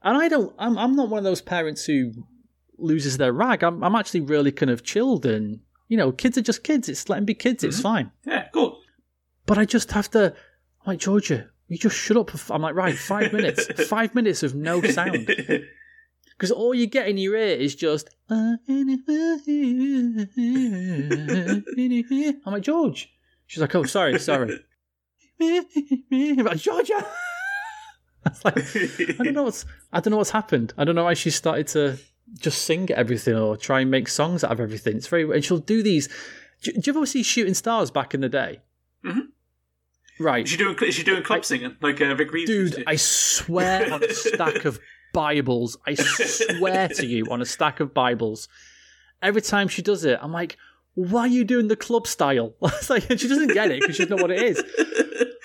and 0.02 0.18
I 0.18 0.30
don't 0.30 0.56
I'm 0.58 0.78
I'm 0.78 0.96
not 0.96 1.10
one 1.10 1.18
of 1.18 1.24
those 1.26 1.42
parents 1.42 1.84
who 1.86 2.14
loses 2.78 3.18
their 3.18 3.34
rag. 3.34 3.64
I'm 3.64 3.84
I'm 3.84 3.96
actually 3.96 4.22
really 4.22 4.52
kind 4.52 4.70
of 4.70 4.84
chilled 4.84 5.26
and 5.26 5.60
you 5.88 5.98
know, 5.98 6.12
kids 6.12 6.38
are 6.38 6.42
just 6.42 6.64
kids. 6.64 6.88
It's 6.88 7.10
let 7.10 7.18
them 7.18 7.26
be 7.26 7.34
kids, 7.34 7.64
it's 7.64 7.78
mm-hmm. 7.78 7.84
fine. 7.84 8.12
Yeah, 8.26 8.48
cool. 8.54 8.80
But 9.46 9.58
I 9.58 9.66
just 9.66 9.92
have 9.92 10.10
to 10.12 10.34
I'm 10.86 10.92
like, 10.94 11.00
Georgia, 11.00 11.50
you 11.68 11.78
just 11.78 11.96
shut 11.98 12.18
up 12.18 12.32
I'm 12.52 12.62
like, 12.62 12.76
right, 12.76 12.96
five 12.96 13.34
minutes. 13.34 13.66
five 13.88 14.14
minutes 14.14 14.44
of 14.44 14.56
no 14.56 14.82
sound. 14.82 15.30
Because 16.38 16.52
all 16.52 16.76
you 16.76 16.86
get 16.86 17.08
in 17.08 17.18
your 17.18 17.38
ear 17.38 17.56
is 17.56 17.76
just. 17.76 18.10
I'm 18.30 18.60
like, 22.46 22.62
George. 22.62 23.10
She's 23.48 23.62
like, 23.62 23.74
oh, 23.74 23.84
sorry, 23.84 24.20
sorry. 24.20 24.60
I'm 25.40 26.36
like, 26.44 26.58
Georgia. 26.58 27.06
Like, 28.44 28.58
I 28.58 29.24
don't 29.24 29.34
know 29.34 29.44
what's 29.44 29.66
I 29.94 30.02
don't 30.02 30.12
know 30.12 30.18
what's 30.18 30.32
happened. 30.32 30.74
I 30.78 30.84
don't 30.84 30.96
know 30.96 31.06
why 31.06 31.14
she 31.14 31.30
started 31.30 31.68
to 31.68 31.98
just 32.38 32.64
sing 32.64 32.92
everything 32.92 33.36
or 33.36 33.56
try 33.56 33.80
and 33.82 33.90
make 33.92 34.10
songs 34.10 34.44
out 34.44 34.52
of 34.52 34.60
everything. 34.60 34.98
It's 34.98 35.08
very 35.08 35.24
and 35.24 35.46
she'll 35.46 35.60
do 35.60 35.84
these. 35.84 36.10
Do, 36.64 36.74
do 36.74 36.82
you 36.84 36.98
ever 36.98 37.06
see 37.06 37.24
Shooting 37.24 37.54
Stars 37.54 37.92
back 37.92 38.14
in 38.14 38.22
the 38.22 38.30
day? 38.30 38.62
Mhm. 39.06 39.28
Right, 40.20 40.46
Is 40.46 40.52
she 40.52 40.58
doing? 40.58 40.78
Is 40.82 40.96
she 40.96 41.04
doing 41.04 41.24
club 41.24 41.44
singing 41.44 41.76
like 41.82 42.00
uh, 42.00 42.16
Vic 42.16 42.32
Reeves? 42.32 42.50
Dude. 42.50 42.84
I 42.88 42.96
swear 42.96 43.92
on 43.94 44.04
a 44.04 44.14
stack 44.14 44.66
of 44.66 44.80
Bibles, 45.14 45.78
I 45.86 45.94
swear 45.96 46.88
to 46.90 47.06
you 47.06 47.26
on 47.32 47.42
a 47.42 47.46
stack 47.46 47.80
of 47.80 47.94
Bibles, 47.94 48.48
every 49.22 49.42
time 49.42 49.68
she 49.68 49.82
does 49.82 50.06
it, 50.06 50.20
I'm 50.22 50.32
like, 50.32 50.58
why 50.94 51.22
are 51.22 51.28
you 51.28 51.44
doing 51.44 51.68
the 51.68 51.76
club 51.76 52.08
style? 52.08 52.54
It's 52.64 52.90
like, 52.90 53.10
and 53.10 53.20
she 53.20 53.28
doesn't 53.28 53.54
get 53.54 53.72
it 53.72 53.82
because 53.82 53.96
she 53.96 54.04
doesn't 54.04 54.18
know 54.18 54.22
what 54.22 54.32
it 54.32 54.42
is. 54.42 54.64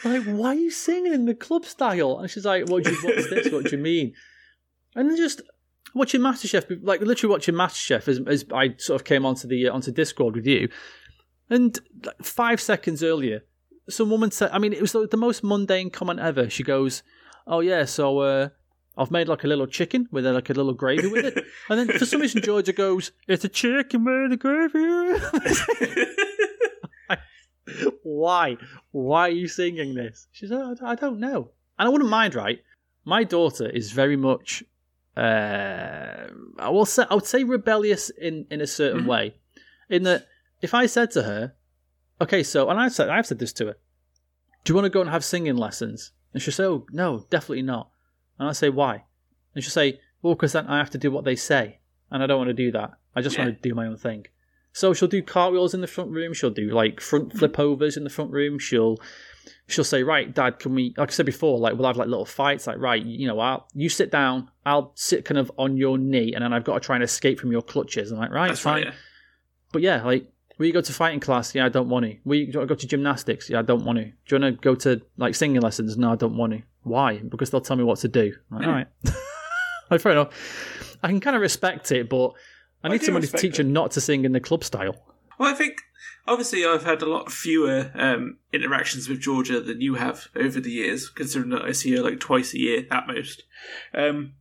I'm 0.04 0.12
like, 0.12 0.37
why 0.37 0.48
are 0.48 0.54
you 0.59 0.70
singing 0.70 1.12
in 1.12 1.26
the 1.26 1.35
club 1.35 1.64
style? 1.64 2.18
And 2.18 2.30
she's 2.30 2.44
like, 2.44 2.68
what 2.68 2.85
do 2.85 2.90
you, 2.90 2.98
what's 3.02 3.30
this? 3.30 3.52
What 3.52 3.64
do 3.64 3.76
you 3.76 3.83
mean? 3.83 4.14
And 4.94 5.11
then 5.11 5.16
just 5.16 5.40
watching 5.94 6.20
MasterChef, 6.20 6.80
like 6.83 7.00
literally 7.00 7.33
watching 7.33 7.54
MasterChef 7.54 8.09
as, 8.09 8.20
as 8.26 8.44
I 8.52 8.74
sort 8.78 9.00
of 9.00 9.04
came 9.04 9.26
onto 9.26 9.46
the 9.46 9.68
uh, 9.68 9.72
onto 9.72 9.92
Discord 9.92 10.35
with 10.35 10.46
you, 10.46 10.68
and 11.48 11.78
like, 12.04 12.22
five 12.22 12.61
seconds 12.61 13.02
earlier, 13.02 13.44
some 13.88 14.10
woman 14.10 14.30
said, 14.30 14.50
I 14.52 14.58
mean, 14.58 14.72
it 14.72 14.80
was 14.80 14.92
the, 14.92 15.06
the 15.06 15.16
most 15.16 15.42
mundane 15.42 15.90
comment 15.90 16.20
ever. 16.20 16.48
She 16.50 16.62
goes, 16.62 17.02
"Oh 17.46 17.60
yeah, 17.60 17.84
so 17.84 18.20
uh, 18.20 18.48
I've 18.96 19.10
made 19.10 19.28
like 19.28 19.44
a 19.44 19.48
little 19.48 19.66
chicken 19.66 20.08
with 20.10 20.26
uh, 20.26 20.32
like 20.32 20.50
a 20.50 20.54
little 20.54 20.74
gravy 20.74 21.08
with 21.08 21.24
it," 21.24 21.44
and 21.68 21.78
then 21.78 21.98
for 21.98 22.06
some 22.06 22.20
reason 22.20 22.42
Georgia 22.42 22.72
goes, 22.72 23.12
"It's 23.26 23.44
a 23.44 23.48
chicken 23.48 24.04
with 24.04 24.32
a 24.32 24.36
gravy." 24.36 26.06
why? 28.02 28.56
Why 28.90 29.28
are 29.28 29.32
you 29.32 29.48
singing 29.48 29.94
this? 29.94 30.26
She 30.32 30.46
said, 30.46 30.58
oh, 30.58 30.76
I 30.84 30.94
don't 30.94 31.20
know. 31.20 31.50
And 31.78 31.86
I 31.86 31.88
wouldn't 31.88 32.10
mind, 32.10 32.34
right? 32.34 32.62
My 33.04 33.24
daughter 33.24 33.68
is 33.68 33.92
very 33.92 34.16
much, 34.16 34.62
uh, 35.16 36.26
I 36.58 36.68
will 36.68 36.86
say, 36.86 37.04
I 37.08 37.14
would 37.14 37.26
say 37.26 37.44
rebellious 37.44 38.10
in, 38.10 38.46
in 38.50 38.60
a 38.60 38.66
certain 38.66 39.06
way. 39.06 39.34
In 39.88 40.02
that, 40.04 40.26
if 40.60 40.74
I 40.74 40.86
said 40.86 41.10
to 41.12 41.22
her, 41.22 41.54
okay, 42.20 42.42
so, 42.42 42.68
and 42.70 42.78
I've 42.78 42.92
said, 42.92 43.09
I've 43.09 43.26
said 43.26 43.38
this 43.38 43.52
to 43.54 43.66
her, 43.66 43.76
do 44.64 44.70
you 44.72 44.74
want 44.74 44.85
to 44.87 44.90
go 44.90 45.00
and 45.00 45.11
have 45.11 45.24
singing 45.24 45.56
lessons? 45.56 46.12
And 46.33 46.42
she'll 46.42 46.52
say, 46.52 46.64
oh, 46.64 46.87
no, 46.92 47.26
definitely 47.30 47.62
not. 47.62 47.90
And 48.38 48.48
I 48.48 48.52
say, 48.52 48.68
why? 48.68 49.04
And 49.54 49.64
she'll 49.64 49.70
say, 49.72 50.00
well, 50.22 50.35
because 50.35 50.52
then 50.52 50.66
I 50.66 50.78
have 50.78 50.90
to 50.90 50.98
do 50.98 51.11
what 51.11 51.24
they 51.24 51.37
say. 51.37 51.80
And 52.11 52.22
I 52.22 52.26
don't 52.26 52.38
want 52.38 52.48
to 52.48 52.54
do 52.54 52.70
that. 52.72 52.92
I 53.16 53.22
just 53.22 53.37
Yeah. 53.37 53.44
want 53.46 53.56
to 53.62 53.68
do 53.68 53.74
my 53.74 53.87
own 53.87 53.96
thing. 53.96 54.26
So 54.72 54.94
she'll 54.94 55.09
do 55.09 55.22
cartwheels 55.22 55.74
in 55.74 55.80
the 55.80 55.87
front 55.88 56.11
room. 56.11 56.33
She'll 56.33 56.50
do 56.50 56.70
like 56.70 57.00
front 57.00 57.33
flip 57.37 57.59
overs 57.59 57.96
in 57.96 58.04
the 58.04 58.11
front 58.11 58.30
room. 58.30 58.59
She'll 58.61 58.98
she'll 59.66 59.83
say, 59.83 60.04
"Right, 60.04 60.33
Dad, 60.33 60.61
can 60.61 60.76
we?" 60.76 60.94
Like 60.96 61.09
I 61.11 61.12
said 61.12 61.26
before, 61.26 61.59
like 61.59 61.74
we'll 61.76 61.88
have 61.88 61.96
like 61.96 62.06
little 62.06 62.24
fights. 62.24 62.68
Like, 62.68 62.78
right, 62.78 63.04
you 63.04 63.26
know, 63.26 63.40
I'll 63.40 63.66
you 63.74 63.88
sit 63.88 64.12
down. 64.12 64.48
I'll 64.64 64.92
sit 64.94 65.24
kind 65.24 65.38
of 65.38 65.50
on 65.59 65.76
your 65.76 65.98
knee, 65.98 66.35
and 66.35 66.44
then 66.44 66.52
I've 66.52 66.62
got 66.62 66.74
to 66.74 66.80
try 66.80 66.94
and 66.94 67.02
escape 67.02 67.40
from 67.40 67.50
your 67.50 67.62
clutches. 67.62 68.12
I'm 68.12 68.18
like, 68.18 68.30
right, 68.30 68.46
That's 68.48 68.61
fine. 68.61 68.74
right. 68.85 68.87
Yeah. 68.87 68.92
But 69.72 69.83
yeah, 69.83 70.04
like, 70.04 70.30
will 70.60 70.66
you 70.66 70.74
go 70.74 70.82
to 70.82 70.92
fighting 70.92 71.20
class? 71.20 71.54
Yeah, 71.54 71.64
I 71.64 71.70
don't 71.70 71.88
want 71.88 72.04
to. 72.04 72.16
Will 72.24 72.36
you 72.36 72.44
you 72.44 72.52
to 72.52 72.66
go 72.66 72.74
to 72.74 72.86
gymnastics? 72.86 73.48
Yeah, 73.48 73.60
I 73.60 73.62
don't 73.62 73.82
want 73.82 73.98
to. 73.98 74.04
Do 74.04 74.12
you 74.28 74.38
want 74.38 74.56
to 74.56 74.60
go 74.60 74.74
to 74.74 75.00
like 75.16 75.34
singing 75.34 75.62
lessons? 75.62 75.96
No, 75.96 76.12
I 76.12 76.16
don't 76.16 76.36
want 76.36 76.52
to. 76.52 76.62
Why? 76.82 77.16
Because 77.16 77.50
they'll 77.50 77.62
tell 77.62 77.76
me 77.76 77.82
what 77.82 77.98
to 78.00 78.08
do. 78.08 78.34
Like, 78.50 78.66
all 78.66 78.72
right. 78.72 78.86
like, 79.90 80.02
fair 80.02 80.12
enough. 80.12 80.98
I 81.02 81.08
can 81.08 81.18
kind 81.18 81.34
of 81.34 81.40
respect 81.40 81.90
it, 81.92 82.10
but 82.10 82.32
I 82.84 82.90
need 82.90 83.00
do 83.00 83.06
somebody 83.06 83.26
to 83.26 83.36
teach 83.38 83.56
her 83.56 83.62
not 83.62 83.92
to 83.92 84.02
sing 84.02 84.26
in 84.26 84.32
the 84.32 84.40
club 84.40 84.62
style. 84.62 84.96
Well, 85.38 85.50
I 85.50 85.56
think 85.56 85.78
obviously 86.28 86.66
I've 86.66 86.84
had 86.84 87.00
a 87.00 87.08
lot 87.08 87.32
fewer 87.32 87.90
um, 87.94 88.36
interactions 88.52 89.08
with 89.08 89.18
Georgia 89.18 89.60
than 89.60 89.80
you 89.80 89.94
have 89.94 90.28
over 90.36 90.60
the 90.60 90.70
years, 90.70 91.08
considering 91.08 91.50
that 91.52 91.62
I 91.62 91.72
see 91.72 91.96
her 91.96 92.02
like 92.02 92.20
twice 92.20 92.52
a 92.52 92.58
year 92.58 92.86
at 92.90 93.06
most. 93.06 93.44
Um, 93.94 94.34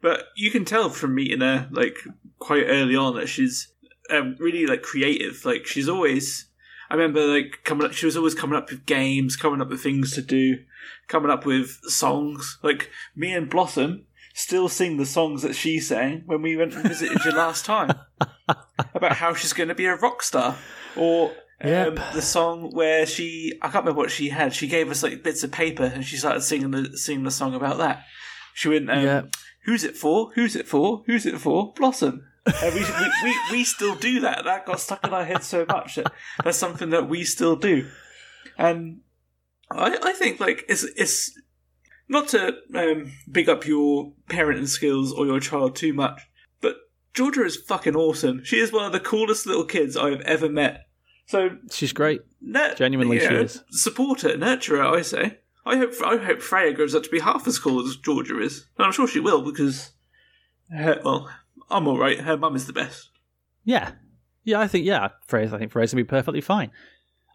but 0.00 0.28
you 0.34 0.50
can 0.50 0.64
tell 0.64 0.88
from 0.88 1.14
meeting 1.14 1.40
her 1.40 1.68
like 1.70 1.98
quite 2.38 2.64
early 2.64 2.96
on 2.96 3.16
that 3.16 3.28
she's 3.28 3.70
um, 4.10 4.36
really 4.38 4.66
like 4.66 4.82
creative. 4.82 5.44
Like 5.44 5.66
she's 5.66 5.88
always. 5.88 6.46
I 6.90 6.94
remember 6.94 7.26
like 7.26 7.60
coming 7.64 7.86
up. 7.86 7.92
She 7.92 8.06
was 8.06 8.16
always 8.16 8.34
coming 8.34 8.56
up 8.56 8.70
with 8.70 8.86
games, 8.86 9.36
coming 9.36 9.60
up 9.60 9.68
with 9.68 9.82
things 9.82 10.12
to 10.14 10.22
do, 10.22 10.58
coming 11.06 11.30
up 11.30 11.44
with 11.44 11.78
songs. 11.84 12.58
Like 12.62 12.90
me 13.14 13.34
and 13.34 13.50
Blossom 13.50 14.06
still 14.34 14.68
sing 14.68 14.96
the 14.96 15.04
songs 15.06 15.42
that 15.42 15.54
she 15.54 15.80
sang 15.80 16.22
when 16.26 16.40
we 16.42 16.56
went 16.56 16.72
and 16.74 16.86
visited 16.88 17.24
you 17.24 17.32
last 17.32 17.64
time 17.64 17.90
about 18.94 19.16
how 19.16 19.34
she's 19.34 19.52
going 19.52 19.68
to 19.68 19.74
be 19.74 19.84
a 19.86 19.96
rock 19.96 20.22
star, 20.22 20.56
or 20.96 21.30
um, 21.60 21.68
Yep. 21.68 21.98
the 22.14 22.22
song 22.22 22.70
where 22.70 23.04
she 23.04 23.52
I 23.60 23.66
can't 23.68 23.84
remember 23.84 23.98
what 24.00 24.10
she 24.10 24.28
had. 24.30 24.54
She 24.54 24.68
gave 24.68 24.90
us 24.90 25.02
like 25.02 25.22
bits 25.24 25.42
of 25.44 25.52
paper 25.52 25.84
and 25.84 26.04
she 26.04 26.16
started 26.16 26.40
singing 26.42 26.70
the 26.70 26.96
singing 26.96 27.24
the 27.24 27.30
song 27.30 27.54
about 27.54 27.78
that. 27.78 28.04
She 28.54 28.68
went, 28.68 28.88
um, 28.90 29.02
Yep. 29.04 29.34
"Who's 29.66 29.84
it 29.84 29.96
for? 29.96 30.30
Who's 30.36 30.56
it 30.56 30.66
for? 30.66 31.02
Who's 31.06 31.26
it 31.26 31.38
for? 31.38 31.72
Blossom." 31.74 32.24
And 32.62 32.74
we, 32.74 32.80
we, 32.80 33.10
we, 33.24 33.36
we 33.52 33.64
still 33.64 33.94
do 33.94 34.20
that. 34.20 34.44
That 34.44 34.66
got 34.66 34.80
stuck 34.80 35.04
in 35.06 35.12
our 35.12 35.24
head 35.24 35.42
so 35.42 35.64
much 35.68 35.96
that 35.96 36.12
that's 36.42 36.58
something 36.58 36.90
that 36.90 37.08
we 37.08 37.24
still 37.24 37.56
do. 37.56 37.88
And 38.56 39.00
I, 39.70 39.98
I 40.02 40.12
think 40.12 40.40
like 40.40 40.64
it's 40.68 40.84
it's 40.96 41.38
not 42.08 42.28
to 42.28 42.54
um, 42.74 43.12
big 43.30 43.48
up 43.48 43.66
your 43.66 44.12
parenting 44.30 44.68
skills 44.68 45.12
or 45.12 45.26
your 45.26 45.40
child 45.40 45.76
too 45.76 45.92
much, 45.92 46.22
but 46.60 46.76
Georgia 47.14 47.44
is 47.44 47.56
fucking 47.56 47.94
awesome. 47.96 48.42
She 48.44 48.58
is 48.58 48.72
one 48.72 48.86
of 48.86 48.92
the 48.92 49.00
coolest 49.00 49.46
little 49.46 49.64
kids 49.66 49.96
I 49.96 50.10
have 50.10 50.22
ever 50.22 50.48
met. 50.48 50.86
So 51.26 51.50
She's 51.70 51.92
great. 51.92 52.22
nur- 52.40 52.74
Genuinely 52.74 53.16
you 53.20 53.28
she 53.28 53.34
is. 53.34 53.62
Support 53.70 54.22
her, 54.22 54.36
nurture 54.38 54.78
her. 54.78 54.86
I 54.86 55.02
say. 55.02 55.38
I 55.66 55.76
hope 55.76 55.92
I 56.02 56.16
hope 56.16 56.40
Freya 56.40 56.72
grows 56.72 56.94
up 56.94 57.02
to 57.02 57.10
be 57.10 57.20
half 57.20 57.46
as 57.46 57.58
cool 57.58 57.86
as 57.86 57.96
Georgia 57.96 58.40
is, 58.40 58.66
and 58.78 58.86
I'm 58.86 58.92
sure 58.92 59.06
she 59.06 59.20
will 59.20 59.42
because, 59.42 59.90
her, 60.74 60.98
well, 61.04 61.28
I'm 61.70 61.86
all 61.86 61.98
right. 61.98 62.20
Her 62.20 62.36
mum 62.36 62.56
is 62.56 62.66
the 62.66 62.72
best. 62.72 63.10
Yeah, 63.64 63.92
yeah. 64.44 64.60
I 64.60 64.68
think 64.68 64.86
yeah. 64.86 65.08
Phrase. 65.26 65.52
I 65.52 65.58
think 65.58 65.72
Phrase 65.72 65.92
will 65.92 65.98
be 65.98 66.04
perfectly 66.04 66.40
fine. 66.40 66.70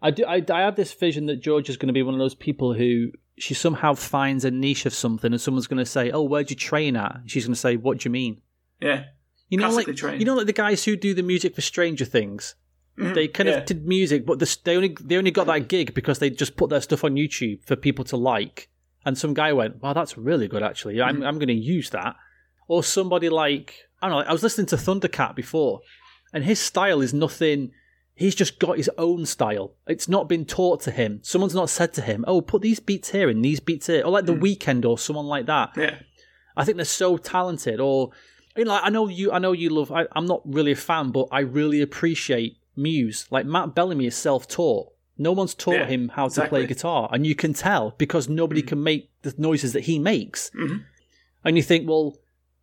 I 0.02 0.10
do. 0.10 0.24
I, 0.24 0.44
I 0.50 0.60
have 0.62 0.76
this 0.76 0.92
vision 0.92 1.26
that 1.26 1.40
George 1.40 1.68
is 1.68 1.76
going 1.76 1.86
to 1.86 1.92
be 1.92 2.02
one 2.02 2.14
of 2.14 2.20
those 2.20 2.34
people 2.34 2.74
who 2.74 3.12
she 3.38 3.54
somehow 3.54 3.94
finds 3.94 4.44
a 4.44 4.50
niche 4.50 4.86
of 4.86 4.94
something, 4.94 5.32
and 5.32 5.40
someone's 5.40 5.66
going 5.66 5.78
to 5.78 5.86
say, 5.86 6.10
"Oh, 6.10 6.22
where'd 6.22 6.50
you 6.50 6.56
train 6.56 6.96
at?" 6.96 7.16
And 7.16 7.30
she's 7.30 7.46
going 7.46 7.54
to 7.54 7.60
say, 7.60 7.76
"What 7.76 7.98
do 7.98 8.08
you 8.08 8.10
mean?" 8.10 8.40
Yeah, 8.80 9.04
You 9.48 9.58
know, 9.58 9.70
like 9.70 9.86
trained. 9.96 10.20
you 10.20 10.26
know, 10.26 10.34
like 10.34 10.46
the 10.46 10.52
guys 10.52 10.84
who 10.84 10.96
do 10.96 11.14
the 11.14 11.22
music 11.22 11.54
for 11.54 11.62
Stranger 11.62 12.04
Things. 12.04 12.54
Mm-hmm. 12.98 13.14
They 13.14 13.28
kind 13.28 13.48
yeah. 13.48 13.56
of 13.56 13.66
did 13.66 13.86
music, 13.86 14.24
but 14.24 14.38
the, 14.38 14.56
they 14.64 14.76
only 14.76 14.96
they 15.00 15.16
only 15.16 15.30
got 15.30 15.46
that 15.46 15.68
gig 15.68 15.94
because 15.94 16.18
they 16.18 16.30
just 16.30 16.56
put 16.56 16.70
their 16.70 16.80
stuff 16.80 17.02
on 17.02 17.14
YouTube 17.14 17.64
for 17.64 17.76
people 17.76 18.04
to 18.06 18.16
like. 18.16 18.68
And 19.06 19.18
some 19.18 19.34
guy 19.34 19.52
went, 19.52 19.82
"Wow, 19.82 19.94
that's 19.94 20.16
really 20.16 20.48
good, 20.48 20.62
actually. 20.62 21.00
I'm 21.00 21.16
mm-hmm. 21.16 21.24
I'm 21.24 21.38
going 21.38 21.48
to 21.48 21.54
use 21.54 21.90
that." 21.90 22.16
Or 22.66 22.82
somebody 22.82 23.28
like 23.28 23.88
I 24.04 24.08
don't 24.08 24.24
know. 24.24 24.28
I 24.28 24.32
was 24.32 24.42
listening 24.42 24.66
to 24.68 24.76
Thundercat 24.76 25.34
before, 25.34 25.80
and 26.32 26.44
his 26.44 26.60
style 26.60 27.00
is 27.00 27.14
nothing. 27.14 27.72
He's 28.16 28.34
just 28.34 28.58
got 28.60 28.76
his 28.76 28.90
own 28.96 29.26
style. 29.26 29.72
It's 29.86 30.08
not 30.08 30.28
been 30.28 30.44
taught 30.44 30.80
to 30.82 30.90
him. 30.92 31.18
Someone's 31.22 31.54
not 31.54 31.70
said 31.70 31.92
to 31.94 32.02
him, 32.02 32.24
"Oh, 32.28 32.40
put 32.40 32.62
these 32.62 32.78
beats 32.80 33.10
here 33.10 33.28
and 33.28 33.44
these 33.44 33.60
beats 33.60 33.86
here," 33.88 34.02
or 34.04 34.10
like 34.12 34.26
The 34.26 34.34
Weeknd 34.34 34.84
or 34.84 34.98
someone 34.98 35.26
like 35.26 35.46
that. 35.46 35.70
yeah. 35.76 35.96
I 36.56 36.64
think 36.64 36.76
they're 36.76 36.84
so 36.84 37.16
talented. 37.16 37.80
Or 37.80 38.10
you 38.56 38.64
know, 38.64 38.70
like, 38.72 38.84
I 38.84 38.90
know 38.90 39.08
you. 39.08 39.32
I 39.32 39.38
know 39.40 39.52
you 39.52 39.70
love. 39.70 39.90
I, 39.90 40.06
I'm 40.12 40.26
not 40.26 40.42
really 40.44 40.72
a 40.72 40.76
fan, 40.76 41.10
but 41.10 41.26
I 41.32 41.40
really 41.40 41.80
appreciate 41.82 42.58
Muse. 42.76 43.26
Like 43.30 43.46
Matt 43.46 43.74
Bellamy 43.74 44.06
is 44.06 44.14
self-taught. 44.16 44.92
No 45.18 45.32
one's 45.32 45.54
taught 45.54 45.74
Yeah, 45.74 45.86
him 45.86 46.08
how 46.10 46.28
to 46.28 46.46
play 46.48 46.66
guitar, 46.66 47.08
and 47.12 47.26
you 47.26 47.34
can 47.34 47.52
tell 47.54 47.94
because 47.98 48.28
nobody 48.28 48.62
can 48.62 48.82
make 48.82 49.10
the 49.22 49.34
noises 49.38 49.72
that 49.72 49.84
he 49.84 49.98
makes. 49.98 50.50
Mhm. 50.50 50.84
And 51.44 51.56
you 51.56 51.62
think, 51.62 51.88
well, 51.88 52.16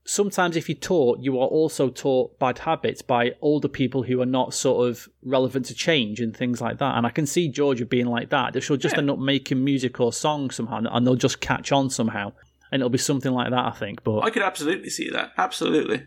sometimes 0.06 0.56
if 0.58 0.68
you're 0.68 0.78
taught, 0.78 1.20
you 1.22 1.40
are 1.40 1.48
also 1.48 1.90
taught 1.90 2.38
bad 2.40 2.60
habits 2.60 3.02
by 3.02 3.32
older 3.42 3.68
people 3.68 4.04
who 4.04 4.22
are 4.22 4.26
not 4.26 4.54
sort 4.54 4.90
of 4.90 5.08
relevant 5.24 5.66
to 5.68 5.74
change 5.74 6.20
and 6.20 6.36
things 6.36 6.60
like 6.62 6.80
that. 6.80 6.98
And 6.98 7.06
I 7.06 7.10
can 7.12 7.26
see 7.26 7.48
Georgia 7.50 7.86
being 7.86 8.08
like 8.08 8.30
that. 8.30 8.54
That 8.54 8.62
she'll 8.62 8.78
just 8.78 8.96
Yeah. 8.96 9.00
end 9.02 9.12
up 9.12 9.20
making 9.20 9.64
music 9.64 10.00
or 10.00 10.12
songs 10.12 10.56
somehow, 10.56 10.82
and 10.92 11.06
they'll 11.06 11.16
just 11.16 11.40
catch 11.42 11.72
on 11.72 11.90
somehow. 11.90 12.34
And 12.72 12.82
it'll 12.82 12.90
be 12.90 12.98
something 12.98 13.32
like 13.32 13.50
that, 13.52 13.66
I 13.66 13.72
think. 13.72 14.04
But 14.04 14.22
I 14.22 14.30
could 14.30 14.44
absolutely 14.44 14.90
see 14.90 15.10
that. 15.10 15.32
Absolutely. 15.38 16.04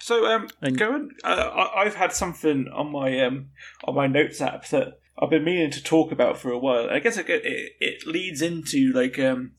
So, 0.00 0.26
um, 0.26 0.48
And- 0.60 0.76
going, 0.76 1.10
uh, 1.24 1.28
I, 1.54 1.82
I've 1.82 1.94
had 1.94 2.12
something 2.12 2.68
on 2.74 2.90
my 2.92 3.18
um 3.20 3.50
on 3.84 3.94
my 3.94 4.06
notes 4.06 4.40
app 4.40 4.66
that 4.68 4.98
I've 5.18 5.30
been 5.30 5.44
meaning 5.44 5.70
to 5.70 5.82
talk 5.82 6.10
about 6.12 6.38
for 6.38 6.50
a 6.50 6.58
while. 6.58 6.88
I 6.90 6.98
guess 6.98 7.16
it 7.18 7.28
it, 7.28 7.72
it 7.80 8.06
leads 8.06 8.42
into 8.42 8.92
like 8.92 9.18
um 9.18 9.52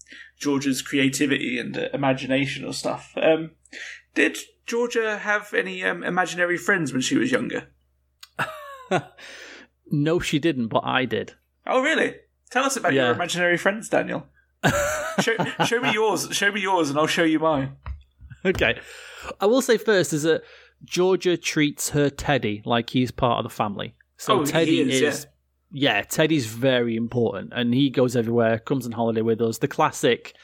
Georgia's 0.43 0.81
creativity 0.81 1.57
and 1.57 1.77
uh, 1.77 1.87
imagination 1.93 2.65
or 2.65 2.73
stuff. 2.73 3.13
Um, 3.15 3.51
did 4.13 4.37
Georgia 4.65 5.17
have 5.19 5.53
any 5.53 5.83
um, 5.83 6.03
imaginary 6.03 6.57
friends 6.57 6.91
when 6.91 7.01
she 7.01 7.17
was 7.17 7.31
younger? 7.31 7.67
no, 9.91 10.19
she 10.19 10.39
didn't, 10.39 10.67
but 10.67 10.83
I 10.83 11.05
did. 11.05 11.33
Oh, 11.65 11.81
really? 11.81 12.15
Tell 12.51 12.63
us 12.65 12.75
about 12.77 12.93
Yeah. 12.93 13.05
your 13.05 13.13
imaginary 13.15 13.57
friends, 13.57 13.89
Daniel. 13.89 14.27
show, 15.19 15.35
show 15.65 15.79
me 15.81 15.93
yours. 15.93 16.27
Show 16.31 16.51
me 16.51 16.61
yours, 16.61 16.89
and 16.89 16.99
I'll 16.99 17.07
show 17.07 17.23
you 17.23 17.39
mine. 17.39 17.75
Okay. 18.45 18.79
I 19.39 19.45
will 19.45 19.61
say 19.61 19.77
first 19.77 20.13
is 20.13 20.23
that 20.23 20.43
Georgia 20.83 21.37
treats 21.37 21.89
her 21.91 22.09
Teddy 22.09 22.61
like 22.65 22.89
he's 22.89 23.11
part 23.11 23.39
of 23.39 23.43
the 23.49 23.55
family. 23.55 23.95
So 24.17 24.41
Oh, 24.41 24.45
Teddy 24.45 24.81
is, 24.81 25.01
is, 25.01 25.01
yeah. 25.25 25.29
Teddy's 26.07 26.45
very 26.45 26.95
important 26.95 27.51
and 27.53 27.73
he 27.73 27.89
goes 27.89 28.15
everywhere, 28.15 28.59
comes 28.59 28.85
on 28.85 28.91
holiday 28.91 29.21
with 29.21 29.41
us. 29.41 29.57
The 29.57 29.67
classic 29.67 30.35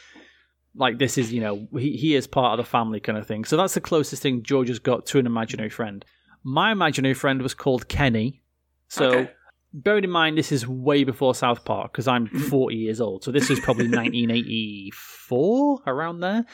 like 0.75 0.97
this 0.97 1.17
is, 1.17 1.31
you 1.31 1.41
know, 1.41 1.67
he, 1.77 1.97
he 1.97 2.15
is 2.15 2.27
part 2.27 2.59
of 2.59 2.65
the 2.65 2.69
family 2.69 2.99
kind 2.99 3.17
of 3.17 3.27
thing. 3.27 3.45
So 3.45 3.57
that's 3.57 3.73
the 3.73 3.81
closest 3.81 4.21
thing 4.21 4.43
George 4.43 4.69
has 4.69 4.79
got 4.79 5.05
to 5.07 5.19
an 5.19 5.25
imaginary 5.25 5.69
friend. 5.69 6.03
My 6.43 6.71
imaginary 6.71 7.13
friend 7.13 7.41
was 7.41 7.53
called 7.53 7.87
Kenny. 7.87 8.41
So 8.87 9.11
Okay. 9.11 9.31
bearing 9.73 10.03
in 10.03 10.09
mind 10.09 10.37
this 10.37 10.51
is 10.51 10.67
way 10.67 11.03
before 11.03 11.35
South 11.35 11.63
Park 11.65 11.91
because 11.91 12.07
I'm 12.07 12.27
mm-hmm. 12.27 12.49
40 12.49 12.75
years 12.75 13.01
old. 13.01 13.23
So 13.23 13.31
this 13.31 13.49
is 13.49 13.59
probably 13.59 13.87
1984 13.89 15.81
around 15.85 16.21
there. 16.21 16.45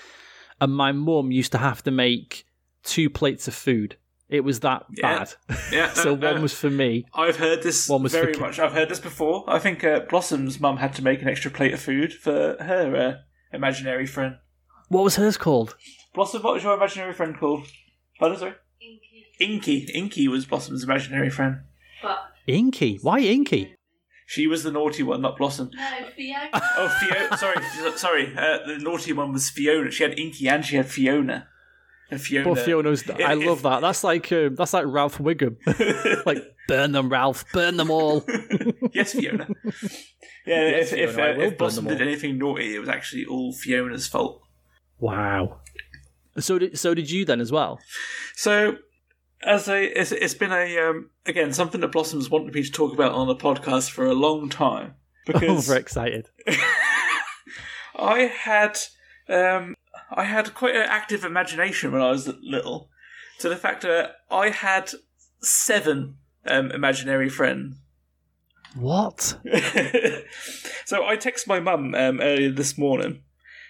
And 0.60 0.74
my 0.74 0.92
mum 0.92 1.32
used 1.32 1.52
to 1.52 1.58
have 1.58 1.84
to 1.84 1.92
make 1.92 2.46
two 2.84 3.10
plates 3.10 3.48
of 3.48 3.54
food. 3.54 3.98
It 4.30 4.42
was 4.44 4.60
that 4.62 4.86
Yeah. 4.98 5.20
bad. 5.48 5.60
Yeah, 5.72 5.94
so 5.94 6.16
no, 6.16 6.28
one 6.28 6.36
no. 6.38 6.42
was 6.42 6.54
for 6.54 6.70
me. 6.70 7.06
I've 7.14 7.38
heard 7.38 7.62
this 7.62 7.88
One 7.88 8.04
was 8.04 8.12
for 8.14 8.22
very 8.22 8.34
Ki- 8.34 8.40
much. 8.40 8.60
I've 8.60 8.74
heard 8.74 8.90
this 8.90 9.00
before. 9.00 9.44
I 9.48 9.60
think 9.60 9.84
uh, 9.84 10.00
Blossom's 10.10 10.60
mum 10.60 10.78
had 10.78 10.94
to 10.96 11.04
make 11.04 11.22
an 11.22 11.28
extra 11.30 11.52
plate 11.52 11.74
of 11.74 11.80
food 11.80 12.12
for 12.14 12.58
her 12.60 12.96
uh, 12.96 13.56
imaginary 13.56 14.08
friend. 14.08 14.38
What 14.90 15.04
was 15.04 15.16
hers 15.18 15.38
called? 15.38 15.76
Blossom, 16.14 16.42
what 16.44 16.54
was 16.56 16.64
your 16.64 16.74
imaginary 16.76 17.14
friend 17.14 17.38
called? 17.38 17.68
Pardon, 18.20 18.38
sorry? 18.40 18.54
Inky. 19.40 19.88
Inky 19.94 20.28
was 20.28 20.46
Blossom's 20.46 20.84
imaginary 20.84 21.30
friend. 21.30 21.58
But 22.02 22.18
Inky. 22.48 22.98
Why 23.02 23.20
Inky? 23.20 23.76
She 24.28 24.48
was 24.48 24.64
the 24.64 24.72
naughty 24.72 25.04
one, 25.04 25.22
not 25.22 25.38
Blossom. 25.38 25.70
no, 25.74 26.08
Fiona. 26.16 26.50
Oh, 26.54 26.88
Fiona. 27.00 27.38
sorry, 27.38 27.56
sorry. 27.98 28.34
Uh, 28.36 28.66
the 28.66 28.78
naughty 28.80 29.14
one 29.14 29.34
was 29.34 29.50
Fiona. 29.50 29.92
She 29.92 30.04
had 30.04 30.18
Inky 30.18 30.48
and 30.50 30.66
she 30.66 30.78
had 30.78 30.88
Fiona. 30.88 31.48
Fiona. 32.12 32.46
Poor 32.46 32.56
Fiona's. 32.56 33.10
I 33.10 33.34
love 33.34 33.64
that. 33.64 33.82
That's 33.82 34.04
like 34.04 34.32
um, 34.32 34.56
that's 34.56 34.74
like 34.74 34.86
Ralph 34.88 35.18
Wiggum. 35.18 35.58
like 36.26 36.44
Burn 36.68 36.92
them, 36.92 37.10
Ralph. 37.10 37.46
Burn 37.54 37.78
them 37.78 37.92
all. 37.92 38.24
yes, 38.94 39.14
Fiona. 39.14 39.48
Yeah, 40.48 40.70
Yes, 40.70 40.92
if, 40.92 41.00
if, 41.00 41.16
Fiona, 41.16 41.40
uh, 41.40 41.44
if 41.48 41.58
Blossom 41.58 41.86
did 41.88 42.04
anything 42.04 42.38
naughty, 42.38 42.76
it 42.76 42.80
was 42.80 42.88
actually 42.88 43.26
all 43.26 43.52
Fiona's 43.52 44.08
fault. 44.08 44.44
wow. 45.00 45.60
So 46.38 46.60
did 46.60 46.78
so 46.78 46.94
did 46.94 47.10
you 47.10 47.26
then 47.26 47.42
as 47.42 47.52
well? 47.52 47.80
So, 48.36 48.78
as 49.42 49.68
a, 49.68 50.00
it's, 50.00 50.12
it's 50.12 50.36
been 50.36 50.52
a 50.52 50.78
um, 50.78 51.10
again 51.26 51.52
something 51.52 51.82
that 51.82 51.92
Blossom's 51.92 52.30
wanted 52.30 52.54
me 52.54 52.62
to 52.62 52.72
talk 52.72 52.94
about 52.94 53.14
on 53.14 53.26
the 53.28 53.36
podcast 53.36 53.90
for 53.90 54.06
a 54.06 54.14
long 54.14 54.50
time 54.50 54.94
I'm 55.28 55.34
because 55.34 55.66
very 55.66 55.80
excited. 55.80 56.30
I 57.96 58.20
had 58.20 58.78
um, 59.30 59.74
I 60.12 60.26
had 60.26 60.54
quite 60.54 60.76
an 60.76 60.84
active 60.84 61.24
imagination 61.24 61.92
when 61.92 62.02
I 62.02 62.12
was 62.12 62.28
little, 62.42 62.90
to 63.40 63.50
the 63.50 63.56
fact 63.56 63.82
that 63.82 64.18
I 64.30 64.50
had 64.50 64.92
seven 65.42 66.18
um, 66.46 66.72
imaginary 66.72 67.30
friends. 67.30 67.78
What? 68.76 69.20
so 70.86 71.06
I 71.06 71.16
texted 71.16 71.48
my 71.48 71.60
mum 71.60 71.96
um, 71.96 72.20
earlier 72.20 72.52
this 72.52 72.78
morning, 72.78 73.22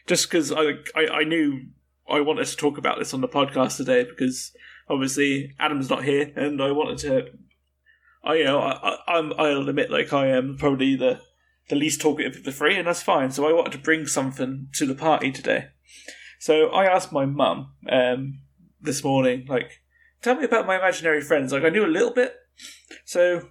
just 0.07 0.29
because 0.29 0.51
I, 0.51 0.79
I 0.95 1.07
I 1.07 1.23
knew 1.23 1.67
I 2.09 2.21
wanted 2.21 2.47
to 2.47 2.55
talk 2.57 2.77
about 2.77 2.97
this 2.97 3.13
on 3.13 3.21
the 3.21 3.27
podcast 3.27 3.77
today 3.77 4.03
because 4.03 4.51
obviously 4.89 5.53
Adam's 5.59 5.89
not 5.89 6.03
here, 6.03 6.31
and 6.35 6.61
I 6.61 6.71
wanted 6.71 6.97
to. 6.99 7.27
I 8.23 8.35
you 8.35 8.43
know 8.45 8.59
I, 8.59 8.71
I 8.71 9.17
I'm 9.17 9.33
I'll 9.37 9.69
admit 9.69 9.91
like 9.91 10.11
I 10.11 10.27
am 10.27 10.57
probably 10.57 10.95
the 10.95 11.21
the 11.69 11.75
least 11.75 12.01
talkative 12.01 12.37
of 12.37 12.43
the 12.43 12.51
three, 12.51 12.75
and 12.75 12.87
that's 12.87 13.03
fine. 13.03 13.31
So 13.31 13.47
I 13.47 13.53
wanted 13.53 13.73
to 13.73 13.79
bring 13.79 14.07
something 14.07 14.69
to 14.73 14.85
the 14.87 14.95
party 14.95 15.31
today. 15.31 15.67
So 16.45 16.67
I 16.67 16.85
asked 16.85 17.11
my 17.11 17.25
mum 17.25 17.71
um, 17.89 18.41
this 18.79 19.03
morning, 19.03 19.47
like, 19.49 19.81
tell 20.21 20.35
me 20.35 20.45
about 20.45 20.67
my 20.67 20.77
imaginary 20.77 21.21
friends. 21.21 21.51
Like 21.51 21.63
I 21.63 21.69
knew 21.69 21.83
a 21.83 21.87
little 21.87 22.13
bit, 22.13 22.35
so 23.03 23.49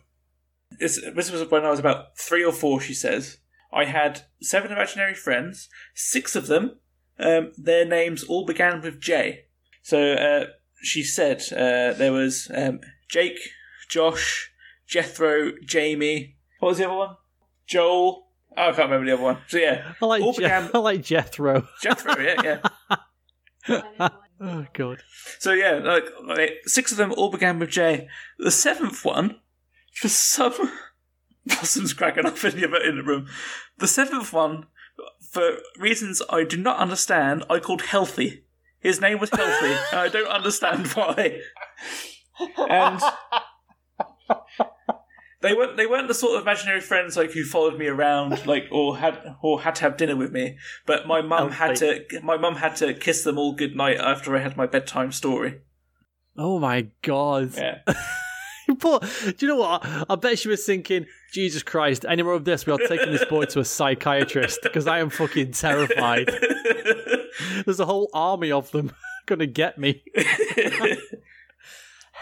this, 0.78 1.04
this 1.12 1.32
was 1.32 1.50
when 1.50 1.64
I 1.64 1.70
was 1.70 1.80
about 1.80 2.16
three 2.16 2.44
or 2.44 2.52
four, 2.52 2.80
she 2.80 2.94
says. 2.94 3.38
I 3.72 3.86
had 3.86 4.22
seven 4.40 4.70
imaginary 4.70 5.14
friends. 5.14 5.68
Six 5.92 6.36
of 6.36 6.46
them, 6.46 6.78
um, 7.18 7.50
their 7.58 7.84
names 7.84 8.22
all 8.22 8.46
began 8.46 8.80
with 8.80 9.00
J. 9.00 9.46
So 9.82 10.12
uh, 10.12 10.44
she 10.80 11.02
said 11.02 11.42
uh, 11.50 11.98
there 11.98 12.12
was 12.12 12.48
um, 12.54 12.78
Jake, 13.08 13.40
Josh, 13.88 14.52
Jethro, 14.86 15.50
Jamie. 15.66 16.36
What 16.60 16.68
was 16.68 16.78
the 16.78 16.84
other 16.84 16.96
one? 16.96 17.16
Joel. 17.66 18.23
Oh, 18.56 18.62
I 18.62 18.72
can't 18.72 18.90
remember 18.90 19.06
the 19.06 19.12
other 19.14 19.22
one. 19.22 19.38
So 19.48 19.58
yeah, 19.58 19.92
I 20.02 20.06
like 20.06 20.22
all 20.22 20.32
Je- 20.32 20.42
began 20.42 20.70
I 20.74 20.78
like 20.78 21.02
Jethro. 21.02 21.66
Jethro. 21.82 22.18
Yeah, 22.20 22.58
yeah. 23.68 24.08
Oh 24.40 24.66
god. 24.72 25.00
So 25.38 25.52
yeah, 25.52 25.74
like, 25.82 26.04
like 26.26 26.50
six 26.66 26.90
of 26.90 26.98
them 26.98 27.12
all 27.12 27.30
began 27.30 27.60
with 27.60 27.70
J. 27.70 28.08
The 28.38 28.50
seventh 28.50 29.04
one, 29.04 29.40
for 29.94 30.08
some 30.08 30.52
Blossom's 31.46 31.92
cracking 31.94 32.26
up 32.26 32.42
in 32.44 32.60
the 32.60 32.88
in 32.88 32.96
the 32.96 33.04
room. 33.04 33.28
The 33.78 33.86
seventh 33.86 34.32
one, 34.32 34.66
for 35.30 35.58
reasons 35.78 36.20
I 36.28 36.42
do 36.44 36.56
not 36.56 36.78
understand, 36.78 37.44
I 37.48 37.60
called 37.60 37.82
Healthy. 37.82 38.44
His 38.80 39.00
name 39.00 39.18
was 39.20 39.30
Healthy, 39.30 39.76
and 39.92 40.00
I 40.00 40.08
don't 40.08 40.28
understand 40.28 40.88
why. 40.88 41.40
And 42.58 43.00
they 45.44 45.54
weren't 45.54 45.76
they 45.76 45.86
weren't 45.86 46.08
the 46.08 46.14
sort 46.14 46.36
of 46.36 46.42
imaginary 46.42 46.80
friends 46.80 47.16
like 47.16 47.32
who 47.32 47.44
followed 47.44 47.78
me 47.78 47.86
around 47.86 48.46
like 48.46 48.64
or 48.72 48.96
had 48.96 49.36
or 49.42 49.60
had 49.60 49.74
to 49.76 49.82
have 49.82 49.96
dinner 49.96 50.16
with 50.16 50.32
me. 50.32 50.56
But 50.86 51.06
my 51.06 51.20
mum 51.20 51.48
oh, 51.48 51.50
had 51.50 51.76
to 51.76 52.04
my 52.22 52.36
mum 52.36 52.56
had 52.56 52.76
to 52.76 52.94
kiss 52.94 53.22
them 53.22 53.38
all 53.38 53.54
goodnight 53.54 53.98
after 53.98 54.34
I 54.34 54.40
had 54.40 54.56
my 54.56 54.66
bedtime 54.66 55.12
story. 55.12 55.60
Oh 56.36 56.58
my 56.58 56.88
god. 57.02 57.52
Yeah. 57.56 57.78
But 58.80 59.02
do 59.36 59.44
you 59.44 59.48
know 59.48 59.56
what? 59.56 59.84
I 60.08 60.14
bet 60.16 60.38
she 60.38 60.48
was 60.48 60.64
thinking, 60.64 61.04
Jesus 61.34 61.62
Christ, 61.62 62.06
any 62.08 62.22
more 62.22 62.32
of 62.32 62.46
this, 62.46 62.64
we 62.64 62.72
are 62.72 62.78
taking 62.78 63.12
this 63.12 63.24
boy 63.26 63.44
to 63.44 63.60
a 63.60 63.64
psychiatrist 63.64 64.60
because 64.62 64.86
I 64.86 65.00
am 65.00 65.10
fucking 65.10 65.52
terrified. 65.52 66.30
There's 67.66 67.78
a 67.78 67.84
whole 67.84 68.08
army 68.14 68.50
of 68.50 68.70
them 68.70 68.92
gonna 69.26 69.44
get 69.44 69.76
me. 69.76 70.02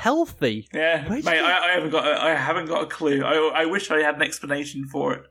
Healthy. 0.03 0.66
Yeah, 0.74 1.09
Where'd 1.09 1.24
mate, 1.24 1.36
you- 1.38 1.44
I, 1.44 1.68
I 1.68 1.72
haven't 1.74 1.90
got 1.90 2.05
a, 2.09 2.20
I 2.24 2.34
haven't 2.34 2.66
got 2.66 2.82
a 2.82 2.86
clue. 2.86 3.22
I, 3.22 3.62
I 3.62 3.66
wish 3.66 3.88
I 3.88 4.00
had 4.00 4.16
an 4.16 4.22
explanation 4.22 4.84
for 4.84 5.12
it. 5.14 5.22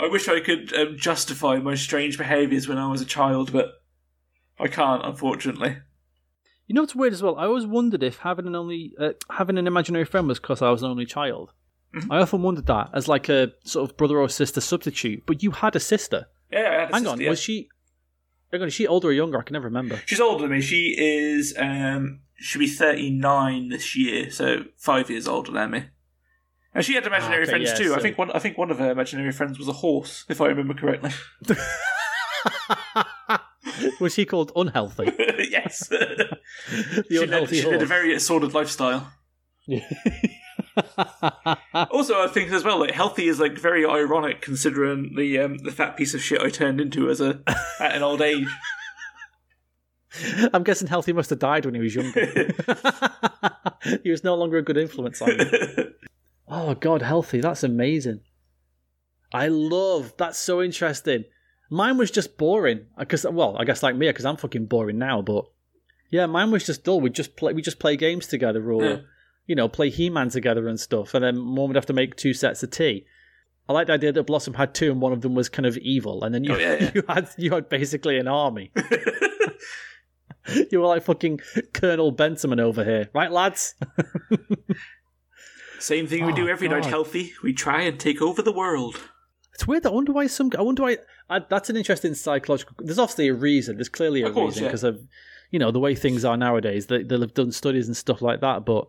I 0.00 0.08
wish 0.08 0.28
I 0.28 0.40
could 0.40 0.72
um, 0.74 0.96
justify 0.96 1.58
my 1.58 1.74
strange 1.74 2.16
behaviours 2.16 2.66
when 2.66 2.78
I 2.78 2.90
was 2.90 3.02
a 3.02 3.04
child, 3.04 3.52
but 3.52 3.82
I 4.58 4.68
can't, 4.68 5.04
unfortunately. 5.04 5.76
You 6.66 6.74
know 6.74 6.80
what's 6.80 6.94
weird 6.94 7.12
as 7.12 7.22
well? 7.22 7.36
I 7.36 7.44
always 7.44 7.66
wondered 7.66 8.02
if 8.02 8.16
having 8.20 8.46
an 8.46 8.56
only 8.56 8.94
uh, 8.98 9.10
having 9.30 9.58
an 9.58 9.66
imaginary 9.66 10.06
friend 10.06 10.26
was 10.26 10.40
because 10.40 10.62
I 10.62 10.70
was 10.70 10.82
an 10.82 10.90
only 10.90 11.04
child. 11.04 11.52
Mm-hmm. 11.94 12.10
I 12.10 12.20
often 12.20 12.40
wondered 12.42 12.66
that 12.66 12.88
as 12.94 13.08
like 13.08 13.28
a 13.28 13.52
sort 13.64 13.90
of 13.90 13.98
brother 13.98 14.16
or 14.18 14.30
sister 14.30 14.62
substitute. 14.62 15.24
But 15.26 15.42
you 15.42 15.50
had 15.50 15.76
a 15.76 15.80
sister. 15.80 16.28
Yeah, 16.50 16.60
I 16.60 16.62
had 16.62 16.70
a 16.70 16.72
sister. 16.72 16.94
Hang 16.94 17.02
sister, 17.02 17.12
on, 17.12 17.20
yeah. 17.20 17.28
was 17.30 17.40
she? 17.40 17.68
Hang 18.50 18.62
on, 18.62 18.68
is 18.68 18.74
she 18.74 18.86
older 18.86 19.08
or 19.08 19.12
younger? 19.12 19.38
I 19.38 19.42
can 19.42 19.52
never 19.52 19.66
remember. 19.66 20.00
She's 20.06 20.20
older 20.20 20.44
than 20.44 20.52
me. 20.52 20.62
She 20.62 20.94
is 20.98 21.54
um 21.58 22.20
she'll 22.38 22.60
be 22.60 22.68
thirty 22.68 23.10
nine 23.10 23.68
this 23.68 23.96
year, 23.96 24.30
so 24.30 24.64
five 24.76 25.10
years 25.10 25.28
older 25.28 25.52
than 25.52 25.70
me. 25.70 25.84
And 26.74 26.84
she 26.84 26.94
had 26.94 27.06
imaginary 27.06 27.38
Ah, 27.38 27.42
okay, 27.42 27.50
friends 27.50 27.70
yeah, 27.70 27.86
too. 27.86 27.94
I 27.94 28.00
think 28.00 28.18
one 28.18 28.30
I 28.32 28.38
think 28.38 28.58
one 28.58 28.70
of 28.70 28.78
her 28.78 28.90
imaginary 28.90 29.32
friends 29.32 29.58
was 29.58 29.68
a 29.68 29.72
horse, 29.72 30.24
if 30.28 30.40
I 30.40 30.46
remember 30.46 30.74
correctly. 30.74 31.10
was 34.00 34.14
he 34.14 34.24
called 34.24 34.52
unhealthy? 34.56 35.12
yes. 35.50 35.88
The 35.88 36.38
she 37.08 37.18
led, 37.18 37.28
unhealthy 37.28 37.60
she 37.60 37.66
led 37.66 37.82
a 37.82 37.86
very 37.86 38.18
sordid 38.18 38.54
lifestyle. 38.54 39.12
Also, 41.74 42.22
I 42.22 42.28
think 42.28 42.52
as 42.52 42.64
well, 42.64 42.78
like 42.78 42.90
healthy 42.90 43.28
is 43.28 43.40
like 43.40 43.58
very 43.58 43.84
ironic 43.86 44.40
considering 44.40 45.14
the 45.16 45.38
um, 45.38 45.58
the 45.58 45.72
fat 45.72 45.96
piece 45.96 46.14
of 46.14 46.22
shit 46.22 46.40
I 46.40 46.50
turned 46.50 46.80
into 46.80 47.10
as 47.10 47.20
a 47.20 47.40
at 47.80 47.96
an 47.96 48.02
old 48.02 48.20
age. 48.20 48.48
I'm 50.52 50.62
guessing 50.62 50.88
healthy 50.88 51.12
must 51.12 51.30
have 51.30 51.38
died 51.38 51.64
when 51.64 51.74
he 51.74 51.80
was 51.80 51.94
younger. 51.94 52.26
he 54.02 54.10
was 54.10 54.24
no 54.24 54.34
longer 54.34 54.58
a 54.58 54.62
good 54.62 54.76
influence 54.76 55.20
on 55.22 55.30
you. 55.30 55.92
Oh 56.48 56.74
god, 56.74 57.02
healthy. 57.02 57.40
That's 57.40 57.64
amazing. 57.64 58.20
I 59.34 59.48
love. 59.48 60.12
That's 60.16 60.38
so 60.38 60.62
interesting. 60.62 61.24
Mine 61.70 61.98
was 61.98 62.12
just 62.12 62.38
boring 62.38 62.86
because, 62.96 63.26
well, 63.28 63.56
I 63.58 63.64
guess 63.64 63.82
like 63.82 63.96
me, 63.96 64.06
because 64.08 64.24
I'm 64.24 64.36
fucking 64.36 64.66
boring 64.66 64.96
now. 64.96 65.22
But 65.22 65.46
yeah, 66.08 66.26
mine 66.26 66.52
was 66.52 66.64
just 66.64 66.84
dull. 66.84 67.00
We 67.00 67.10
just 67.10 67.34
play. 67.34 67.52
We 67.52 67.62
just 67.62 67.80
play 67.80 67.96
games 67.96 68.28
together, 68.28 68.70
or 68.72 68.84
Yeah. 68.84 68.96
you 69.48 69.56
know, 69.56 69.66
play 69.68 69.90
He-Man 69.90 70.28
together 70.28 70.68
and 70.68 70.78
stuff. 70.78 71.14
And 71.14 71.24
then 71.24 71.36
mom 71.36 71.66
would 71.70 71.74
have 71.76 71.86
to 71.86 71.92
make 71.92 72.14
two 72.14 72.32
sets 72.32 72.62
of 72.62 72.70
tea. 72.70 73.06
I 73.68 73.72
like 73.72 73.88
the 73.88 73.94
idea 73.94 74.12
that 74.12 74.22
Blossom 74.28 74.54
had 74.54 74.72
two, 74.72 74.92
and 74.92 75.00
one 75.00 75.12
of 75.12 75.22
them 75.22 75.34
was 75.34 75.48
kind 75.48 75.66
of 75.66 75.76
evil, 75.78 76.22
and 76.22 76.32
then 76.32 76.44
you 76.44 76.54
Oh, 76.54 76.58
yeah, 76.58 76.76
yeah. 76.80 76.90
you 76.94 77.02
had 77.08 77.28
you 77.36 77.50
had 77.54 77.68
basically 77.68 78.18
an 78.18 78.28
army. 78.28 78.70
you 80.70 80.80
were 80.80 80.86
like 80.86 81.02
fucking 81.02 81.40
Colonel 81.72 82.10
Benjamin 82.10 82.60
over 82.60 82.84
here, 82.84 83.08
right, 83.14 83.30
lads? 83.30 83.74
Same 85.78 86.06
thing 86.06 86.24
we 86.24 86.32
do 86.32 86.48
Oh, 86.48 86.50
every 86.50 86.68
night. 86.68 86.84
Healthy, 86.86 87.32
we 87.42 87.52
try 87.52 87.82
and 87.82 88.00
take 88.00 88.22
over 88.22 88.42
the 88.42 88.52
world. 88.52 88.96
It's 89.54 89.66
weird. 89.66 89.86
I 89.86 89.90
wonder 89.90 90.12
why 90.12 90.26
some. 90.26 90.50
I 90.58 90.62
wonder 90.62 90.82
why. 90.82 90.98
I, 91.28 91.40
that's 91.40 91.70
an 91.70 91.76
interesting 91.76 92.14
psychological. 92.14 92.76
There's 92.78 92.98
obviously 92.98 93.28
a 93.28 93.34
reason. 93.34 93.76
There's 93.76 93.88
clearly 93.88 94.22
a 94.22 94.30
course, 94.30 94.54
reason 94.54 94.64
yeah. 94.64 94.68
because 94.68 94.84
of 94.84 95.00
you 95.50 95.58
know 95.58 95.70
the 95.70 95.78
way 95.78 95.94
things 95.94 96.24
are 96.24 96.36
nowadays. 96.36 96.86
They 96.86 97.02
they'll 97.02 97.20
have 97.20 97.34
done 97.34 97.52
studies 97.52 97.86
and 97.86 97.96
stuff 97.96 98.22
like 98.22 98.40
that. 98.40 98.64
But 98.64 98.88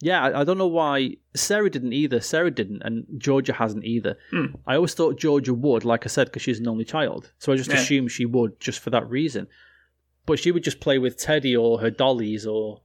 yeah, 0.00 0.22
I, 0.22 0.40
I 0.40 0.44
don't 0.44 0.58
know 0.58 0.66
why 0.66 1.16
Sarah 1.34 1.70
didn't 1.70 1.92
either. 1.92 2.20
Sarah 2.20 2.50
didn't, 2.50 2.82
and 2.82 3.06
Georgia 3.18 3.52
hasn't 3.52 3.84
either. 3.84 4.16
Hmm. 4.30 4.46
I 4.66 4.76
always 4.76 4.94
thought 4.94 5.18
Georgia 5.18 5.52
would, 5.54 5.84
like 5.84 6.06
I 6.06 6.08
said, 6.08 6.28
because 6.28 6.42
she's 6.42 6.60
an 6.60 6.68
only 6.68 6.84
child. 6.84 7.32
So 7.38 7.52
I 7.52 7.56
just 7.56 7.70
Yeah. 7.70 7.76
assumed 7.76 8.10
she 8.10 8.24
would 8.26 8.58
just 8.60 8.80
for 8.80 8.90
that 8.90 9.08
reason. 9.08 9.48
But 10.30 10.38
she 10.38 10.52
would 10.52 10.62
just 10.62 10.78
play 10.78 10.96
with 10.98 11.16
Teddy 11.16 11.56
or 11.56 11.80
her 11.80 11.90
dollies 11.90 12.46
or 12.46 12.82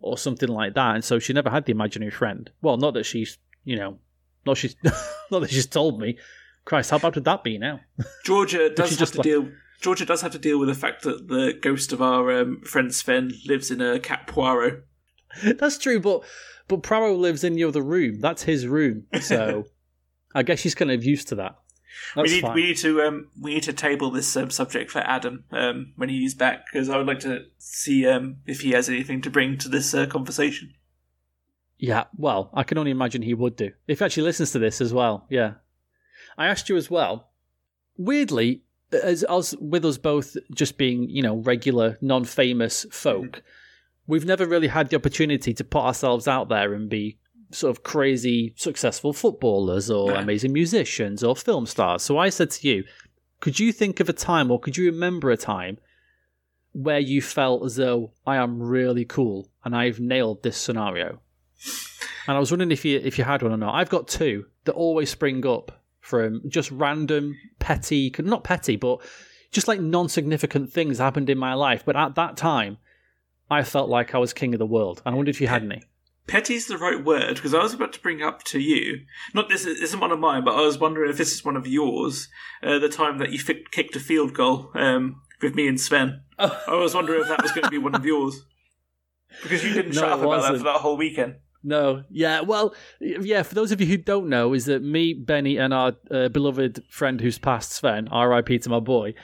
or 0.00 0.18
something 0.18 0.48
like 0.48 0.74
that, 0.74 0.96
and 0.96 1.04
so 1.04 1.20
she 1.20 1.32
never 1.32 1.48
had 1.48 1.66
the 1.66 1.70
imaginary 1.70 2.10
friend. 2.10 2.50
Well, 2.62 2.76
not 2.78 2.94
that 2.94 3.04
she's 3.06 3.38
you 3.62 3.76
know, 3.76 4.00
not 4.44 4.56
she's 4.56 4.74
not 5.30 5.38
that 5.42 5.50
she's 5.50 5.66
told 5.66 6.00
me. 6.00 6.18
Christ, 6.64 6.90
how 6.90 6.98
bad 6.98 7.14
would 7.14 7.26
that 7.26 7.44
be 7.44 7.58
now? 7.58 7.78
Georgia 8.24 8.70
does 8.74 8.90
have 8.90 8.98
just 8.98 9.12
to 9.12 9.18
like- 9.20 9.22
deal. 9.22 9.48
Georgia 9.82 10.04
does 10.04 10.22
have 10.22 10.32
to 10.32 10.38
deal 10.40 10.58
with 10.58 10.68
the 10.68 10.74
fact 10.74 11.04
that 11.04 11.28
the 11.28 11.56
ghost 11.62 11.92
of 11.92 12.02
our 12.02 12.40
um, 12.40 12.60
friend 12.62 12.92
Sven 12.92 13.30
lives 13.46 13.70
in 13.70 13.80
a 13.80 14.00
cat 14.00 14.26
Poirot. 14.26 14.84
That's 15.44 15.78
true, 15.78 16.00
but 16.00 16.24
but 16.66 16.82
Poirot 16.82 17.18
lives 17.18 17.44
in 17.44 17.54
the 17.54 17.62
other 17.62 17.82
room. 17.82 18.18
That's 18.18 18.42
his 18.42 18.66
room, 18.66 19.04
so 19.20 19.66
I 20.34 20.42
guess 20.42 20.58
she's 20.58 20.74
kind 20.74 20.90
of 20.90 21.04
used 21.04 21.28
to 21.28 21.36
that. 21.36 21.54
That's 22.14 22.28
we 22.28 22.34
need 22.34 22.42
fine. 22.42 22.54
we 22.54 22.62
need 22.62 22.76
to 22.78 23.02
um, 23.02 23.28
we 23.40 23.54
need 23.54 23.62
to 23.64 23.72
table 23.72 24.10
this 24.10 24.36
um, 24.36 24.50
subject 24.50 24.90
for 24.90 25.00
Adam 25.00 25.44
um, 25.52 25.92
when 25.96 26.08
he's 26.08 26.34
back 26.34 26.66
because 26.70 26.88
I 26.88 26.96
would 26.96 27.06
like 27.06 27.20
to 27.20 27.44
see 27.58 28.06
um, 28.06 28.36
if 28.46 28.60
he 28.60 28.72
has 28.72 28.88
anything 28.88 29.20
to 29.22 29.30
bring 29.30 29.58
to 29.58 29.68
this 29.68 29.94
uh, 29.94 30.06
conversation. 30.06 30.74
Yeah, 31.78 32.04
well, 32.16 32.50
I 32.54 32.62
can 32.62 32.78
only 32.78 32.90
imagine 32.90 33.22
he 33.22 33.34
would 33.34 33.56
do. 33.56 33.72
If 33.88 33.98
he 33.98 34.04
actually 34.04 34.22
listens 34.22 34.52
to 34.52 34.58
this 34.58 34.80
as 34.80 34.92
well, 34.92 35.26
yeah. 35.28 35.54
I 36.38 36.46
asked 36.46 36.68
you 36.68 36.76
as 36.76 36.90
well. 36.90 37.30
Weirdly, 37.96 38.62
as 38.92 39.24
us 39.28 39.54
with 39.60 39.84
us 39.84 39.98
both 39.98 40.36
just 40.54 40.78
being, 40.78 41.08
you 41.10 41.22
know, 41.22 41.36
regular, 41.36 41.98
non-famous 42.00 42.86
folk, 42.90 43.42
we've 44.06 44.24
never 44.24 44.46
really 44.46 44.68
had 44.68 44.90
the 44.90 44.96
opportunity 44.96 45.52
to 45.54 45.64
put 45.64 45.82
ourselves 45.82 46.28
out 46.28 46.48
there 46.48 46.74
and 46.74 46.88
be 46.88 47.18
sort 47.54 47.70
of 47.70 47.82
crazy 47.82 48.52
successful 48.56 49.12
footballers 49.12 49.90
or 49.90 50.12
No. 50.12 50.16
amazing 50.16 50.52
musicians 50.52 51.22
or 51.22 51.36
film 51.36 51.66
stars. 51.66 52.02
So 52.02 52.18
I 52.18 52.28
said 52.28 52.50
to 52.52 52.68
you, 52.68 52.84
could 53.40 53.58
you 53.60 53.72
think 53.72 54.00
of 54.00 54.08
a 54.08 54.12
time 54.12 54.50
or 54.50 54.58
could 54.58 54.76
you 54.76 54.86
remember 54.86 55.30
a 55.30 55.36
time 55.36 55.78
where 56.72 56.98
you 56.98 57.22
felt 57.22 57.64
as 57.64 57.76
though 57.76 58.12
I 58.26 58.36
am 58.36 58.60
really 58.60 59.04
cool 59.04 59.48
and 59.64 59.76
I've 59.76 60.00
nailed 60.00 60.42
this 60.42 60.56
scenario? 60.56 61.20
And 62.26 62.36
I 62.36 62.40
was 62.40 62.50
wondering 62.50 62.72
if 62.72 62.84
you 62.84 63.00
if 63.02 63.18
you 63.18 63.24
had 63.24 63.42
one 63.42 63.52
or 63.52 63.56
not. 63.56 63.74
I've 63.74 63.90
got 63.90 64.08
two 64.08 64.46
that 64.64 64.72
always 64.72 65.10
spring 65.10 65.46
up 65.46 65.82
from 66.00 66.42
just 66.48 66.70
random 66.70 67.36
petty, 67.58 68.12
not 68.18 68.44
petty, 68.44 68.76
but 68.76 69.00
just 69.52 69.68
like 69.68 69.80
non-significant 69.80 70.72
things 70.72 70.98
happened 70.98 71.30
in 71.30 71.38
my 71.38 71.54
life. 71.54 71.84
But 71.84 71.96
at 71.96 72.14
that 72.16 72.36
time, 72.36 72.78
I 73.50 73.62
felt 73.62 73.88
like 73.88 74.14
I 74.14 74.18
was 74.18 74.32
king 74.32 74.54
of 74.54 74.58
the 74.58 74.66
world. 74.66 75.00
And 75.04 75.14
I 75.14 75.16
wondered 75.16 75.34
if 75.34 75.40
you 75.40 75.48
had 75.48 75.62
any. 75.62 75.82
Petty's 76.26 76.66
the 76.66 76.78
right 76.78 77.04
word 77.04 77.34
because 77.34 77.52
I 77.52 77.62
was 77.62 77.74
about 77.74 77.92
to 77.92 78.00
bring 78.00 78.22
up 78.22 78.42
to 78.44 78.58
you. 78.58 79.00
Not 79.34 79.48
this 79.48 79.66
isn't 79.66 80.00
one 80.00 80.10
of 80.10 80.18
mine, 80.18 80.44
but 80.44 80.54
I 80.54 80.62
was 80.62 80.78
wondering 80.78 81.10
if 81.10 81.18
this 81.18 81.32
is 81.32 81.44
one 81.44 81.56
of 81.56 81.66
yours. 81.66 82.28
Uh, 82.62 82.78
the 82.78 82.88
time 82.88 83.18
that 83.18 83.30
you 83.30 83.38
fi- 83.38 83.64
kicked 83.70 83.94
a 83.96 84.00
field 84.00 84.32
goal 84.32 84.70
um, 84.74 85.20
with 85.42 85.54
me 85.54 85.68
and 85.68 85.80
Sven. 85.80 86.22
Oh. 86.38 86.62
I 86.68 86.74
was 86.76 86.94
wondering 86.94 87.20
if 87.20 87.28
that 87.28 87.42
was 87.42 87.52
going 87.52 87.64
to 87.64 87.70
be 87.70 87.78
one 87.78 87.94
of 87.94 88.04
yours 88.06 88.46
because 89.42 89.62
you 89.62 89.72
didn't 89.74 89.94
No, 89.94 90.00
shut 90.00 90.12
up 90.12 90.20
about 90.20 90.42
that 90.42 90.58
for 90.58 90.64
that 90.64 90.76
whole 90.80 90.96
weekend. 90.96 91.36
No, 91.66 92.04
yeah, 92.10 92.42
well, 92.42 92.74
yeah. 93.00 93.42
For 93.42 93.54
those 93.54 93.72
of 93.72 93.80
you 93.80 93.86
who 93.86 93.96
don't 93.96 94.28
know, 94.28 94.52
is 94.52 94.66
that 94.66 94.82
me, 94.82 95.14
Benny, 95.14 95.56
and 95.56 95.72
our 95.72 95.94
uh, 96.10 96.28
beloved 96.28 96.82
friend 96.90 97.20
who's 97.22 97.38
passed, 97.38 97.72
Sven, 97.72 98.06
R.I.P. 98.08 98.58
to 98.60 98.68
my 98.68 98.80
boy. 98.80 99.14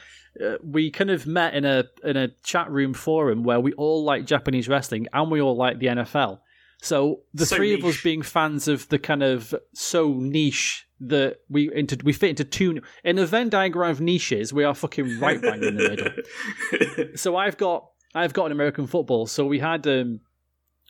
Uh, 0.42 0.54
we 0.64 0.90
kind 0.90 1.10
of 1.10 1.26
met 1.26 1.54
in 1.54 1.66
a 1.66 1.84
in 2.02 2.16
a 2.16 2.28
chat 2.42 2.70
room 2.70 2.94
forum 2.94 3.42
where 3.42 3.60
we 3.60 3.74
all 3.74 4.04
like 4.04 4.24
Japanese 4.24 4.68
wrestling 4.68 5.06
and 5.12 5.30
we 5.30 5.40
all 5.40 5.56
like 5.56 5.80
the 5.80 5.88
NFL. 5.88 6.38
So 6.82 7.20
the 7.34 7.46
So 7.46 7.56
three 7.56 7.74
of 7.74 7.84
us 7.84 8.02
being 8.02 8.22
fans 8.22 8.66
of 8.68 8.88
the 8.88 8.98
kind 8.98 9.22
of 9.22 9.54
so 9.74 10.14
niche 10.14 10.86
that 11.00 11.38
we 11.48 11.72
into 11.74 11.98
we 12.04 12.12
fit 12.12 12.30
into 12.30 12.44
two 12.44 12.80
in 13.04 13.18
a 13.18 13.26
Venn 13.26 13.48
diagram 13.50 13.90
of 13.90 14.00
niches. 14.00 14.52
We 14.52 14.64
are 14.64 14.74
fucking 14.74 15.20
right 15.20 15.40
bang 15.40 15.62
in 15.62 15.76
the 15.76 15.88
middle. 15.88 17.06
so 17.16 17.36
I've 17.36 17.56
got 17.56 17.88
I've 18.14 18.32
got 18.32 18.46
an 18.46 18.52
American 18.52 18.86
football. 18.86 19.26
So 19.26 19.44
we 19.46 19.58
had 19.58 19.86
um 19.86 20.20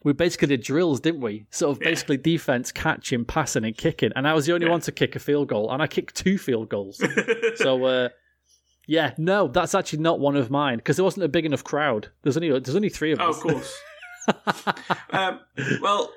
we 0.02 0.12
basically 0.14 0.48
did 0.48 0.62
drills, 0.62 1.00
didn't 1.00 1.20
we? 1.20 1.46
Sort 1.50 1.76
of 1.76 1.82
Yeah. 1.82 1.90
basically 1.90 2.16
defense, 2.16 2.72
catching, 2.72 3.24
passing, 3.24 3.64
and 3.64 3.76
kicking. 3.76 4.12
And 4.16 4.26
I 4.26 4.32
was 4.32 4.46
the 4.46 4.54
only 4.54 4.66
Yeah. 4.66 4.72
one 4.72 4.80
to 4.82 4.92
kick 4.92 5.14
a 5.14 5.18
field 5.18 5.48
goal, 5.48 5.70
and 5.70 5.82
I 5.82 5.86
kicked 5.86 6.14
two 6.16 6.38
field 6.38 6.68
goals. 6.70 7.02
so 7.56 7.84
uh, 7.84 8.08
yeah, 8.86 9.12
no, 9.18 9.48
that's 9.48 9.74
actually 9.74 9.98
not 10.00 10.18
one 10.20 10.36
of 10.36 10.50
mine 10.50 10.78
because 10.78 10.96
there 10.96 11.04
wasn't 11.04 11.24
a 11.24 11.28
big 11.28 11.44
enough 11.44 11.62
crowd. 11.64 12.08
There's 12.22 12.36
only 12.36 12.48
there's 12.50 12.76
only 12.76 12.88
three 12.88 13.12
of 13.12 13.20
Oh, 13.20 13.30
us. 13.30 13.36
of 13.36 13.42
course. 13.42 13.80
Um, 15.10 15.40
well, 15.80 16.12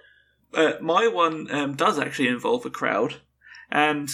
uh, 0.54 0.74
my 0.82 1.08
one 1.08 1.50
um, 1.52 1.76
does 1.76 2.00
actually 2.00 2.28
involve 2.28 2.66
a 2.66 2.70
crowd, 2.70 3.16
and 3.72 4.10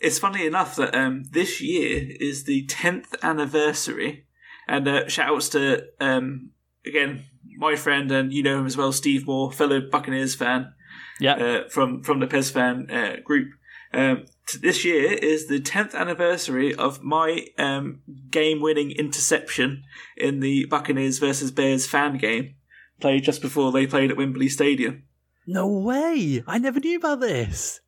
it's 0.00 0.18
funny 0.18 0.46
enough 0.46 0.76
that 0.76 0.94
um, 0.94 1.24
this 1.30 1.60
year 1.60 2.10
is 2.20 2.44
the 2.44 2.64
tenth 2.66 3.14
anniversary. 3.22 4.26
And 4.66 4.88
uh, 4.88 5.08
shout 5.08 5.28
outs 5.28 5.50
to 5.50 5.84
um, 6.00 6.50
again 6.86 7.24
my 7.56 7.76
friend 7.76 8.10
and 8.10 8.32
you 8.32 8.42
know 8.42 8.58
him 8.58 8.66
as 8.66 8.76
well, 8.76 8.92
Steve 8.92 9.26
Moore, 9.26 9.52
fellow 9.52 9.80
Buccaneers 9.80 10.34
fan 10.34 10.72
yeah, 11.20 11.34
uh, 11.34 11.68
from 11.68 12.02
from 12.02 12.20
the 12.20 12.26
Pez 12.26 12.52
fan 12.52 12.90
uh, 12.90 13.16
group. 13.22 13.48
Um, 13.92 14.24
t- 14.48 14.58
this 14.58 14.84
year 14.84 15.12
is 15.12 15.46
the 15.46 15.60
10th 15.60 15.94
anniversary 15.94 16.74
of 16.74 17.02
my 17.02 17.46
um, 17.58 18.00
game-winning 18.28 18.90
interception 18.90 19.84
in 20.16 20.40
the 20.40 20.66
Buccaneers 20.66 21.18
versus 21.20 21.52
Bears 21.52 21.86
fan 21.86 22.18
game, 22.18 22.56
played 23.04 23.22
just 23.22 23.42
before 23.42 23.70
they 23.70 23.86
played 23.86 24.10
at 24.10 24.16
Wembley 24.16 24.48
Stadium. 24.48 25.02
no 25.46 25.68
way! 25.68 26.42
I 26.46 26.56
never 26.56 26.80
knew 26.80 26.96
about 26.96 27.20
this. 27.20 27.80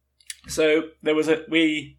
So 0.46 0.90
there 1.02 1.14
was 1.14 1.26
a 1.26 1.42
we 1.48 1.96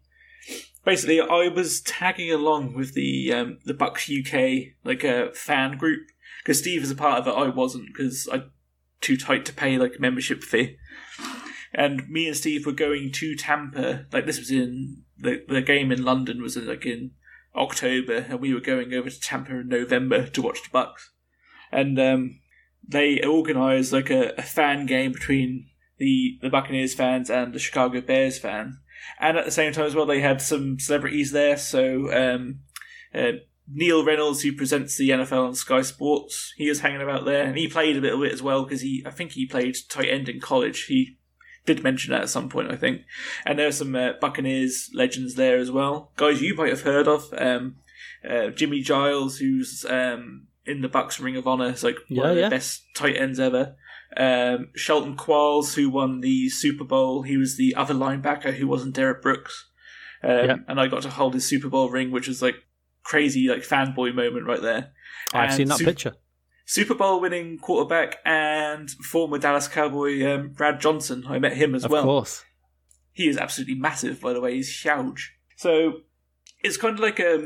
basically 0.84 1.20
I 1.20 1.48
was 1.48 1.80
tagging 1.80 2.30
along 2.30 2.74
with 2.74 2.94
the 2.94 3.32
um, 3.32 3.58
the 3.64 3.74
Bucs 3.74 4.06
UK 4.08 4.74
like 4.84 5.02
a 5.02 5.32
fan 5.34 5.76
group 5.76 6.06
because 6.44 6.60
Steve 6.60 6.84
is 6.84 6.92
a 6.92 6.94
part 6.94 7.18
of 7.18 7.26
it. 7.26 7.36
I 7.36 7.48
wasn't 7.48 7.88
because 7.88 8.28
I 8.32 8.44
too 9.00 9.16
tight 9.16 9.44
to 9.46 9.52
pay 9.52 9.78
like 9.78 9.96
a 9.98 10.00
membership 10.00 10.44
fee. 10.44 10.76
And 11.74 12.08
me 12.08 12.28
and 12.28 12.36
Steve 12.36 12.66
were 12.66 12.72
going 12.72 13.10
to 13.14 13.34
Tampa. 13.34 14.06
Like 14.12 14.26
this 14.26 14.38
was 14.38 14.52
in 14.52 15.02
the 15.18 15.42
the 15.48 15.60
game 15.60 15.90
in 15.90 16.04
London 16.04 16.40
was 16.40 16.56
in, 16.56 16.68
like 16.68 16.86
in 16.86 17.10
October, 17.56 18.26
and 18.28 18.38
we 18.38 18.54
were 18.54 18.60
going 18.60 18.94
over 18.94 19.10
to 19.10 19.20
Tampa 19.20 19.58
in 19.58 19.66
November 19.66 20.28
to 20.28 20.40
watch 20.40 20.60
the 20.62 20.70
Bucs. 20.70 21.08
And 21.72 21.98
um, 21.98 22.38
they 22.88 23.22
organised 23.22 23.92
like 23.92 24.10
a, 24.10 24.32
a 24.38 24.42
fan 24.42 24.86
game 24.86 25.12
between 25.12 25.66
the 25.98 26.38
the 26.40 26.50
Buccaneers 26.50 26.94
fans 26.94 27.30
and 27.30 27.52
the 27.52 27.58
Chicago 27.58 28.00
Bears 28.00 28.38
fan. 28.38 28.78
And 29.20 29.36
at 29.36 29.44
the 29.44 29.50
same 29.50 29.72
time 29.72 29.86
as 29.86 29.94
well, 29.94 30.06
they 30.06 30.20
had 30.20 30.40
some 30.40 30.78
celebrities 30.78 31.32
there. 31.32 31.56
So 31.56 32.12
um, 32.12 32.60
uh, 33.14 33.32
Neil 33.70 34.04
Reynolds, 34.04 34.42
who 34.42 34.52
presents 34.52 34.96
the 34.96 35.10
NFL 35.10 35.48
on 35.48 35.54
Sky 35.54 35.82
Sports, 35.82 36.54
he 36.56 36.68
was 36.68 36.80
hanging 36.80 37.02
about 37.02 37.24
there, 37.24 37.44
and 37.44 37.56
he 37.56 37.68
played 37.68 37.96
a 37.96 38.00
little 38.00 38.20
bit 38.20 38.32
as 38.32 38.42
well 38.42 38.64
because 38.64 38.80
he, 38.80 39.02
I 39.06 39.10
think 39.10 39.32
he 39.32 39.46
played 39.46 39.76
tight 39.88 40.08
end 40.08 40.28
in 40.28 40.40
college. 40.40 40.86
He 40.86 41.18
did 41.66 41.82
mention 41.82 42.12
that 42.12 42.22
at 42.22 42.30
some 42.30 42.48
point, 42.48 42.72
I 42.72 42.76
think. 42.76 43.02
And 43.44 43.58
there 43.58 43.68
are 43.68 43.72
some 43.72 43.94
uh, 43.94 44.12
Buccaneers 44.20 44.90
legends 44.94 45.34
there 45.34 45.58
as 45.58 45.70
well, 45.70 46.12
guys 46.16 46.40
you 46.40 46.54
might 46.54 46.70
have 46.70 46.82
heard 46.82 47.06
of. 47.06 47.32
Um, 47.36 47.76
uh, 48.28 48.48
Jimmy 48.48 48.80
Giles, 48.80 49.38
who's 49.38 49.84
um, 49.88 50.47
in 50.68 50.80
the 50.82 50.88
Bucs 50.88 51.20
Ring 51.22 51.36
of 51.36 51.46
Honor, 51.46 51.70
is 51.70 51.82
like 51.82 51.96
one 52.08 52.16
Yeah, 52.16 52.28
of 52.28 52.34
the 52.36 52.40
yeah. 52.42 52.48
best 52.48 52.82
tight 52.94 53.16
ends 53.16 53.40
ever. 53.40 53.76
Um, 54.16 54.68
Shelton 54.74 55.16
Quarles, 55.16 55.74
who 55.74 55.90
won 55.90 56.20
the 56.20 56.48
Super 56.48 56.84
Bowl, 56.84 57.22
he 57.22 57.36
was 57.36 57.56
the 57.56 57.74
other 57.74 57.94
linebacker 57.94 58.54
who 58.54 58.66
wasn't 58.66 58.94
Derrick 58.94 59.22
Brooks. 59.22 59.68
Um, 60.22 60.30
Yeah. 60.30 60.56
And 60.66 60.80
I 60.80 60.86
got 60.88 61.02
to 61.02 61.10
hold 61.10 61.34
his 61.34 61.46
Super 61.48 61.68
Bowl 61.68 61.90
ring, 61.90 62.10
which 62.10 62.28
was 62.28 62.40
like 62.42 62.56
crazy, 63.02 63.48
like 63.48 63.60
fanboy 63.62 64.14
moment 64.14 64.46
right 64.46 64.62
there. 64.62 64.92
I've 65.32 65.50
And 65.50 65.56
seen 65.56 65.68
that 65.68 65.78
picture. 65.80 66.14
Super 66.64 66.94
Bowl 66.94 67.20
winning 67.20 67.58
quarterback 67.58 68.16
and 68.26 68.90
former 68.90 69.38
Dallas 69.38 69.68
Cowboy 69.68 70.24
um, 70.30 70.50
Brad 70.50 70.80
Johnson. 70.80 71.24
I 71.26 71.38
met 71.38 71.54
him 71.56 71.74
as 71.74 71.84
Of 71.84 71.90
well. 71.90 72.02
Of 72.02 72.06
course. 72.06 72.44
He 73.12 73.26
is 73.28 73.36
absolutely 73.38 73.74
massive, 73.74 74.20
by 74.20 74.32
the 74.32 74.40
way. 74.40 74.54
He's 74.54 74.82
huge. 74.82 75.34
So 75.56 76.00
it's 76.62 76.76
kind 76.76 76.94
of 76.94 77.00
like 77.00 77.18
a 77.20 77.42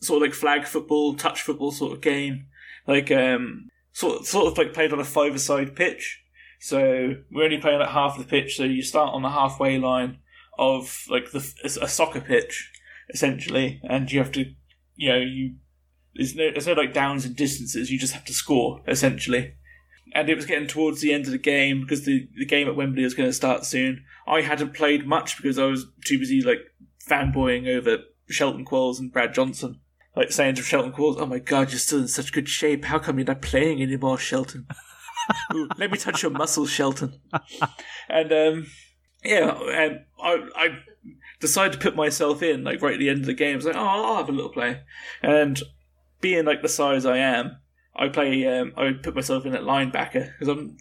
sort 0.00 0.22
of 0.22 0.28
like 0.28 0.34
flag 0.34 0.64
football, 0.66 1.14
touch 1.14 1.42
football 1.42 1.70
sort 1.70 1.92
of 1.92 2.00
game, 2.00 2.46
like 2.86 3.10
um 3.10 3.68
sort 3.92 4.26
sort 4.26 4.46
of 4.46 4.58
like 4.58 4.74
played 4.74 4.92
on 4.92 5.00
a 5.00 5.04
five-a-side 5.04 5.76
pitch. 5.76 6.22
So 6.60 7.16
we're 7.30 7.44
only 7.44 7.58
playing 7.58 7.80
at 7.80 7.90
half 7.90 8.18
the 8.18 8.24
pitch. 8.24 8.56
So 8.56 8.64
you 8.64 8.82
start 8.82 9.14
on 9.14 9.22
the 9.22 9.30
halfway 9.30 9.78
line 9.78 10.18
of 10.58 11.04
like 11.08 11.30
the 11.30 11.38
a 11.80 11.88
soccer 11.88 12.20
pitch 12.20 12.70
essentially, 13.10 13.80
and 13.84 14.10
you 14.10 14.18
have 14.18 14.32
to, 14.32 14.46
you 14.96 15.08
know, 15.10 15.18
you 15.18 15.56
there's 16.14 16.34
no 16.34 16.50
there's 16.50 16.66
no 16.66 16.72
like 16.72 16.92
downs 16.92 17.24
and 17.24 17.36
distances. 17.36 17.90
You 17.90 17.98
just 17.98 18.14
have 18.14 18.24
to 18.26 18.32
score 18.32 18.82
essentially. 18.86 19.54
And 20.14 20.28
it 20.28 20.36
was 20.36 20.46
getting 20.46 20.68
towards 20.68 21.00
the 21.00 21.12
end 21.12 21.24
of 21.24 21.32
the 21.32 21.38
game 21.38 21.80
because 21.80 22.04
the, 22.04 22.28
the 22.38 22.46
game 22.46 22.68
at 22.68 22.76
Wembley 22.76 23.02
was 23.02 23.14
going 23.14 23.28
to 23.28 23.32
start 23.32 23.64
soon. 23.64 24.04
I 24.28 24.42
hadn't 24.42 24.72
played 24.72 25.08
much 25.08 25.36
because 25.36 25.58
I 25.58 25.64
was 25.64 25.86
too 26.04 26.20
busy 26.20 26.40
like 26.40 26.60
fanboying 27.04 27.66
over 27.66 27.98
Shelton 28.28 28.64
Quarles 28.64 29.00
and 29.00 29.12
Brad 29.12 29.34
Johnson. 29.34 29.80
Like 30.16 30.30
saying 30.30 30.54
to 30.56 30.62
Shelton 30.62 30.92
Quarles, 30.92 31.16
"Oh 31.18 31.26
my 31.26 31.38
God, 31.38 31.70
you're 31.70 31.78
still 31.78 32.00
in 32.00 32.08
such 32.08 32.32
good 32.32 32.48
shape. 32.48 32.84
How 32.84 32.98
come 32.98 33.18
you're 33.18 33.26
not 33.26 33.42
playing 33.42 33.82
anymore, 33.82 34.18
Shelton? 34.18 34.66
Ooh, 35.54 35.68
let 35.76 35.90
me 35.90 35.98
touch 35.98 36.22
your 36.22 36.30
muscles, 36.30 36.70
Shelton." 36.70 37.20
and 38.08 38.32
um, 38.32 38.66
yeah, 39.24 39.58
and 39.72 40.00
I 40.22 40.48
I 40.54 40.68
decided 41.40 41.72
to 41.72 41.78
put 41.78 41.96
myself 41.96 42.42
in 42.42 42.62
like 42.62 42.80
right 42.80 42.94
at 42.94 43.00
the 43.00 43.08
end 43.08 43.20
of 43.20 43.26
the 43.26 43.34
game. 43.34 43.54
I 43.54 43.56
was 43.56 43.66
like, 43.66 43.76
"Oh, 43.76 43.80
I'll 43.80 44.16
have 44.16 44.28
a 44.28 44.32
little 44.32 44.52
play," 44.52 44.82
and 45.22 45.60
being 46.20 46.44
like 46.44 46.62
the 46.62 46.68
size 46.68 47.04
I 47.04 47.18
am, 47.18 47.58
I 47.96 48.08
play. 48.08 48.46
Um, 48.46 48.72
I 48.76 48.92
put 48.92 49.14
myself 49.14 49.44
in 49.46 49.54
at 49.54 49.62
linebacker 49.62 50.32
because 50.32 50.48
I'm 50.48 50.76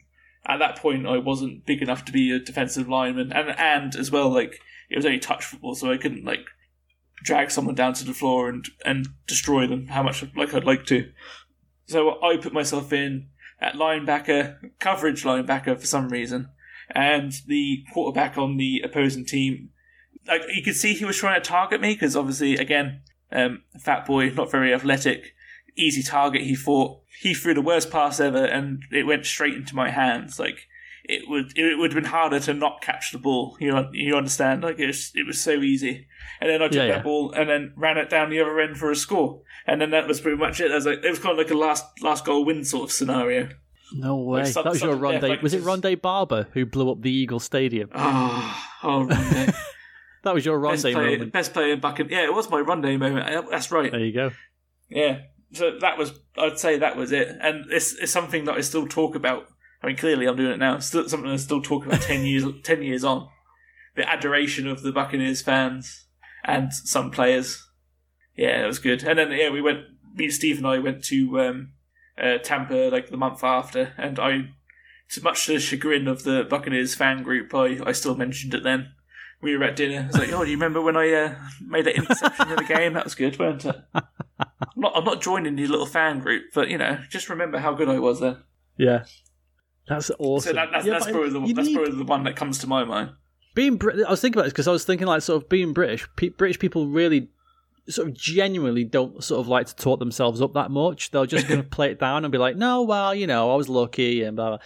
at 0.46 0.60
that 0.60 0.78
point 0.78 1.08
I 1.08 1.18
wasn't 1.18 1.66
big 1.66 1.82
enough 1.82 2.06
to 2.06 2.12
be 2.12 2.32
a 2.32 2.40
defensive 2.40 2.88
lineman, 2.88 3.32
and 3.32 3.50
and 3.58 3.96
as 3.96 4.12
well 4.12 4.30
like 4.30 4.60
it 4.90 4.96
was 4.96 5.06
only 5.06 5.20
touch 5.20 5.46
football, 5.46 5.76
so 5.76 5.92
I 5.92 5.98
couldn't 5.98 6.26
like 6.26 6.46
drag 7.24 7.50
someone 7.50 7.76
down 7.76 7.94
to 7.94 8.06
the 8.06 8.14
floor 8.14 8.50
and 8.50 8.68
and 8.86 9.08
destroy 9.26 9.66
them 9.66 9.88
how 9.88 10.04
much 10.04 10.24
like 10.36 10.54
I'd 10.54 10.66
like 10.66 10.86
to. 10.88 11.12
So 11.88 12.22
I 12.22 12.38
put 12.38 12.54
myself 12.54 12.94
in 12.94 13.30
at 13.60 13.76
linebacker, 13.76 14.58
coverage 14.80 15.24
linebacker 15.24 15.80
for 15.80 15.88
some 15.88 16.10
reason, 16.10 16.50
and 16.92 17.34
the 17.48 17.84
quarterback 17.94 18.38
on 18.38 18.58
the 18.58 18.82
opposing 18.84 19.26
team, 19.26 19.70
like 20.28 20.44
you 20.54 20.62
could 20.62 20.76
see 20.76 20.94
he 20.94 21.06
was 21.06 21.18
trying 21.18 21.42
to 21.42 21.48
target 21.48 21.82
me 21.82 21.94
because 21.94 22.16
obviously 22.16 22.58
again, 22.58 23.02
um, 23.32 23.64
fat 23.80 24.06
boy, 24.06 24.30
not 24.30 24.52
very 24.52 24.74
athletic, 24.74 25.34
easy 25.78 26.04
target. 26.04 26.42
He 26.42 26.56
thought 26.56 27.02
he 27.22 27.34
threw 27.34 27.54
the 27.54 27.62
worst 27.62 27.90
pass 27.90 28.20
ever, 28.20 28.46
and 28.46 28.84
it 28.92 29.08
went 29.08 29.26
straight 29.26 29.56
into 29.56 29.76
my 29.76 29.90
hands. 29.90 30.40
Like 30.40 30.68
it 31.04 31.28
would, 31.28 31.58
it 31.58 31.78
would 31.78 31.94
have 31.94 32.02
been 32.02 32.12
harder 32.12 32.40
to 32.42 32.54
not 32.54 32.82
catch 32.82 33.12
the 33.12 33.18
ball. 33.18 33.58
You 33.60 33.72
know, 33.72 33.90
you 33.92 34.16
understand? 34.16 34.64
Like 34.64 34.80
it 34.80 34.88
was, 34.88 35.12
it 35.16 35.28
was 35.28 35.40
so 35.42 35.62
easy. 35.62 36.08
And 36.40 36.50
then 36.50 36.62
I 36.62 36.66
took 36.68 36.76
Yeah, 36.76 36.88
that 36.88 36.98
yeah. 36.98 37.04
ball 37.04 37.32
and 37.32 37.50
then 37.50 37.74
ran 37.76 37.98
it 37.98 38.10
down 38.10 38.30
the 38.30 38.40
other 38.40 38.60
end 38.60 38.78
for 38.78 38.92
a 38.92 38.96
score. 38.96 39.42
And 39.68 39.82
then 39.82 39.92
that 39.92 40.08
was 40.08 40.22
pretty 40.22 40.38
much 40.38 40.60
it. 40.62 40.72
As 40.72 40.86
like, 40.86 41.04
it 41.04 41.10
was 41.10 41.20
kind 41.20 41.32
of 41.32 41.38
like 41.38 41.52
a 41.52 41.58
last 41.58 41.86
last 42.02 42.26
goal 42.26 42.46
win 42.46 42.64
sort 42.64 42.86
of 42.86 42.92
scenario. 42.92 43.50
No 43.96 44.18
way. 44.18 44.44
Like, 44.44 44.54
that 44.54 44.66
was 44.66 44.82
your 44.82 44.96
Rondé. 44.96 45.22
like, 45.30 45.42
was 45.42 45.54
it 45.54 45.62
Rondé 45.62 46.02
Barber 46.02 46.48
who 46.54 46.66
blew 46.66 46.92
up 46.92 47.02
the 47.02 47.12
Eagle 47.12 47.40
Stadium? 47.40 47.90
Oh, 47.94 48.64
oh 48.84 49.06
Rondé. 49.08 49.56
That 50.24 50.34
was 50.34 50.46
your 50.46 50.58
best, 50.62 50.86
Rondé 50.86 50.94
player, 50.94 51.12
moment. 51.12 51.34
best 51.34 51.52
player 51.54 51.76
back 51.76 52.00
in. 52.00 52.08
Yeah, 52.08 52.24
it 52.24 52.34
was 52.34 52.50
my 52.50 52.62
Rondé 52.62 52.98
moment. 52.98 53.50
That's 53.52 53.70
right. 53.72 53.92
There 53.92 54.00
you 54.00 54.14
go. 54.14 54.32
Yeah. 54.90 55.20
So 55.52 55.78
that 55.82 55.98
was, 55.98 56.14
I'd 56.38 56.58
say 56.58 56.78
that 56.78 56.96
was 56.96 57.12
it. 57.12 57.28
And 57.42 57.66
it's, 57.70 57.94
it's 57.96 58.14
something 58.14 58.46
that 58.46 58.56
I 58.56 58.62
still 58.62 58.88
talk 58.88 59.16
about. 59.16 59.48
I 59.84 59.88
mean, 59.88 59.98
clearly 59.98 60.28
I'm 60.28 60.38
doing 60.38 60.54
it 60.54 60.60
now. 60.60 60.78
It's 60.78 60.88
still 60.88 61.08
something 61.10 61.30
I'm 61.30 61.38
still 61.38 61.62
talk 61.62 61.86
about 61.86 62.02
10 62.02 62.26
years, 62.26 62.46
10 62.64 62.84
years 62.84 63.04
on. 63.04 63.28
The 63.96 64.10
adoration 64.10 64.68
of 64.68 64.82
the 64.82 64.92
Buccaneers 64.92 65.42
fans 65.42 66.06
and 66.46 66.74
some 66.74 67.12
players. 67.12 67.68
Yeah, 68.36 68.64
it 68.64 68.68
was 68.68 68.80
good. 68.80 69.04
And 69.04 69.20
then, 69.20 69.32
yeah, 69.32 69.50
we 69.50 69.62
went, 69.62 69.82
me, 70.16 70.30
Steve 70.30 70.58
and 70.58 70.66
I 70.66 70.80
went 70.80 71.04
to 71.06 71.42
um, 71.42 71.74
uh, 72.18 72.38
Tampa 72.38 72.90
like 72.92 73.10
the 73.10 73.18
month 73.18 73.44
after. 73.44 73.94
And 73.98 74.18
I, 74.20 74.50
to 75.10 75.24
much 75.24 75.46
to 75.46 75.54
the 75.54 75.60
chagrin 75.60 76.08
of 76.08 76.24
the 76.24 76.44
Buccaneers 76.50 76.96
fan 76.96 77.22
group, 77.22 77.54
I, 77.54 77.80
I 77.86 77.92
still 77.92 78.16
mentioned 78.16 78.54
it 78.54 78.64
then. 78.64 78.94
We 79.42 79.58
were 79.58 79.66
at 79.66 79.76
dinner. 79.76 80.04
I 80.04 80.08
was 80.08 80.18
like, 80.18 80.32
"Oh, 80.32 80.46
do 80.46 80.50
you 80.50 80.56
remember 80.56 80.80
when 80.82 80.96
I 80.96 81.12
uh, 81.12 81.36
made 81.60 81.86
that 81.86 81.98
interception 81.98 82.48
in 82.48 82.56
the 82.56 82.64
game? 82.64 82.94
That 82.94 83.04
was 83.04 83.14
good, 83.14 83.38
weren't 83.38 83.66
it?" 83.66 83.76
I'm 83.94 84.04
not, 84.78 84.94
I'm 84.96 85.04
not 85.04 85.22
joining 85.22 85.58
your 85.58 85.68
little 85.68 85.86
fan 85.86 86.22
group, 86.22 86.46
but 86.54 86.70
you 86.70 86.78
know, 86.78 87.00
just 87.10 87.30
remember 87.30 87.60
how 87.60 87.74
good 87.74 87.90
I 87.90 88.00
was 88.00 88.22
then. 88.22 88.38
Yeah. 88.78 89.04
That's 89.88 90.12
awesome. 90.20 90.52
So 90.52 90.54
that, 90.54 90.70
that's, 90.72 90.86
Yeah, 90.86 90.94
that's, 90.94 91.06
but 91.06 91.12
probably 91.14 91.30
the, 91.32 91.54
that's 91.54 91.68
need- 91.68 91.76
probably 91.76 91.98
the 91.98 92.04
one 92.06 92.24
that 92.24 92.36
comes 92.36 92.60
to 92.60 92.68
my 92.68 92.84
mind. 92.84 93.12
being 93.56 93.76
Brit- 93.78 94.06
I 94.06 94.12
was 94.12 94.22
thinking 94.22 94.38
about 94.40 94.46
this 94.46 94.54
because 94.54 94.68
I 94.68 94.72
was 94.72 94.86
thinking 94.86 95.08
like 95.08 95.22
sort 95.22 95.44
of 95.44 95.50
being 95.50 95.74
British. 95.74 96.08
Pe- 96.16 96.30
British 96.30 96.60
people 96.60 96.88
really 96.88 97.30
sort 97.90 98.08
of 98.08 98.14
genuinely 98.14 98.86
don't 98.86 99.22
sort 99.24 99.42
of 99.42 99.48
like 99.50 99.68
to 99.68 99.76
talk 99.76 100.00
themselves 100.00 100.42
up 100.42 100.54
that 100.54 100.72
much. 100.72 101.12
They'll 101.12 101.26
just 101.26 101.48
kind 101.48 101.60
of 101.60 101.70
play 101.72 101.92
it 101.92 102.00
down 102.00 102.24
and 102.24 102.32
be 102.32 102.38
like, 102.38 102.56
"No, 102.56 102.84
well, 102.84 103.14
you 103.14 103.28
know, 103.28 103.52
I 103.52 103.56
was 103.56 103.68
lucky," 103.68 104.24
and 104.24 104.36
blah. 104.38 104.50
blah. 104.52 104.60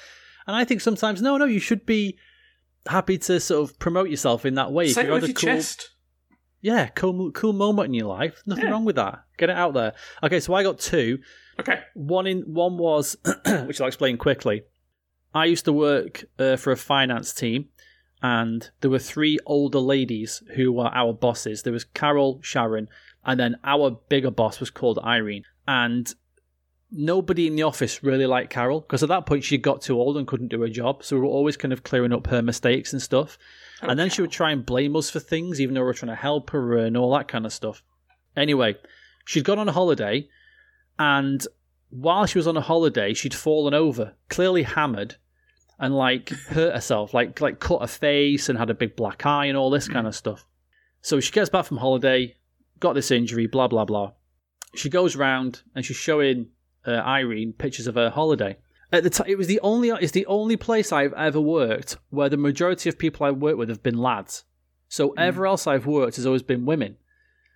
And 0.46 0.56
I 0.56 0.64
think 0.64 0.82
sometimes, 0.82 1.22
no, 1.22 1.36
no, 1.38 1.46
you 1.46 1.60
should 1.60 1.86
be 1.86 2.18
happy 2.88 3.18
to 3.18 3.40
sort 3.40 3.70
of 3.70 3.80
promote 3.80 4.10
yourself 4.10 4.46
in 4.46 4.54
that 4.54 4.72
way. 4.72 4.90
Say 4.90 5.02
If 5.02 5.06
it 5.06 5.08
you 5.08 5.14
with 5.14 5.24
had 5.24 5.24
a 5.24 5.28
your 5.32 5.34
cool, 5.36 5.50
chest. 5.58 5.90
yeah, 6.62 6.88
cool, 6.90 7.32
cool 7.32 7.54
moment 7.54 7.88
in 7.88 7.94
your 7.96 8.08
life. 8.08 8.42
Nothing 8.46 8.66
Yeah. 8.66 8.72
wrong 8.72 8.86
with 8.86 8.96
that. 8.98 9.24
Get 9.38 9.50
it 9.50 9.58
out 9.58 9.74
there. 9.74 9.94
Okay, 10.24 10.40
so 10.40 10.54
I 10.54 10.62
got 10.64 10.80
two. 10.80 11.18
Okay. 11.60 11.82
One 11.96 12.28
in 12.28 12.42
one 12.44 12.78
was, 12.78 13.18
which 13.66 13.82
I'll 13.82 13.88
explain 13.88 14.18
quickly. 14.18 14.62
I 15.38 15.46
used 15.46 15.66
to 15.66 15.74
work 15.74 16.26
uh, 16.40 16.56
for 16.56 16.72
a 16.72 16.78
finance 16.78 17.32
team, 17.34 17.70
and 18.24 18.70
there 18.82 18.90
were 18.90 19.00
three 19.00 19.38
older 19.46 19.80
ladies 19.80 20.42
who 20.56 20.72
were 20.72 20.88
our 20.88 21.14
bosses. 21.14 21.62
There 21.62 21.74
was 21.74 21.84
Carol, 21.84 22.40
Sharon, 22.42 22.90
and 23.24 23.40
then 23.40 23.58
our 23.64 23.92
bigger 24.10 24.32
boss 24.32 24.60
was 24.60 24.72
called 24.72 24.98
Irene. 25.04 25.44
And 25.68 26.12
nobody 26.90 27.46
in 27.46 27.56
the 27.56 27.64
office 27.64 28.04
really 28.04 28.26
liked 28.26 28.50
Carol 28.50 28.82
because 28.82 29.04
at 29.04 29.10
that 29.10 29.26
point 29.26 29.44
she 29.44 29.58
got 29.58 29.82
too 29.82 30.00
old 30.00 30.18
and 30.18 30.26
couldn't 30.26 30.48
do 30.48 30.62
her 30.62 30.70
job. 30.70 31.04
So 31.04 31.16
we 31.16 31.22
were 31.22 31.28
always 31.28 31.58
kind 31.58 31.74
of 31.74 31.84
clearing 31.84 32.14
up 32.14 32.28
her 32.28 32.42
mistakes 32.42 32.94
and 32.94 33.02
stuff. 33.02 33.38
and 33.82 34.00
then 34.00 34.10
she 34.10 34.22
would 34.22 34.32
try 34.32 34.52
and 34.52 34.66
blame 34.66 34.96
us 34.96 35.12
for 35.12 35.20
things, 35.20 35.62
even 35.62 35.76
though 35.76 35.82
we 35.82 35.88
were 35.88 35.94
trying 35.94 36.16
to 36.16 36.16
help 36.16 36.50
her 36.50 36.78
and 36.78 36.98
all 36.98 37.14
that 37.16 37.28
kind 37.28 37.46
of 37.46 37.54
stuff. 37.54 37.84
Anyway, 38.36 38.76
she'd 39.26 39.44
gone 39.44 39.60
on 39.60 39.70
a 39.70 39.74
holiday, 39.74 40.28
and 40.98 41.46
while 41.90 42.26
she 42.26 42.40
was 42.40 42.48
on 42.48 42.58
a 42.58 42.62
holiday, 42.62 43.14
she'd 43.14 43.36
fallen 43.36 43.74
over, 43.74 44.16
clearly 44.30 44.64
hammered, 44.64 45.16
and 45.80 45.96
like 45.96 46.30
hurt 46.30 46.74
herself, 46.74 47.14
like 47.14 47.40
like 47.42 47.60
cut 47.60 47.82
her 47.82 47.88
face 47.88 48.50
and 48.50 48.58
had 48.58 48.70
a 48.70 48.76
big 48.76 48.96
black 48.96 49.26
eye 49.26 49.46
and 49.46 49.58
all 49.58 49.70
this 49.70 49.88
kind 49.88 50.08
of 50.08 50.16
stuff. 50.16 50.46
So 51.02 51.20
she 51.20 51.32
gets 51.32 51.50
back 51.50 51.66
from 51.66 51.78
holiday, 51.78 52.36
got 52.80 52.94
this 52.94 53.12
injury, 53.12 53.48
blah 53.48 53.68
blah 53.68 53.86
blah. 53.86 54.14
She 54.76 54.90
goes 54.90 55.16
round 55.16 55.62
and 55.76 55.86
she's 55.86 55.98
showing 55.98 56.48
uh, 56.86 56.92
Irene 56.92 57.54
pictures 57.54 57.88
of 57.88 57.96
her 57.96 58.10
holiday. 58.10 58.58
At 58.92 59.04
the 59.04 59.10
time, 59.10 59.28
it 59.28 59.38
was 59.38 59.48
the 59.48 59.60
only 59.62 59.90
it's 59.90 60.14
the 60.14 60.26
only 60.28 60.56
place 60.56 60.92
I've 60.92 61.14
ever 61.14 61.42
worked 61.42 61.98
where 62.10 62.30
the 62.30 62.38
majority 62.38 62.90
of 62.90 62.98
people 62.98 63.26
I 63.26 63.32
work 63.32 63.58
with 63.58 63.70
have 63.70 63.84
been 63.84 63.98
lads. 63.98 64.46
So 64.90 65.14
everywhere 65.18 65.48
else 65.48 65.68
I've 65.68 65.86
worked 65.86 66.16
has 66.16 66.26
always 66.26 66.44
been 66.44 66.66
women. 66.66 66.98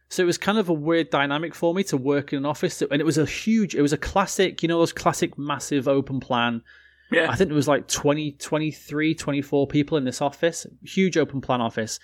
So 0.10 0.24
it 0.24 0.26
was 0.26 0.38
kind 0.38 0.58
of 0.58 0.68
a 0.68 0.74
weird 0.74 1.10
dynamic 1.10 1.56
for 1.56 1.74
me 1.74 1.84
to 1.86 1.96
work 1.96 2.34
in 2.34 2.40
an 2.40 2.46
office, 2.46 2.82
and 2.82 3.00
it 3.00 3.06
was 3.06 3.18
a 3.18 3.26
huge, 3.26 3.76
it 3.76 3.82
was 3.82 3.94
a 3.94 3.98
classic, 3.98 4.62
you 4.62 4.68
know, 4.68 4.80
those 4.80 4.92
classic 4.92 5.38
massive 5.38 5.88
open 5.88 6.20
plan. 6.20 6.64
Yeah. 7.12 7.30
I 7.30 7.36
think 7.36 7.50
there 7.50 7.56
was 7.56 7.68
like 7.68 7.88
20, 7.88 8.34
23, 8.34 9.16
24 9.16 9.68
people 9.68 9.98
in 9.98 10.06
this 10.06 10.22
office, 10.22 10.66
huge 10.84 11.18
open 11.18 11.42
plan 11.42 11.62
office. 11.62 12.00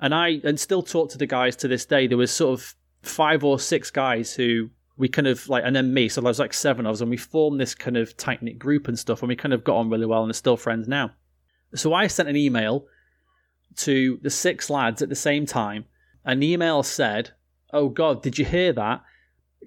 And 0.00 0.14
I, 0.14 0.40
and 0.44 0.58
still 0.58 0.82
talk 0.82 1.10
to 1.10 1.18
the 1.18 1.26
guys 1.26 1.56
to 1.56 1.68
this 1.68 1.84
day. 1.84 2.06
There 2.06 2.18
was 2.18 2.30
sort 2.30 2.58
of 2.58 2.74
five 3.02 3.44
or 3.44 3.58
six 3.58 3.90
guys 3.90 4.34
who 4.34 4.70
we 4.96 5.08
kind 5.08 5.26
of 5.26 5.48
like, 5.48 5.64
and 5.64 5.74
then 5.74 5.92
me. 5.92 6.08
So 6.08 6.20
there 6.20 6.28
was 6.28 6.38
like 6.38 6.52
seven 6.52 6.86
of 6.86 6.92
us, 6.94 7.00
and 7.00 7.10
we 7.10 7.16
formed 7.16 7.60
this 7.60 7.74
kind 7.74 7.96
of 7.96 8.16
tight 8.16 8.42
knit 8.42 8.58
group 8.58 8.86
and 8.86 8.98
stuff, 8.98 9.22
and 9.22 9.28
we 9.28 9.36
kind 9.36 9.52
of 9.52 9.64
got 9.64 9.76
on 9.76 9.90
really 9.90 10.06
well 10.06 10.22
and 10.22 10.30
are 10.30 10.34
still 10.34 10.56
friends 10.56 10.86
now. 10.88 11.10
So 11.74 11.92
I 11.92 12.06
sent 12.06 12.28
an 12.28 12.36
email 12.36 12.86
to 13.76 14.18
the 14.22 14.30
six 14.30 14.70
lads 14.70 15.02
at 15.02 15.08
the 15.08 15.16
same 15.16 15.46
time. 15.46 15.86
An 16.24 16.42
email 16.42 16.82
said, 16.82 17.30
Oh 17.72 17.88
God, 17.88 18.22
did 18.22 18.38
you 18.38 18.44
hear 18.44 18.72
that? 18.72 19.02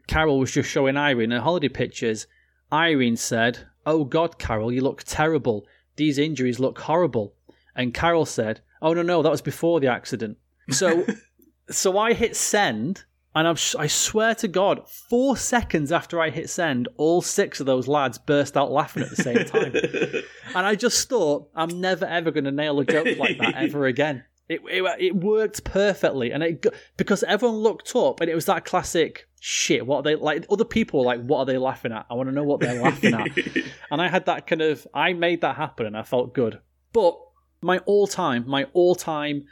Carol 0.07 0.39
was 0.39 0.51
just 0.51 0.69
showing 0.69 0.95
Irene 0.95 1.31
her 1.31 1.41
holiday 1.41 1.67
pictures. 1.67 2.27
Irene 2.71 3.17
said, 3.17 3.67
Oh 3.87 4.03
God, 4.03 4.37
Carol, 4.37 4.69
you 4.69 4.81
look 4.81 5.03
terrible. 5.05 5.65
These 5.95 6.17
injuries 6.17 6.59
look 6.59 6.77
horrible. 6.77 7.33
And 7.73 7.93
Carol 7.93 8.25
said, 8.25 8.59
Oh 8.81 8.93
no, 8.93 9.01
no, 9.01 9.23
that 9.23 9.31
was 9.31 9.41
before 9.41 9.79
the 9.79 9.87
accident. 9.87 10.37
So, 10.69 11.05
so 11.71 11.97
I 11.97 12.11
hit 12.11 12.35
send, 12.35 13.05
and 13.33 13.47
I'm, 13.47 13.55
I 13.79 13.87
swear 13.87 14.35
to 14.35 14.49
God, 14.49 14.89
four 14.89 15.37
seconds 15.37 15.93
after 15.93 16.19
I 16.19 16.31
hit 16.31 16.49
send, 16.49 16.89
all 16.97 17.21
six 17.21 17.61
of 17.61 17.65
those 17.65 17.87
lads 17.87 18.17
burst 18.17 18.57
out 18.57 18.71
laughing 18.71 19.03
at 19.03 19.09
the 19.09 19.15
same 19.15 19.45
time. 19.45 19.73
And 20.55 20.65
I 20.65 20.75
just 20.75 21.07
thought, 21.07 21.49
I'm 21.55 21.81
never 21.81 22.05
ever 22.05 22.31
going 22.31 22.45
to 22.45 22.51
nail 22.51 22.79
a 22.79 22.85
joke 22.85 23.17
like 23.17 23.37
that 23.37 23.55
ever 23.55 23.85
again. 23.85 24.23
It, 24.49 24.61
it 24.69 24.83
it 24.99 25.15
worked 25.15 25.63
perfectly, 25.63 26.31
and 26.31 26.41
it 26.41 26.65
because 26.95 27.23
everyone 27.23 27.57
looked 27.57 27.95
up, 27.95 28.21
and 28.21 28.29
it 28.29 28.35
was 28.35 28.45
that 28.45 28.63
classic 28.63 29.27
shit. 29.39 29.85
What 29.85 29.97
are 29.97 30.03
they 30.03 30.15
like? 30.15 30.45
Other 30.49 30.63
people 30.63 30.99
were 30.99 31.05
like, 31.05 31.21
what 31.21 31.39
are 31.39 31.45
they 31.45 31.57
laughing 31.57 31.91
at? 31.91 32.05
I 32.09 32.13
want 32.13 32.29
to 32.29 32.35
know 32.35 32.43
what 32.43 32.59
they're 32.59 32.81
laughing 32.81 33.13
at. 33.13 33.27
And 33.91 34.01
I 34.01 34.09
had 34.09 34.25
that 34.25 34.47
kind 34.47 34.61
of, 34.61 34.85
I 34.93 35.13
made 35.13 35.41
that 35.41 35.55
happen, 35.55 35.85
and 35.85 35.95
I 35.95 36.03
felt 36.03 36.33
good. 36.33 36.59
But 36.91 37.17
my 37.61 37.77
all 37.79 38.07
time, 38.07 38.45
my 38.47 38.65
all 38.73 38.95
time, 38.95 39.45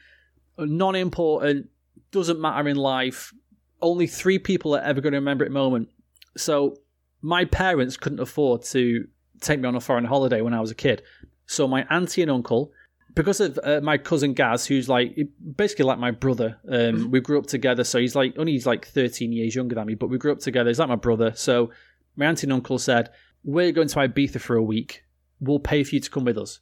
non 0.57 0.95
important, 0.95 1.69
doesn't 2.11 2.39
matter 2.39 2.67
in 2.67 2.77
life. 2.77 3.33
Only 3.81 4.07
three 4.07 4.39
people 4.39 4.75
are 4.75 4.81
ever 4.81 5.01
going 5.01 5.13
to 5.13 5.19
remember 5.19 5.45
it 5.45 5.51
moment. 5.51 5.89
So 6.37 6.77
my 7.21 7.45
parents 7.45 7.97
couldn't 7.97 8.19
afford 8.19 8.63
to 8.63 9.07
take 9.41 9.59
me 9.59 9.67
on 9.67 9.75
a 9.75 9.81
foreign 9.81 10.05
holiday 10.05 10.41
when 10.41 10.53
I 10.53 10.61
was 10.61 10.71
a 10.71 10.75
kid. 10.75 11.01
So 11.45 11.67
my 11.67 11.85
auntie 11.89 12.21
and 12.21 12.31
uncle, 12.31 12.71
because 13.15 13.39
of 13.39 13.57
uh, 13.63 13.79
my 13.81 13.97
cousin 13.97 14.33
Gaz, 14.33 14.65
who's 14.65 14.89
like 14.89 15.17
basically 15.55 15.85
like 15.85 15.97
my 15.97 16.11
brother, 16.11 16.57
um, 16.69 17.09
we 17.11 17.21
grew 17.21 17.39
up 17.39 17.47
together. 17.47 17.83
So 17.83 17.97
he's 17.99 18.15
like 18.15 18.35
only 18.37 18.51
he's 18.51 18.65
like 18.65 18.85
13 18.85 19.31
years 19.31 19.55
younger 19.55 19.75
than 19.75 19.87
me, 19.87 19.95
but 19.95 20.09
we 20.09 20.17
grew 20.17 20.33
up 20.33 20.39
together. 20.39 20.69
He's 20.69 20.79
like 20.79 20.89
my 20.89 20.95
brother. 20.95 21.31
So 21.35 21.71
my 22.17 22.25
auntie 22.25 22.45
and 22.45 22.53
uncle 22.53 22.77
said, 22.77 23.09
"We're 23.43 23.71
going 23.71 23.87
to 23.87 23.95
Ibiza 23.95 24.41
for 24.41 24.57
a 24.57 24.63
week. 24.63 25.03
We'll 25.39 25.59
pay 25.59 25.83
for 25.83 25.95
you 25.95 26.01
to 26.01 26.09
come 26.09 26.25
with 26.25 26.37
us." 26.37 26.59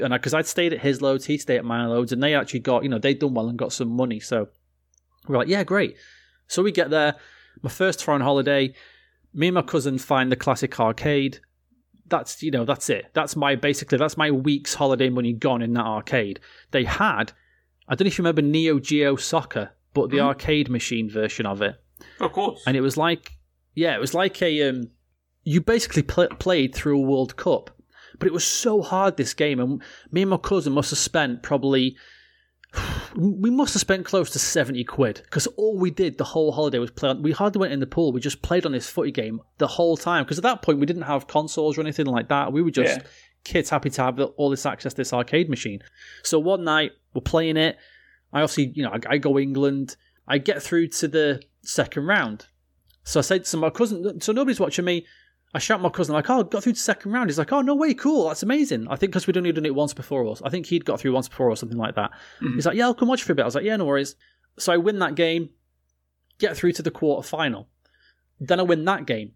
And 0.00 0.12
because 0.12 0.34
I'd 0.34 0.46
stayed 0.46 0.72
at 0.72 0.80
his 0.80 1.00
loads, 1.00 1.26
he 1.26 1.38
stayed 1.38 1.58
at 1.58 1.64
my 1.64 1.86
loads, 1.86 2.12
and 2.12 2.22
they 2.22 2.34
actually 2.34 2.60
got 2.60 2.82
you 2.82 2.88
know 2.88 2.98
they'd 2.98 3.20
done 3.20 3.34
well 3.34 3.48
and 3.48 3.58
got 3.58 3.72
some 3.72 3.88
money. 3.88 4.18
So 4.18 4.48
we're 5.28 5.38
like, 5.38 5.48
yeah, 5.48 5.62
great. 5.62 5.96
So 6.48 6.62
we 6.62 6.72
get 6.72 6.90
there. 6.90 7.14
My 7.62 7.70
first 7.70 8.02
foreign 8.02 8.22
holiday. 8.22 8.74
Me 9.32 9.48
and 9.48 9.54
my 9.54 9.62
cousin 9.62 9.98
find 9.98 10.30
the 10.30 10.36
classic 10.36 10.78
arcade 10.78 11.40
that's 12.06 12.42
you 12.42 12.50
know 12.50 12.64
that's 12.64 12.90
it. 12.90 13.06
That's 13.14 13.34
my 13.36 13.56
basically 13.56 13.98
that's 13.98 14.16
my 14.16 14.30
week's 14.30 14.74
holiday 14.74 15.08
money 15.08 15.32
gone 15.32 15.62
in 15.62 15.72
that 15.74 15.86
arcade. 15.86 16.40
They 16.70 16.84
had 16.84 17.32
i 17.86 17.94
don't 17.94 18.06
know 18.06 18.08
if 18.08 18.16
you 18.18 18.22
remember 18.22 18.40
neo 18.42 18.78
geo 18.78 19.14
soccer 19.14 19.70
but 19.92 20.08
the 20.10 20.18
arcade 20.20 20.70
machine 20.70 21.10
version 21.10 21.44
of 21.46 21.60
it. 21.62 21.76
Of 22.20 22.32
course. 22.32 22.62
and 22.66 22.76
it 22.76 22.80
was 22.80 22.96
like 22.96 23.32
yeah 23.74 23.94
it 23.94 24.00
was 24.00 24.14
like 24.14 24.40
a 24.42 24.68
um 24.68 24.90
you 25.42 25.60
basically 25.60 26.02
pl- 26.02 26.28
played 26.38 26.74
through 26.74 26.98
a 26.98 27.06
world 27.06 27.36
cup 27.36 27.70
but 28.18 28.26
it 28.26 28.32
was 28.32 28.44
so 28.44 28.80
hard 28.82 29.16
this 29.16 29.34
game 29.34 29.60
and 29.60 29.82
me 30.10 30.22
and 30.22 30.30
my 30.30 30.36
cousin 30.38 30.72
must 30.72 30.90
have 30.90 30.98
spent 30.98 31.42
probably 31.42 31.96
we 33.16 33.50
must 33.50 33.74
have 33.74 33.80
spent 33.80 34.04
close 34.04 34.30
to 34.30 34.38
70 34.38 34.82
quid 34.84 35.20
because 35.24 35.46
all 35.56 35.78
we 35.78 35.90
did 35.90 36.18
the 36.18 36.24
whole 36.24 36.50
holiday 36.52 36.78
was 36.78 36.90
play 36.90 37.08
on 37.10 37.22
we 37.22 37.30
hardly 37.32 37.60
went 37.60 37.72
in 37.72 37.78
the 37.80 37.86
pool 37.86 38.12
we 38.12 38.20
just 38.20 38.42
played 38.42 38.66
on 38.66 38.72
this 38.72 38.88
footy 38.88 39.12
game 39.12 39.40
the 39.58 39.66
whole 39.66 39.96
time. 39.96 40.24
Because 40.24 40.38
at 40.38 40.42
that 40.42 40.62
point 40.62 40.80
we 40.80 40.86
didn't 40.86 41.02
have 41.02 41.26
consoles 41.28 41.78
or 41.78 41.82
anything 41.82 42.06
like 42.06 42.28
that. 42.28 42.52
We 42.52 42.62
were 42.62 42.70
just 42.70 42.98
Yeah. 42.98 43.06
kids 43.44 43.70
happy 43.70 43.90
to 43.90 44.02
have 44.02 44.18
all 44.20 44.50
this 44.50 44.66
access 44.66 44.94
to 44.94 44.96
this 44.98 45.12
arcade 45.12 45.48
machine. 45.48 45.80
So 46.22 46.38
one 46.38 46.64
night 46.64 46.92
we're 47.14 47.20
playing 47.22 47.56
it. 47.56 47.76
I 48.32 48.40
obviously 48.42 48.72
you 48.74 48.82
know 48.82 48.90
i, 48.90 49.14
I 49.14 49.18
go 49.18 49.38
england. 49.38 49.96
I 50.26 50.38
get 50.38 50.62
through 50.62 50.88
to 50.88 51.08
the 51.08 51.42
second 51.62 52.06
round. 52.06 52.46
So 53.04 53.20
i 53.20 53.22
said 53.22 53.44
to 53.44 53.56
my 53.56 53.70
cousin 53.70 54.20
so 54.20 54.32
nobody's 54.32 54.58
watching 54.60 54.84
me 54.84 55.06
I 55.54 55.60
shout 55.60 55.80
my 55.80 55.88
cousin 55.88 56.14
like, 56.14 56.28
"Oh, 56.28 56.42
got 56.42 56.64
through 56.64 56.72
to 56.72 56.78
second 56.78 57.12
round." 57.12 57.30
He's 57.30 57.38
like, 57.38 57.52
"Oh, 57.52 57.62
no 57.62 57.74
way, 57.74 57.94
cool, 57.94 58.28
that's 58.28 58.42
amazing." 58.42 58.88
I 58.88 58.96
think 58.96 59.12
because 59.12 59.26
we'd 59.26 59.36
only 59.36 59.52
done 59.52 59.64
it 59.64 59.74
once 59.74 59.94
before 59.94 60.28
us. 60.28 60.42
I 60.44 60.50
think 60.50 60.66
he'd 60.66 60.84
got 60.84 61.00
through 61.00 61.12
once 61.12 61.28
before 61.28 61.48
or 61.48 61.56
something 61.56 61.78
like 61.78 61.94
that. 61.94 62.10
Mm-hmm. 62.40 62.54
He's 62.56 62.66
like, 62.66 62.76
"Yeah, 62.76 62.86
I'll 62.86 62.94
come 62.94 63.08
watch 63.08 63.22
for 63.22 63.32
a 63.32 63.34
bit." 63.36 63.42
I 63.42 63.46
was 63.46 63.54
like, 63.54 63.64
"Yeah, 63.64 63.76
no 63.76 63.84
worries." 63.84 64.16
So 64.58 64.72
I 64.72 64.76
win 64.76 64.98
that 64.98 65.14
game, 65.14 65.50
get 66.38 66.56
through 66.56 66.72
to 66.72 66.82
the 66.82 66.90
quarter 66.90 67.26
final. 67.26 67.68
Then 68.40 68.58
I 68.58 68.64
win 68.64 68.84
that 68.84 69.06
game. 69.06 69.32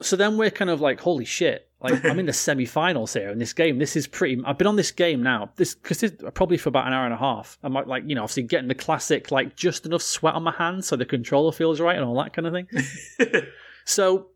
So 0.00 0.16
then 0.16 0.36
we're 0.36 0.50
kind 0.50 0.70
of 0.70 0.80
like, 0.80 1.00
"Holy 1.00 1.24
shit!" 1.24 1.70
Like 1.80 2.04
I'm 2.04 2.18
in 2.18 2.26
the 2.26 2.32
semi-finals 2.32 3.12
here 3.12 3.30
in 3.30 3.38
this 3.38 3.52
game. 3.52 3.78
This 3.78 3.94
is 3.94 4.06
pretty. 4.08 4.42
I've 4.44 4.58
been 4.58 4.66
on 4.66 4.76
this 4.76 4.90
game 4.90 5.22
now. 5.22 5.50
This 5.56 5.74
because 5.76 6.12
probably 6.34 6.56
for 6.56 6.70
about 6.70 6.88
an 6.88 6.92
hour 6.92 7.04
and 7.04 7.14
a 7.14 7.18
half. 7.18 7.58
I'm 7.62 7.72
like, 7.72 7.86
like 7.86 8.04
you 8.06 8.16
know, 8.16 8.22
obviously 8.22 8.44
getting 8.44 8.68
the 8.68 8.74
classic 8.74 9.30
like 9.30 9.54
just 9.54 9.86
enough 9.86 10.02
sweat 10.02 10.34
on 10.34 10.42
my 10.42 10.52
hands 10.52 10.88
so 10.88 10.96
the 10.96 11.04
controller 11.04 11.52
feels 11.52 11.80
right 11.80 11.96
and 11.96 12.04
all 12.04 12.20
that 12.22 12.32
kind 12.32 12.46
of 12.46 12.52
thing. 12.52 13.46
so 13.84 14.28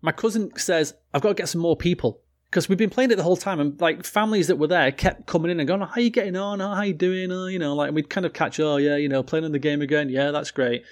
my 0.00 0.12
cousin 0.12 0.50
says 0.56 0.94
I've 1.12 1.22
got 1.22 1.30
to 1.30 1.34
get 1.34 1.48
some 1.48 1.60
more 1.60 1.76
people 1.76 2.20
because 2.50 2.68
we've 2.68 2.78
been 2.78 2.90
playing 2.90 3.10
it 3.10 3.16
the 3.16 3.22
whole 3.22 3.36
time, 3.36 3.60
and 3.60 3.80
like 3.80 4.04
families 4.04 4.46
that 4.46 4.56
were 4.56 4.66
there 4.66 4.90
kept 4.90 5.26
coming 5.26 5.50
in 5.50 5.60
and 5.60 5.68
going, 5.68 5.82
oh, 5.82 5.86
"How 5.86 6.00
you 6.00 6.10
getting 6.10 6.36
on? 6.36 6.60
Oh, 6.60 6.74
how 6.74 6.82
you 6.82 6.94
doing? 6.94 7.30
Oh, 7.30 7.46
you 7.46 7.58
know, 7.58 7.74
like 7.74 7.92
we'd 7.92 8.10
kind 8.10 8.26
of 8.26 8.32
catch, 8.32 8.58
oh 8.60 8.76
yeah, 8.76 8.96
you 8.96 9.08
know, 9.08 9.22
playing 9.22 9.44
in 9.44 9.52
the 9.52 9.58
game 9.58 9.82
again. 9.82 10.08
Yeah, 10.08 10.30
that's 10.30 10.50
great." 10.50 10.84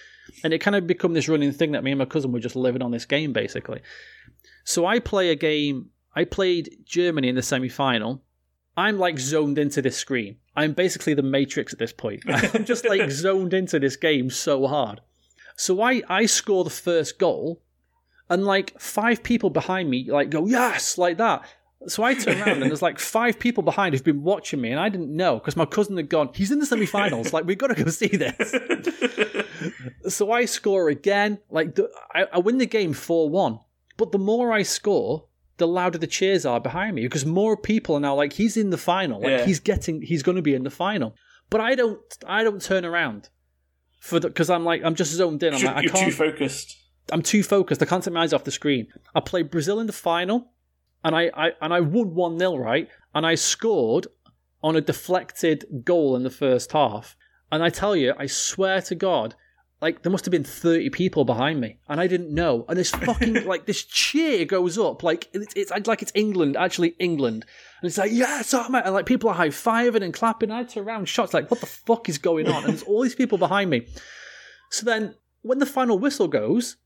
And 0.42 0.52
it 0.52 0.58
kind 0.58 0.76
of 0.76 0.86
become 0.86 1.14
this 1.14 1.28
running 1.28 1.52
thing 1.52 1.72
that 1.72 1.84
me 1.84 1.92
and 1.92 1.98
my 1.98 2.04
cousin 2.04 2.32
were 2.32 2.40
just 2.40 2.56
living 2.56 2.82
on 2.82 2.90
this 2.90 3.04
game 3.04 3.32
basically. 3.32 3.80
So 4.64 4.84
I 4.84 4.98
play 4.98 5.30
a 5.30 5.36
game. 5.36 5.90
I 6.14 6.24
played 6.24 6.78
Germany 6.84 7.28
in 7.28 7.36
the 7.36 7.42
semi 7.42 7.68
final. 7.68 8.22
I'm 8.76 8.98
like 8.98 9.18
zoned 9.18 9.58
into 9.58 9.80
this 9.80 9.96
screen. 9.96 10.36
I'm 10.54 10.72
basically 10.72 11.14
the 11.14 11.22
Matrix 11.22 11.72
at 11.72 11.78
this 11.78 11.92
point. 11.92 12.22
I'm 12.28 12.64
just 12.64 12.86
like 12.86 13.10
zoned 13.10 13.54
into 13.54 13.78
this 13.78 13.96
game 13.96 14.28
so 14.30 14.66
hard. 14.66 15.00
So 15.56 15.80
I, 15.80 16.02
I 16.08 16.26
score 16.26 16.64
the 16.64 16.70
first 16.70 17.18
goal, 17.18 17.62
and 18.28 18.44
like 18.44 18.78
five 18.80 19.22
people 19.22 19.50
behind 19.50 19.88
me 19.90 20.10
like 20.10 20.30
go 20.30 20.46
yes 20.46 20.98
like 20.98 21.18
that. 21.18 21.46
So 21.88 22.02
I 22.02 22.14
turn 22.14 22.40
around 22.40 22.62
and 22.62 22.70
there's 22.70 22.82
like 22.82 22.98
five 23.16 23.38
people 23.38 23.62
behind 23.62 23.94
who've 23.94 24.02
been 24.02 24.22
watching 24.22 24.60
me, 24.60 24.70
and 24.70 24.80
I 24.80 24.88
didn't 24.88 25.14
know 25.14 25.38
because 25.38 25.56
my 25.56 25.66
cousin 25.66 25.96
had 25.96 26.08
gone. 26.08 26.30
He's 26.34 26.50
in 26.50 26.58
the 26.58 26.66
semi-finals. 26.66 27.32
like 27.32 27.44
we've 27.44 27.58
got 27.58 27.68
to 27.68 27.84
go 27.84 27.90
see 27.90 28.08
this. 28.08 28.54
so 30.08 30.32
I 30.32 30.44
score 30.46 30.88
again. 30.88 31.38
Like 31.50 31.74
the, 31.74 31.90
I, 32.14 32.26
I 32.32 32.38
win 32.38 32.58
the 32.58 32.66
game 32.66 32.92
four 32.92 33.28
one. 33.28 33.60
But 33.96 34.12
the 34.12 34.18
more 34.18 34.52
I 34.52 34.62
score, 34.62 35.26
the 35.58 35.66
louder 35.66 35.98
the 35.98 36.06
cheers 36.06 36.44
are 36.44 36.60
behind 36.60 36.94
me 36.96 37.02
because 37.02 37.24
more 37.24 37.56
people 37.56 37.94
are 37.96 38.00
now 38.00 38.14
like 38.14 38.32
he's 38.34 38.56
in 38.56 38.70
the 38.70 38.78
final. 38.78 39.20
Like 39.20 39.30
Yeah. 39.30 39.44
he's 39.46 39.60
getting. 39.60 40.02
He's 40.02 40.22
going 40.22 40.36
to 40.36 40.42
be 40.42 40.54
in 40.54 40.64
the 40.64 40.70
final. 40.70 41.14
But 41.50 41.60
I 41.60 41.74
don't. 41.74 42.00
I 42.26 42.42
don't 42.42 42.60
turn 42.60 42.84
around 42.84 43.28
for 44.00 44.18
the 44.18 44.28
because 44.28 44.50
I'm 44.50 44.64
like 44.64 44.82
I'm 44.84 44.94
just 44.94 45.12
zoned 45.12 45.42
in. 45.42 45.54
I'm 45.54 45.62
like 45.62 45.76
I 45.76 45.80
you're 45.82 45.92
can't. 45.92 46.06
too 46.06 46.12
focused. 46.16 46.76
I'm 47.12 47.22
too 47.22 47.42
focused. 47.42 47.82
I 47.82 47.86
can't 47.86 48.02
take 48.02 48.14
my 48.14 48.22
eyes 48.22 48.32
off 48.32 48.44
the 48.44 48.50
screen. 48.50 48.88
I 49.14 49.20
played 49.20 49.50
Brazil 49.50 49.80
in 49.80 49.86
the 49.86 49.92
final, 49.92 50.52
and 51.04 51.14
I, 51.14 51.30
I 51.34 51.50
and 51.60 51.72
I 51.72 51.80
won 51.80 52.14
one 52.14 52.38
0 52.38 52.56
right, 52.56 52.88
and 53.14 53.26
I 53.26 53.34
scored 53.34 54.06
on 54.62 54.76
a 54.76 54.80
deflected 54.80 55.64
goal 55.84 56.16
in 56.16 56.24
the 56.24 56.30
first 56.30 56.72
half. 56.72 57.16
And 57.52 57.62
I 57.62 57.70
tell 57.70 57.94
you, 57.94 58.12
I 58.18 58.26
swear 58.26 58.82
to 58.82 58.96
God, 58.96 59.36
like 59.80 60.02
there 60.02 60.10
must 60.10 60.24
have 60.24 60.32
been 60.32 60.42
thirty 60.42 60.90
people 60.90 61.24
behind 61.24 61.60
me, 61.60 61.78
and 61.88 62.00
I 62.00 62.06
didn't 62.06 62.34
know. 62.34 62.64
And 62.68 62.78
this 62.78 62.90
fucking 62.90 63.44
like 63.46 63.66
this 63.66 63.84
cheer 63.84 64.44
goes 64.44 64.78
up, 64.78 65.02
like 65.02 65.28
it's, 65.32 65.54
it's 65.54 65.86
like 65.86 66.02
it's 66.02 66.12
England, 66.14 66.56
actually 66.56 66.96
England, 66.98 67.44
and 67.80 67.88
it's 67.88 67.98
like 67.98 68.10
yes, 68.12 68.52
oh, 68.54 68.68
mate. 68.68 68.82
and 68.84 68.94
like 68.94 69.06
people 69.06 69.30
are 69.30 69.34
high 69.34 69.50
fiving 69.50 70.02
and 70.02 70.14
clapping. 70.14 70.50
I 70.50 70.64
turn 70.64 70.84
around, 70.84 71.08
shots 71.08 71.34
like 71.34 71.50
what 71.50 71.60
the 71.60 71.66
fuck 71.66 72.08
is 72.08 72.18
going 72.18 72.48
on? 72.48 72.64
And 72.64 72.72
there's 72.72 72.82
all 72.82 73.02
these 73.02 73.14
people 73.14 73.38
behind 73.38 73.70
me. 73.70 73.86
So 74.70 74.86
then, 74.86 75.14
when 75.42 75.58
the 75.58 75.66
final 75.66 75.98
whistle 75.98 76.26
goes, 76.26 76.76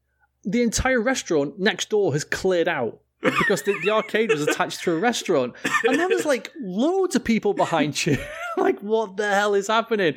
the 0.44 0.62
entire 0.62 1.00
restaurant 1.00 1.58
next 1.58 1.90
door 1.90 2.12
has 2.12 2.24
cleared 2.24 2.68
out 2.68 3.00
because 3.22 3.62
the, 3.62 3.78
the 3.84 3.90
arcade 3.90 4.30
was 4.32 4.40
attached 4.40 4.82
to 4.82 4.92
a 4.92 4.98
restaurant. 4.98 5.52
And 5.86 5.98
then 5.98 6.08
there's 6.08 6.24
like 6.24 6.50
loads 6.58 7.14
of 7.14 7.22
people 7.24 7.52
behind 7.52 8.06
you. 8.06 8.16
like, 8.56 8.80
what 8.80 9.18
the 9.18 9.28
hell 9.34 9.54
is 9.54 9.66
happening? 9.66 10.14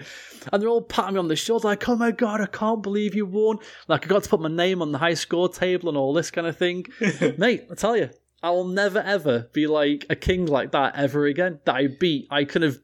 And 0.52 0.62
they're 0.62 0.70
all 0.70 0.82
patting 0.82 1.16
me 1.16 1.20
on 1.20 1.28
the 1.28 1.36
shoulder, 1.36 1.68
like, 1.68 1.88
oh 1.90 1.98
my 1.98 2.12
God, 2.12 2.40
I 2.40 2.46
can't 2.46 2.82
believe 2.82 3.14
you 3.14 3.26
won. 3.26 3.58
Like, 3.90 4.06
I 4.06 4.08
got 4.08 4.24
to 4.24 4.30
put 4.30 4.40
my 4.42 4.50
name 4.50 4.82
on 4.82 4.94
the 4.94 4.98
high 5.00 5.14
score 5.16 5.50
table 5.50 5.90
and 5.90 5.98
all 5.98 6.14
this 6.14 6.32
kind 6.32 6.48
of 6.48 6.58
thing. 6.58 6.86
Mate, 7.38 7.66
I 7.70 7.76
tell 7.76 7.98
you, 7.98 8.10
I 8.42 8.52
will 8.52 8.68
never 8.68 9.00
ever 9.00 9.50
be 9.54 9.68
like 9.68 10.06
a 10.10 10.16
king 10.16 10.46
like 10.46 10.72
that 10.72 10.96
ever 10.96 11.26
again. 11.26 11.60
That 11.66 11.76
I 11.76 11.88
beat, 11.88 12.28
I 12.32 12.46
could 12.46 12.62
have 12.62 12.78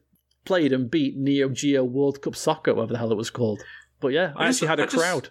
played 0.44 0.72
and 0.72 0.90
beat 0.90 1.16
Neo 1.16 1.48
Geo 1.48 1.82
World 1.84 2.20
Cup 2.20 2.36
Soccer, 2.36 2.74
whatever 2.74 2.92
the 2.92 2.98
hell 2.98 3.12
it 3.12 3.16
was 3.16 3.30
called. 3.30 3.60
But 4.00 4.08
yeah, 4.08 4.32
I, 4.36 4.44
I 4.44 4.48
just- 4.48 4.62
actually 4.62 4.68
had 4.68 4.80
a 4.80 4.82
I 4.82 4.86
just- 4.86 4.96
crowd. 4.98 5.30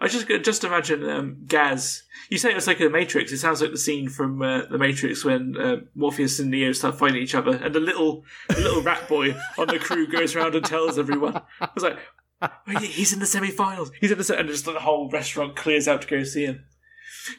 I 0.00 0.08
just 0.08 0.28
just 0.42 0.64
imagine 0.64 1.08
um, 1.08 1.36
Gaz. 1.46 2.02
You 2.28 2.38
say 2.38 2.52
it's 2.54 2.66
like 2.66 2.80
a 2.80 2.88
Matrix. 2.88 3.32
It 3.32 3.38
sounds 3.38 3.60
like 3.62 3.70
the 3.70 3.78
scene 3.78 4.08
from 4.08 4.42
uh, 4.42 4.66
the 4.66 4.78
Matrix 4.78 5.24
when 5.24 5.56
uh, 5.56 5.76
Morpheus 5.94 6.38
and 6.38 6.50
Neo 6.50 6.72
start 6.72 6.98
fighting 6.98 7.22
each 7.22 7.34
other, 7.34 7.54
and 7.56 7.74
the 7.74 7.80
little 7.80 8.24
the 8.48 8.60
little 8.60 8.82
rat 8.82 9.08
boy 9.08 9.34
on 9.58 9.68
the 9.68 9.78
crew 9.78 10.06
goes 10.06 10.34
around 10.34 10.54
and 10.54 10.64
tells 10.64 10.98
everyone. 10.98 11.40
I 11.60 11.68
was 11.74 11.84
like, 11.84 11.98
"Oh, 12.42 12.48
he's 12.80 13.12
in 13.12 13.20
the 13.20 13.26
semi-finals. 13.26 13.90
He's 14.00 14.10
in 14.10 14.18
the 14.18 14.24
se-, 14.24 14.36
and 14.38 14.48
just 14.48 14.64
the 14.64 14.72
whole 14.80 15.08
restaurant 15.10 15.56
clears 15.56 15.86
out 15.88 16.02
to 16.02 16.08
go 16.08 16.22
see 16.24 16.44
him. 16.46 16.64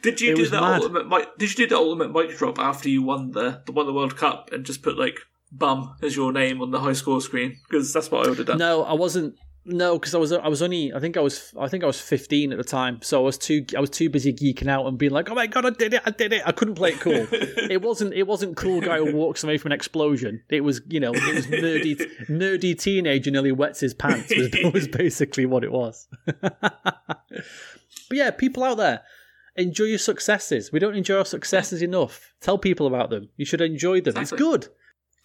Did 0.01 0.20
you 0.22 0.32
It 0.34 0.36
do 0.38 0.45
the 0.47 0.60
mad. 0.62 0.82
ultimate? 0.82 1.08
mic- 1.08 1.38
Did 1.38 1.49
you 1.51 1.55
do 1.66 1.68
the 1.68 1.78
ultimate 1.78 2.12
mic 2.12 2.38
drop 2.38 2.58
after 2.60 2.89
you 2.89 3.01
won 3.03 3.32
the 3.32 3.62
the 3.66 3.72
won 3.74 3.86
the 3.86 3.93
World 3.93 4.16
Cup 4.18 4.49
and 4.51 4.66
just 4.66 4.82
put 4.82 4.97
like 4.97 5.20
bum 5.51 5.95
as 6.01 6.16
your 6.16 6.32
name 6.34 6.62
on 6.62 6.72
the 6.72 6.80
high 6.80 6.93
score 6.93 7.22
screen? 7.22 7.58
Because 7.70 7.93
that's 7.93 8.10
what 8.12 8.26
I 8.26 8.30
would 8.30 8.38
have 8.39 8.47
done. 8.47 8.58
No, 8.58 8.84
I 8.84 8.93
wasn't. 8.93 9.36
No, 9.70 9.99
because 9.99 10.15
I 10.15 10.18
was 10.18 10.32
I 10.32 10.47
was 10.47 10.61
only 10.61 10.93
I 10.93 10.99
think 11.01 11.18
I 11.18 11.20
was 11.20 11.53
I 11.59 11.68
think 11.68 11.84
I 11.84 11.88
was 11.88 11.99
15 11.99 12.53
at 12.53 12.57
the 12.57 12.63
time, 12.63 13.01
so 13.01 13.20
I 13.20 13.24
was 13.24 13.38
too 13.38 13.65
I 13.76 13.82
was 13.82 13.89
too 13.89 14.09
busy 14.09 14.32
geeking 14.32 14.70
out 14.70 14.86
and 14.86 14.97
being 14.97 15.11
like, 15.11 15.30
oh 15.30 15.36
my 15.36 15.45
god, 15.45 15.65
I 15.65 15.72
did 15.72 15.93
it, 15.93 16.01
I 16.05 16.11
did 16.11 16.32
it. 16.32 16.41
I 16.45 16.53
couldn't 16.53 16.76
play 16.76 16.91
it 16.91 17.01
cool. 17.01 17.28
it 17.32 17.82
wasn't 17.82 18.13
it 18.13 18.26
wasn't 18.26 18.55
cool 18.55 18.80
guy 18.80 18.97
who 18.99 19.13
walks 19.13 19.43
away 19.43 19.57
from 19.57 19.74
an 19.74 19.76
explosion. 19.76 20.41
It 20.47 20.61
was 20.61 20.80
you 20.88 21.01
know 21.01 21.11
it 21.13 21.36
was 21.36 21.47
nerdy 21.47 21.97
nerdy 22.30 22.80
teenager 22.80 23.30
nearly 23.30 23.51
wets 23.51 23.82
his 23.82 23.93
pants 23.93 24.34
was, 24.34 24.49
was 24.74 24.88
basically 24.88 25.45
what 25.45 25.65
it 25.65 25.72
was. 25.74 26.07
but 26.26 27.26
yeah, 28.11 28.32
people 28.32 28.63
out 28.63 28.78
there. 28.78 29.01
Enjoy 29.57 29.86
your 29.86 29.97
successes. 29.97 30.72
We 30.72 30.80
don't 30.80 30.95
enjoy 30.95 31.18
our 31.18 31.26
successes 31.26 31.82
enough. 31.82 32.32
Tell 32.39 32.59
people 32.59 32.86
about 32.88 33.09
them. 33.09 33.30
You 33.38 33.45
should 33.45 33.59
enjoy 33.59 33.99
them. 34.01 34.15
It's 34.15 34.32
good. 34.32 34.68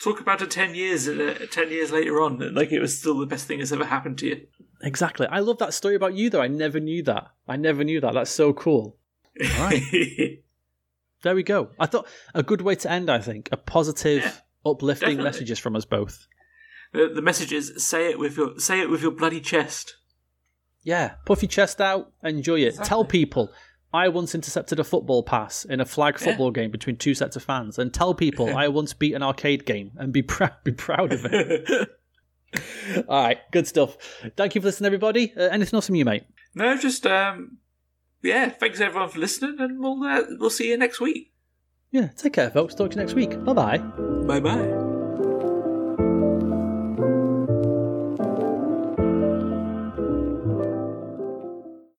Talk 0.03 0.21
about 0.21 0.43
it 0.43 0.51
ten 0.51 0.75
years 0.75 1.07
uh, 1.09 1.47
ten 1.51 1.71
years 1.71 1.93
later 1.93 2.21
on, 2.21 2.55
like 2.55 2.73
it 2.73 2.81
was 2.81 2.99
still 2.99 3.19
the 3.19 3.27
best 3.27 3.47
thing 3.47 3.59
that's 3.59 3.73
ever 3.73 3.85
happened 3.85 4.19
to 4.19 4.27
you. 4.27 4.47
Exactly. 4.83 5.27
I 5.29 5.39
love 5.39 5.59
that 5.59 5.75
story 5.75 5.95
about 5.95 6.15
you, 6.15 6.29
though. 6.29 6.41
I 6.41 6.49
never 6.49 6.81
knew 6.81 7.03
that. 7.05 7.29
I 7.47 7.57
never 7.57 7.85
knew 7.85 8.01
that. 8.01 8.15
That's 8.15 8.31
so 8.31 8.53
cool. 8.53 8.97
There 11.23 11.37
we 11.37 11.45
go. 11.45 11.71
I 11.79 11.87
thought 11.87 12.09
a 12.35 12.43
good 12.43 12.63
way 12.63 12.75
to 12.75 12.91
end, 12.91 13.09
I 13.09 13.21
think. 13.21 13.49
A 13.53 13.57
positive, 13.57 14.23
Yeah, 14.25 14.33
uplifting 14.67 15.11
definitely. 15.11 15.25
messages 15.25 15.59
from 15.61 15.77
us 15.77 15.85
both. 15.85 16.27
the, 16.93 17.13
the 17.15 17.23
message 17.23 17.53
is 17.53 17.73
say 17.87 18.11
it 18.11 18.19
with 18.19 18.37
your 18.37 18.59
say 18.59 18.81
it 18.81 18.91
with 18.91 19.03
your 19.03 19.13
bloody 19.13 19.41
chest. 19.41 19.97
Yeah. 20.83 21.13
Puff 21.25 21.43
your 21.43 21.49
chest 21.49 21.81
out, 21.81 22.11
enjoy 22.25 22.61
it. 22.61 22.75
Tell 22.83 23.05
people. 23.05 23.53
I 23.93 24.09
once 24.09 24.35
intercepted 24.35 24.81
a 24.81 24.85
football 24.85 25.23
pass 25.23 25.65
in 25.65 25.81
a 25.81 25.85
flag 25.85 26.19
football 26.19 26.51
game 26.51 26.71
between 26.71 26.97
two 26.97 27.15
sets 27.15 27.37
of 27.37 27.43
fans, 27.43 27.79
and 27.79 27.93
tell 27.93 28.15
people 28.15 28.57
I 28.57 28.69
once 28.69 28.93
beat 28.95 29.15
an 29.15 29.23
arcade 29.23 29.67
game 29.67 29.93
and 29.97 30.13
be 30.13 30.23
proud, 30.23 30.53
be 30.65 30.73
proud 30.73 31.13
of 31.13 31.27
it. 31.27 31.89
All 33.09 33.23
right, 33.23 33.39
good 33.51 33.67
stuff. 33.67 33.97
Thank 34.37 34.55
you 34.55 34.61
for 34.61 34.67
listening, 34.67 34.87
everybody. 34.87 35.33
Uh, 35.37 35.49
anything 35.49 35.77
else 35.77 35.87
from 35.87 35.95
you, 35.95 36.05
mate? 36.05 36.25
No, 36.55 36.77
just 36.77 37.07
um, 37.07 37.59
yeah. 38.23 38.51
Thanks 38.51 38.81
everyone 38.81 39.09
for 39.09 39.19
listening, 39.19 39.57
and 39.59 39.81
we'll 39.81 40.03
uh, 40.03 40.23
we'll 40.39 40.51
see 40.51 40.69
you 40.69 40.77
next 40.77 41.01
week. 41.01 41.33
Yeah, 41.91 42.09
take 42.17 42.33
care, 42.33 42.51
folks. 42.51 42.75
Talk 42.75 42.91
to 42.91 42.97
you 42.97 43.03
next 43.03 43.15
week. 43.15 43.43
Bye 43.45 43.53
bye. 43.53 43.79
Bye 43.79 44.41
bye. 44.41 44.82